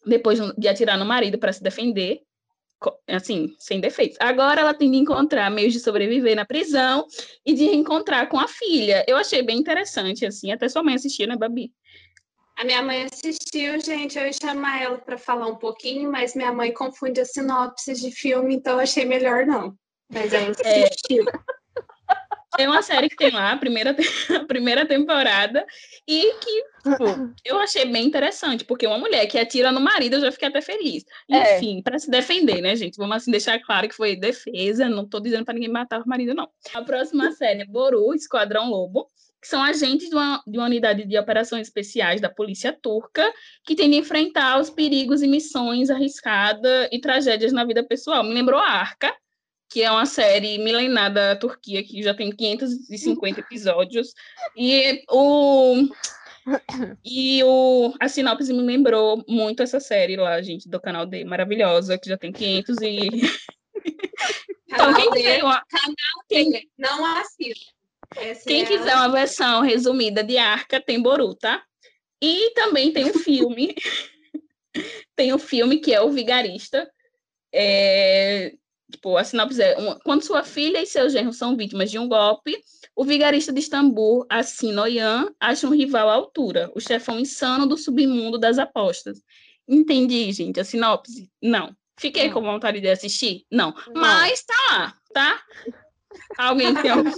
[0.07, 2.23] depois de atirar no marido para se defender
[3.09, 4.17] assim, sem defeitos.
[4.21, 7.07] Agora ela tem de encontrar meios de sobreviver na prisão
[7.45, 9.05] e de reencontrar com a filha.
[9.07, 11.73] Eu achei bem interessante, assim, até sua mãe assistiu, né, Babi?
[12.63, 14.17] A minha mãe assistiu, gente.
[14.17, 18.13] Eu ia chamar ela para falar um pouquinho, mas minha mãe confunde as sinopses de
[18.13, 19.75] filme, então achei melhor não.
[20.09, 20.85] Mas ela é.
[20.85, 21.25] assistiu.
[21.29, 21.63] É...
[22.59, 23.97] É uma série que tem lá a primeira,
[24.37, 25.65] a primeira temporada
[26.07, 30.21] e que tipo, eu achei bem interessante, porque uma mulher que atira no marido, eu
[30.21, 31.03] já fiquei até feliz.
[31.31, 31.57] É.
[31.57, 31.83] Enfim, é.
[31.83, 32.99] para se defender, né, gente?
[32.99, 36.35] Vamos assim deixar claro que foi defesa, não tô dizendo para ninguém matar o marido,
[36.35, 36.49] não.
[36.75, 39.11] A próxima série é Boru, Esquadrão Lobo,
[39.43, 43.29] que são agentes de uma, de uma unidade de operações especiais da polícia turca,
[43.65, 48.23] que tem de enfrentar os perigos e missões arriscadas e tragédias na vida pessoal.
[48.23, 49.13] Me lembrou a Arca,
[49.69, 54.15] que é uma série milenar da Turquia, que já tem 550 episódios.
[54.57, 55.89] E o.
[57.05, 61.97] E o, a sinopse me lembrou muito essa série lá, gente, do canal D, maravilhosa,
[61.97, 63.09] que já tem 500 e.
[64.67, 65.65] então, quem quiser uma...
[65.65, 66.69] Canal quem...
[66.77, 67.82] não assista.
[68.47, 69.01] Quem é quiser a...
[69.01, 71.63] uma versão resumida de Arca, tem Boru, tá?
[72.23, 73.75] E também tem um filme.
[75.17, 76.91] tem um filme que é O Vigarista.
[77.55, 78.53] É,
[78.93, 79.75] Tipo, a sinopse é:
[80.05, 82.55] quando sua filha e seu genro são vítimas de um golpe,
[82.95, 87.79] o vigarista de Istambul, Assim Oyan, acha um rival à altura, o chefão insano do
[87.79, 89.19] submundo das apostas.
[89.67, 91.31] Entendi, gente, a sinopse?
[91.41, 91.75] Não.
[91.99, 92.35] Fiquei não.
[92.35, 93.45] com vontade de assistir?
[93.51, 93.75] Não.
[93.95, 94.03] não.
[94.03, 95.43] Mas tá lá, tá?
[96.37, 97.11] Alguém tem algum...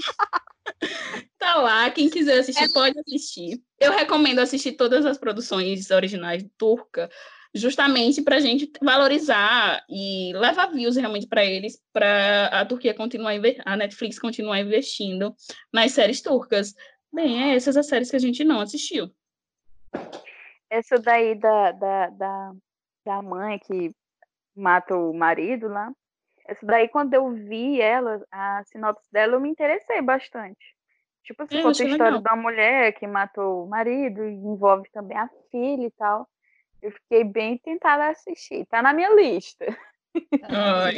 [1.54, 2.72] tá lá, quem quiser assistir, é...
[2.72, 3.62] pode assistir.
[3.78, 7.08] Eu recomendo assistir todas as produções originais turca,
[7.54, 13.34] justamente para a gente valorizar e levar views realmente para eles, para a Turquia continuar,
[13.64, 15.34] a Netflix continuar investindo
[15.72, 16.74] nas séries turcas.
[17.12, 19.08] Bem, é essas as séries que a gente não assistiu.
[20.68, 22.52] Essa daí da, da, da,
[23.06, 23.94] da mãe que
[24.56, 25.92] mata o marido lá,
[26.46, 30.73] essa daí, quando eu vi ela, a sinopse dela, eu me interessei bastante.
[31.24, 32.22] Tipo, se fosse a história legal.
[32.22, 36.28] da mulher que matou o marido, envolve também a filha e tal.
[36.82, 38.66] Eu fiquei bem tentada a assistir.
[38.66, 39.64] Tá na minha lista.
[40.44, 40.96] Ai.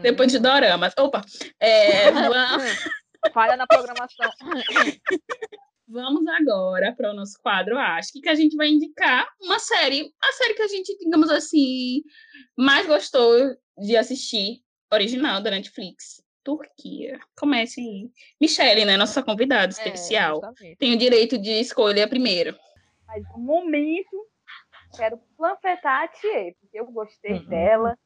[0.00, 0.94] Depois de doramas.
[0.96, 1.22] Opa!
[1.58, 2.84] É, vamos...
[3.32, 4.30] Falha na programação.
[5.88, 10.32] Vamos agora para o nosso quadro Acho que a gente vai indicar uma série, a
[10.32, 12.02] série que a gente, digamos assim,
[12.56, 17.18] mais gostou de assistir, original da Netflix, Turquia.
[17.36, 18.10] Comece aí.
[18.40, 22.56] Michelle, né, nossa convidada é, especial, é, tem o direito de escolha primeiro.
[23.06, 24.26] Mas no momento
[24.96, 27.46] quero panfletar a Tia, porque eu gostei uhum.
[27.46, 27.98] dela.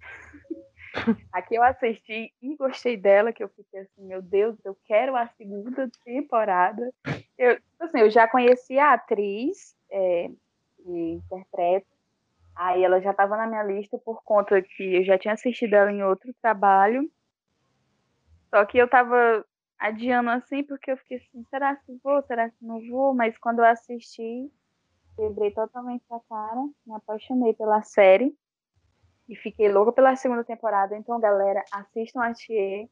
[1.32, 5.28] Aqui eu assisti e gostei dela, que eu fiquei assim, meu Deus, eu quero a
[5.36, 6.92] segunda temporada.
[7.38, 10.28] Eu, tipo assim, eu já conhecia a atriz é,
[10.76, 11.86] que interpreta,
[12.56, 15.92] aí ela já estava na minha lista por conta que eu já tinha assistido ela
[15.92, 17.10] em outro trabalho.
[18.50, 19.44] Só que eu estava
[19.78, 23.14] adiando assim, porque eu fiquei assim, será que vou, será que não vou?
[23.14, 24.50] Mas quando eu assisti,
[25.16, 28.34] quebrei totalmente a cara, me apaixonei pela série
[29.28, 30.96] e fiquei louca pela segunda temporada.
[30.96, 32.88] Então, galera, assistam a Thier.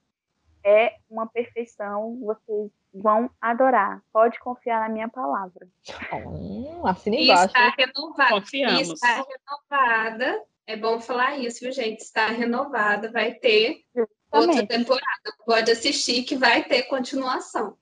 [0.64, 4.02] É uma perfeição, vocês vão adorar.
[4.12, 5.68] Pode confiar na minha palavra.
[6.12, 7.46] Hum, assina embaixo.
[7.46, 8.30] Está renovada.
[8.30, 8.90] Confiamos.
[8.90, 10.42] Está renovada.
[10.66, 12.00] É bom falar isso, viu, gente?
[12.00, 13.84] Está renovada, vai ter
[14.30, 15.34] outra temporada.
[15.44, 17.76] Pode assistir que vai ter continuação.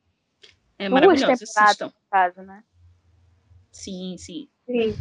[0.79, 1.45] É maravilhoso.
[1.81, 2.63] No caso, né?
[3.73, 4.49] Sim, sim.
[4.67, 4.97] Sim.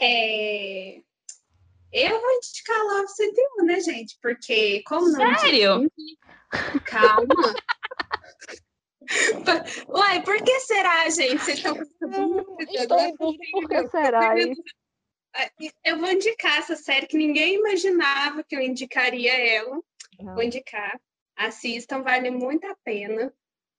[0.00, 1.00] É...
[1.92, 4.18] Eu vou indicar Love 101, né, gente?
[4.20, 5.38] Porque, como não.
[5.38, 5.90] Sério?
[6.84, 7.54] Calma.
[9.88, 11.38] Uai, por que será, gente?
[11.38, 11.74] Vocês estão
[12.60, 14.34] Estou em dúvida por que será.
[15.84, 19.80] Eu vou indicar essa série que ninguém imaginava que eu indicaria ela.
[20.18, 20.34] Não.
[20.34, 21.00] Vou indicar.
[21.36, 23.32] Assistam, vale muito a pena.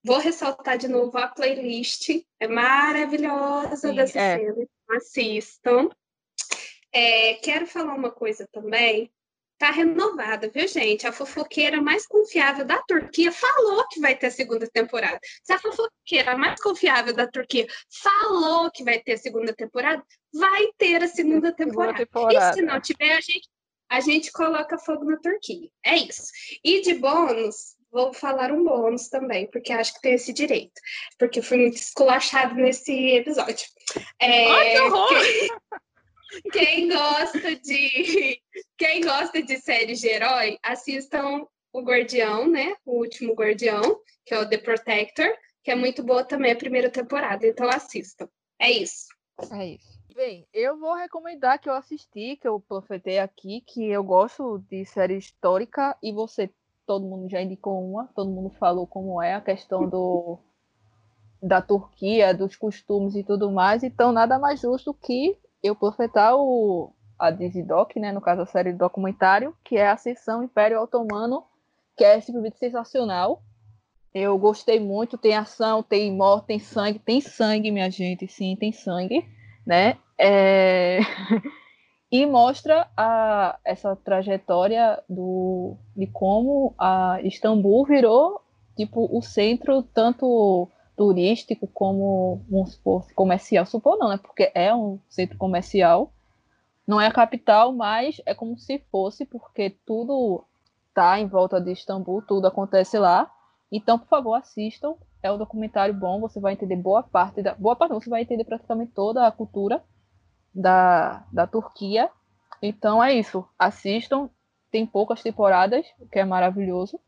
[0.04, 2.10] Vou ressaltar de novo a playlist,
[2.40, 4.38] é maravilhosa Sim, dessa é.
[4.38, 5.90] cena, assistam.
[6.92, 9.12] É, quero falar uma coisa também,
[9.60, 11.06] tá renovada, viu, gente?
[11.06, 15.20] A fofoqueira mais confiável da Turquia falou que vai ter a segunda temporada.
[15.44, 20.02] Se a fofoqueira mais confiável da Turquia falou que vai ter a segunda temporada,
[20.34, 21.98] vai ter a segunda temporada.
[21.98, 22.52] Segunda temporada.
[22.52, 23.50] E se não tiver, a gente,
[23.90, 25.70] a gente coloca fogo na Turquia.
[25.84, 26.32] É isso.
[26.64, 30.80] E de bônus, vou falar um bônus também, porque acho que tem esse direito.
[31.18, 33.68] Porque fui muito esculachado nesse episódio.
[34.20, 35.10] É, oh, que horror!
[36.52, 38.42] Quem, quem gosta de
[38.78, 42.76] quem gosta de séries de herói, assistam o Guardião, né?
[42.86, 45.28] O último Guardião, que é o The Protector,
[45.64, 47.48] que é muito boa também a primeira temporada.
[47.48, 48.30] Então assistam.
[48.60, 49.08] É isso.
[49.52, 49.99] É isso.
[50.20, 54.84] Bem, eu vou recomendar que eu assisti, que eu profetei aqui, que eu gosto de
[54.84, 56.52] série histórica e você,
[56.86, 60.38] todo mundo já indicou uma, todo mundo falou como é a questão do
[61.42, 66.92] da Turquia, dos costumes e tudo mais, então nada mais justo que eu profetar o
[67.18, 71.46] a Dizidoc, né, no caso a série documentário, que é Ascensão Império Otomano,
[71.96, 73.42] que é simplesmente sensacional.
[74.14, 78.74] Eu gostei muito, tem ação, tem morte, tem sangue, tem sangue, minha gente, sim, tem
[78.74, 79.26] sangue,
[79.66, 79.98] né?
[80.20, 81.00] É...
[82.12, 88.42] e mostra a, essa trajetória do, de como a Istambul virou
[88.76, 92.66] tipo o centro tanto turístico como um
[93.16, 94.18] comercial, supor não, né?
[94.18, 96.12] Porque é um centro comercial,
[96.86, 100.44] não é a capital, mas é como se fosse, porque tudo
[100.94, 103.32] tá em volta de Istambul, tudo acontece lá.
[103.72, 104.96] Então, por favor, assistam.
[105.22, 108.46] É um documentário bom, você vai entender boa parte da boa parte, você vai entender
[108.46, 109.84] praticamente toda a cultura
[110.54, 112.10] da, da Turquia.
[112.62, 113.48] Então é isso.
[113.58, 114.30] Assistam.
[114.72, 117.00] Tem poucas temporadas, o que é maravilhoso.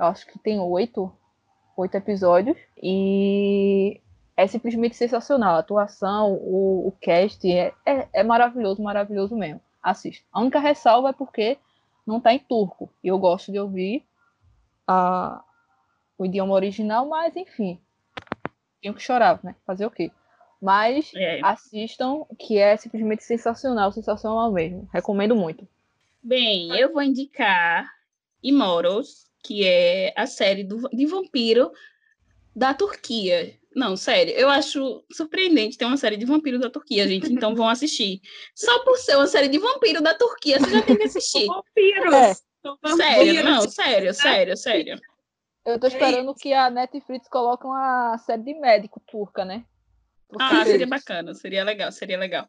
[0.00, 1.12] Eu acho que tem oito,
[1.76, 2.56] oito episódios.
[2.82, 4.00] E
[4.36, 5.56] é simplesmente sensacional.
[5.56, 9.60] A atuação, o, o cast é, é, é maravilhoso, maravilhoso mesmo.
[9.82, 10.24] Assista.
[10.32, 11.58] A única ressalva é porque
[12.06, 12.90] não está em turco.
[13.02, 14.04] E eu gosto de ouvir
[14.86, 15.42] a,
[16.16, 17.80] o idioma original, mas enfim.
[18.80, 19.54] Tenho que chorar, né?
[19.66, 20.10] Fazer o quê?
[20.60, 21.40] Mas é.
[21.42, 24.88] assistam, que é simplesmente sensacional, sensacional mesmo.
[24.92, 25.68] Recomendo muito.
[26.22, 27.88] Bem, eu vou indicar
[28.42, 31.70] Immortals, que é a série do, de vampiro
[32.54, 33.54] da Turquia.
[33.76, 37.30] Não, sério, eu acho surpreendente ter uma série de vampiros da Turquia, gente.
[37.30, 38.22] Então vão assistir.
[38.54, 41.46] Só por ser uma série de vampiro da Turquia, você já tem que assistir.
[41.46, 42.14] vampiros!
[42.14, 42.34] É.
[42.96, 45.00] Sério, não, sério, sério, sério.
[45.64, 49.64] Eu tô esperando que a Netflix coloque uma série de médico turca, né?
[50.38, 52.48] Ah, seria bacana, seria legal, seria legal.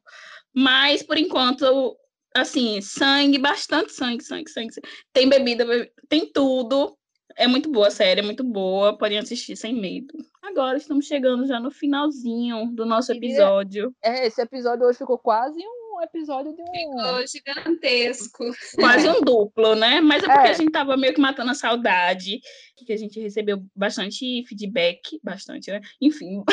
[0.54, 1.98] Mas, por enquanto,
[2.36, 4.74] assim, sangue, bastante sangue, sangue, sangue.
[5.14, 5.66] Tem bebida,
[6.10, 6.98] tem tudo.
[7.36, 8.98] É muito boa a série, é muito boa.
[8.98, 10.14] Podem assistir sem medo.
[10.42, 13.94] Agora estamos chegando já no finalzinho do nosso episódio.
[14.04, 16.66] É, esse episódio hoje ficou quase um episódio de um.
[16.66, 18.46] Ficou gigantesco.
[18.76, 20.02] Quase um duplo, né?
[20.02, 20.52] Mas é porque é.
[20.52, 22.40] a gente tava meio que matando a saudade,
[22.76, 25.82] que a gente recebeu bastante feedback, bastante, né?
[26.02, 26.44] Enfim.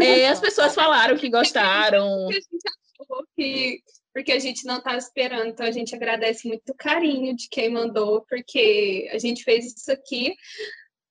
[0.00, 2.28] É, é as pessoas falaram que gostaram.
[2.28, 2.68] a gente
[3.00, 3.82] achou que
[4.12, 5.48] porque a gente não estava esperando.
[5.48, 9.90] Então, a gente agradece muito o carinho de quem mandou, porque a gente fez isso
[9.90, 10.34] aqui.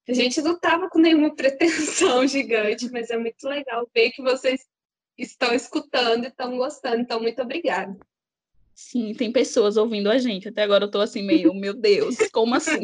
[0.07, 4.61] A gente não estava com nenhuma pretensão gigante, mas é muito legal ver que vocês
[5.23, 7.01] estão escutando e estão gostando.
[7.01, 7.97] Então, muito obrigada.
[8.73, 10.49] Sim, tem pessoas ouvindo a gente.
[10.49, 12.83] Até agora eu estou assim, meio, meu Deus, como assim?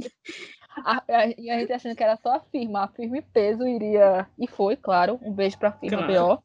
[0.77, 4.27] A, a, a, gente achando que era só a firma, a firma e peso iria.
[4.37, 5.19] E foi, claro.
[5.23, 6.35] Um beijo para a firma claro.
[6.37, 6.43] BO.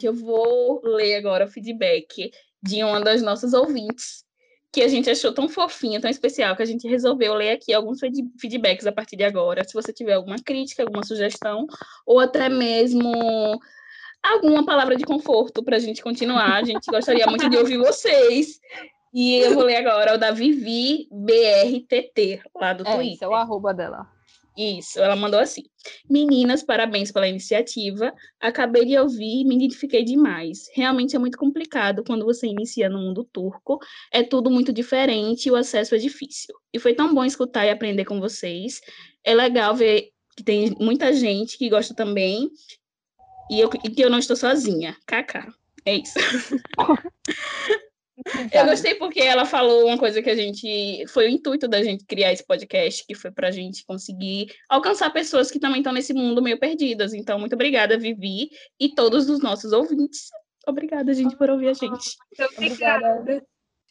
[0.00, 2.30] Eu vou ler agora o feedback
[2.62, 4.24] de uma das nossas ouvintes,
[4.72, 8.00] que a gente achou tão fofinha, tão especial, que a gente resolveu ler aqui alguns
[8.40, 9.64] feedbacks a partir de agora.
[9.64, 11.66] Se você tiver alguma crítica, alguma sugestão,
[12.06, 13.12] ou até mesmo
[14.22, 18.60] alguma palavra de conforto para a gente continuar, a gente gostaria muito de ouvir vocês.
[19.12, 23.12] E eu vou ler agora o da Vivi BRTT, lá do é, Twitter.
[23.14, 24.06] Esse é o arroba dela.
[24.56, 25.62] Isso, ela mandou assim:
[26.08, 28.12] Meninas, parabéns pela iniciativa.
[28.40, 30.68] Acabei de ouvir e me identifiquei demais.
[30.74, 33.78] Realmente é muito complicado quando você inicia no mundo turco.
[34.10, 36.54] É tudo muito diferente e o acesso é difícil.
[36.72, 38.80] E foi tão bom escutar e aprender com vocês.
[39.24, 42.50] É legal ver que tem muita gente que gosta também
[43.50, 44.96] e, eu, e que eu não estou sozinha.
[45.06, 45.52] Kaká.
[45.84, 46.18] É isso.
[48.52, 51.04] Eu gostei porque ela falou uma coisa que a gente.
[51.08, 55.10] Foi o intuito da gente criar esse podcast, que foi para a gente conseguir alcançar
[55.10, 57.14] pessoas que também estão nesse mundo meio perdidas.
[57.14, 60.28] Então, muito obrigada, Vivi, e todos os nossos ouvintes.
[60.66, 62.16] Obrigada, gente, por ouvir a gente.
[62.38, 63.44] Muito obrigada.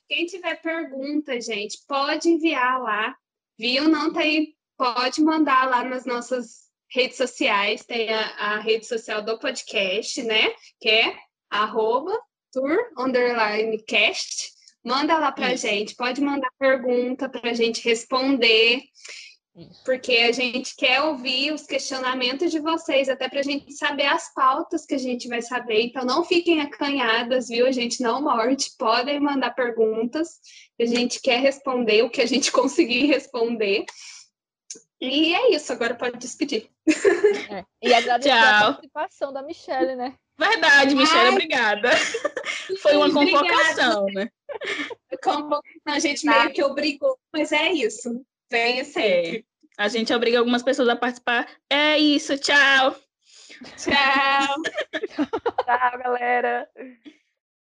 [0.07, 3.15] Quem tiver pergunta, gente, pode enviar lá.
[3.57, 3.89] Viu?
[3.89, 4.55] Não tem.
[4.77, 7.85] Pode mandar lá nas nossas redes sociais.
[7.85, 10.53] Tem a, a rede social do podcast, né?
[10.79, 11.15] Que é
[11.49, 12.17] arroba
[12.51, 14.51] tour underline cast.
[14.83, 15.67] Manda lá pra Isso.
[15.67, 18.81] gente, pode mandar pergunta pra gente responder.
[19.55, 19.83] Isso.
[19.83, 24.33] Porque a gente quer ouvir os questionamentos de vocês, até para a gente saber as
[24.33, 25.81] pautas que a gente vai saber.
[25.83, 27.67] Então, não fiquem acanhadas, viu?
[27.67, 28.71] A gente não morde.
[28.77, 30.39] Podem mandar perguntas,
[30.79, 33.85] a gente quer responder o que a gente conseguir responder.
[35.01, 36.69] E é isso, agora pode despedir.
[37.49, 37.65] É.
[37.81, 38.73] E agradecer a Tchau.
[38.73, 40.15] participação da Michelle, né?
[40.37, 41.31] Verdade, Michelle, Ai.
[41.31, 41.89] obrigada.
[42.81, 43.47] Foi uma Obrigada.
[43.47, 44.29] convocação, né?
[45.23, 48.23] Como a gente meio que obrigou, mas é isso.
[48.49, 49.45] Venha sempre.
[49.77, 51.47] A gente obriga algumas pessoas a participar.
[51.69, 52.95] É isso, tchau.
[53.77, 54.55] Tchau.
[55.65, 56.67] Tchau, galera.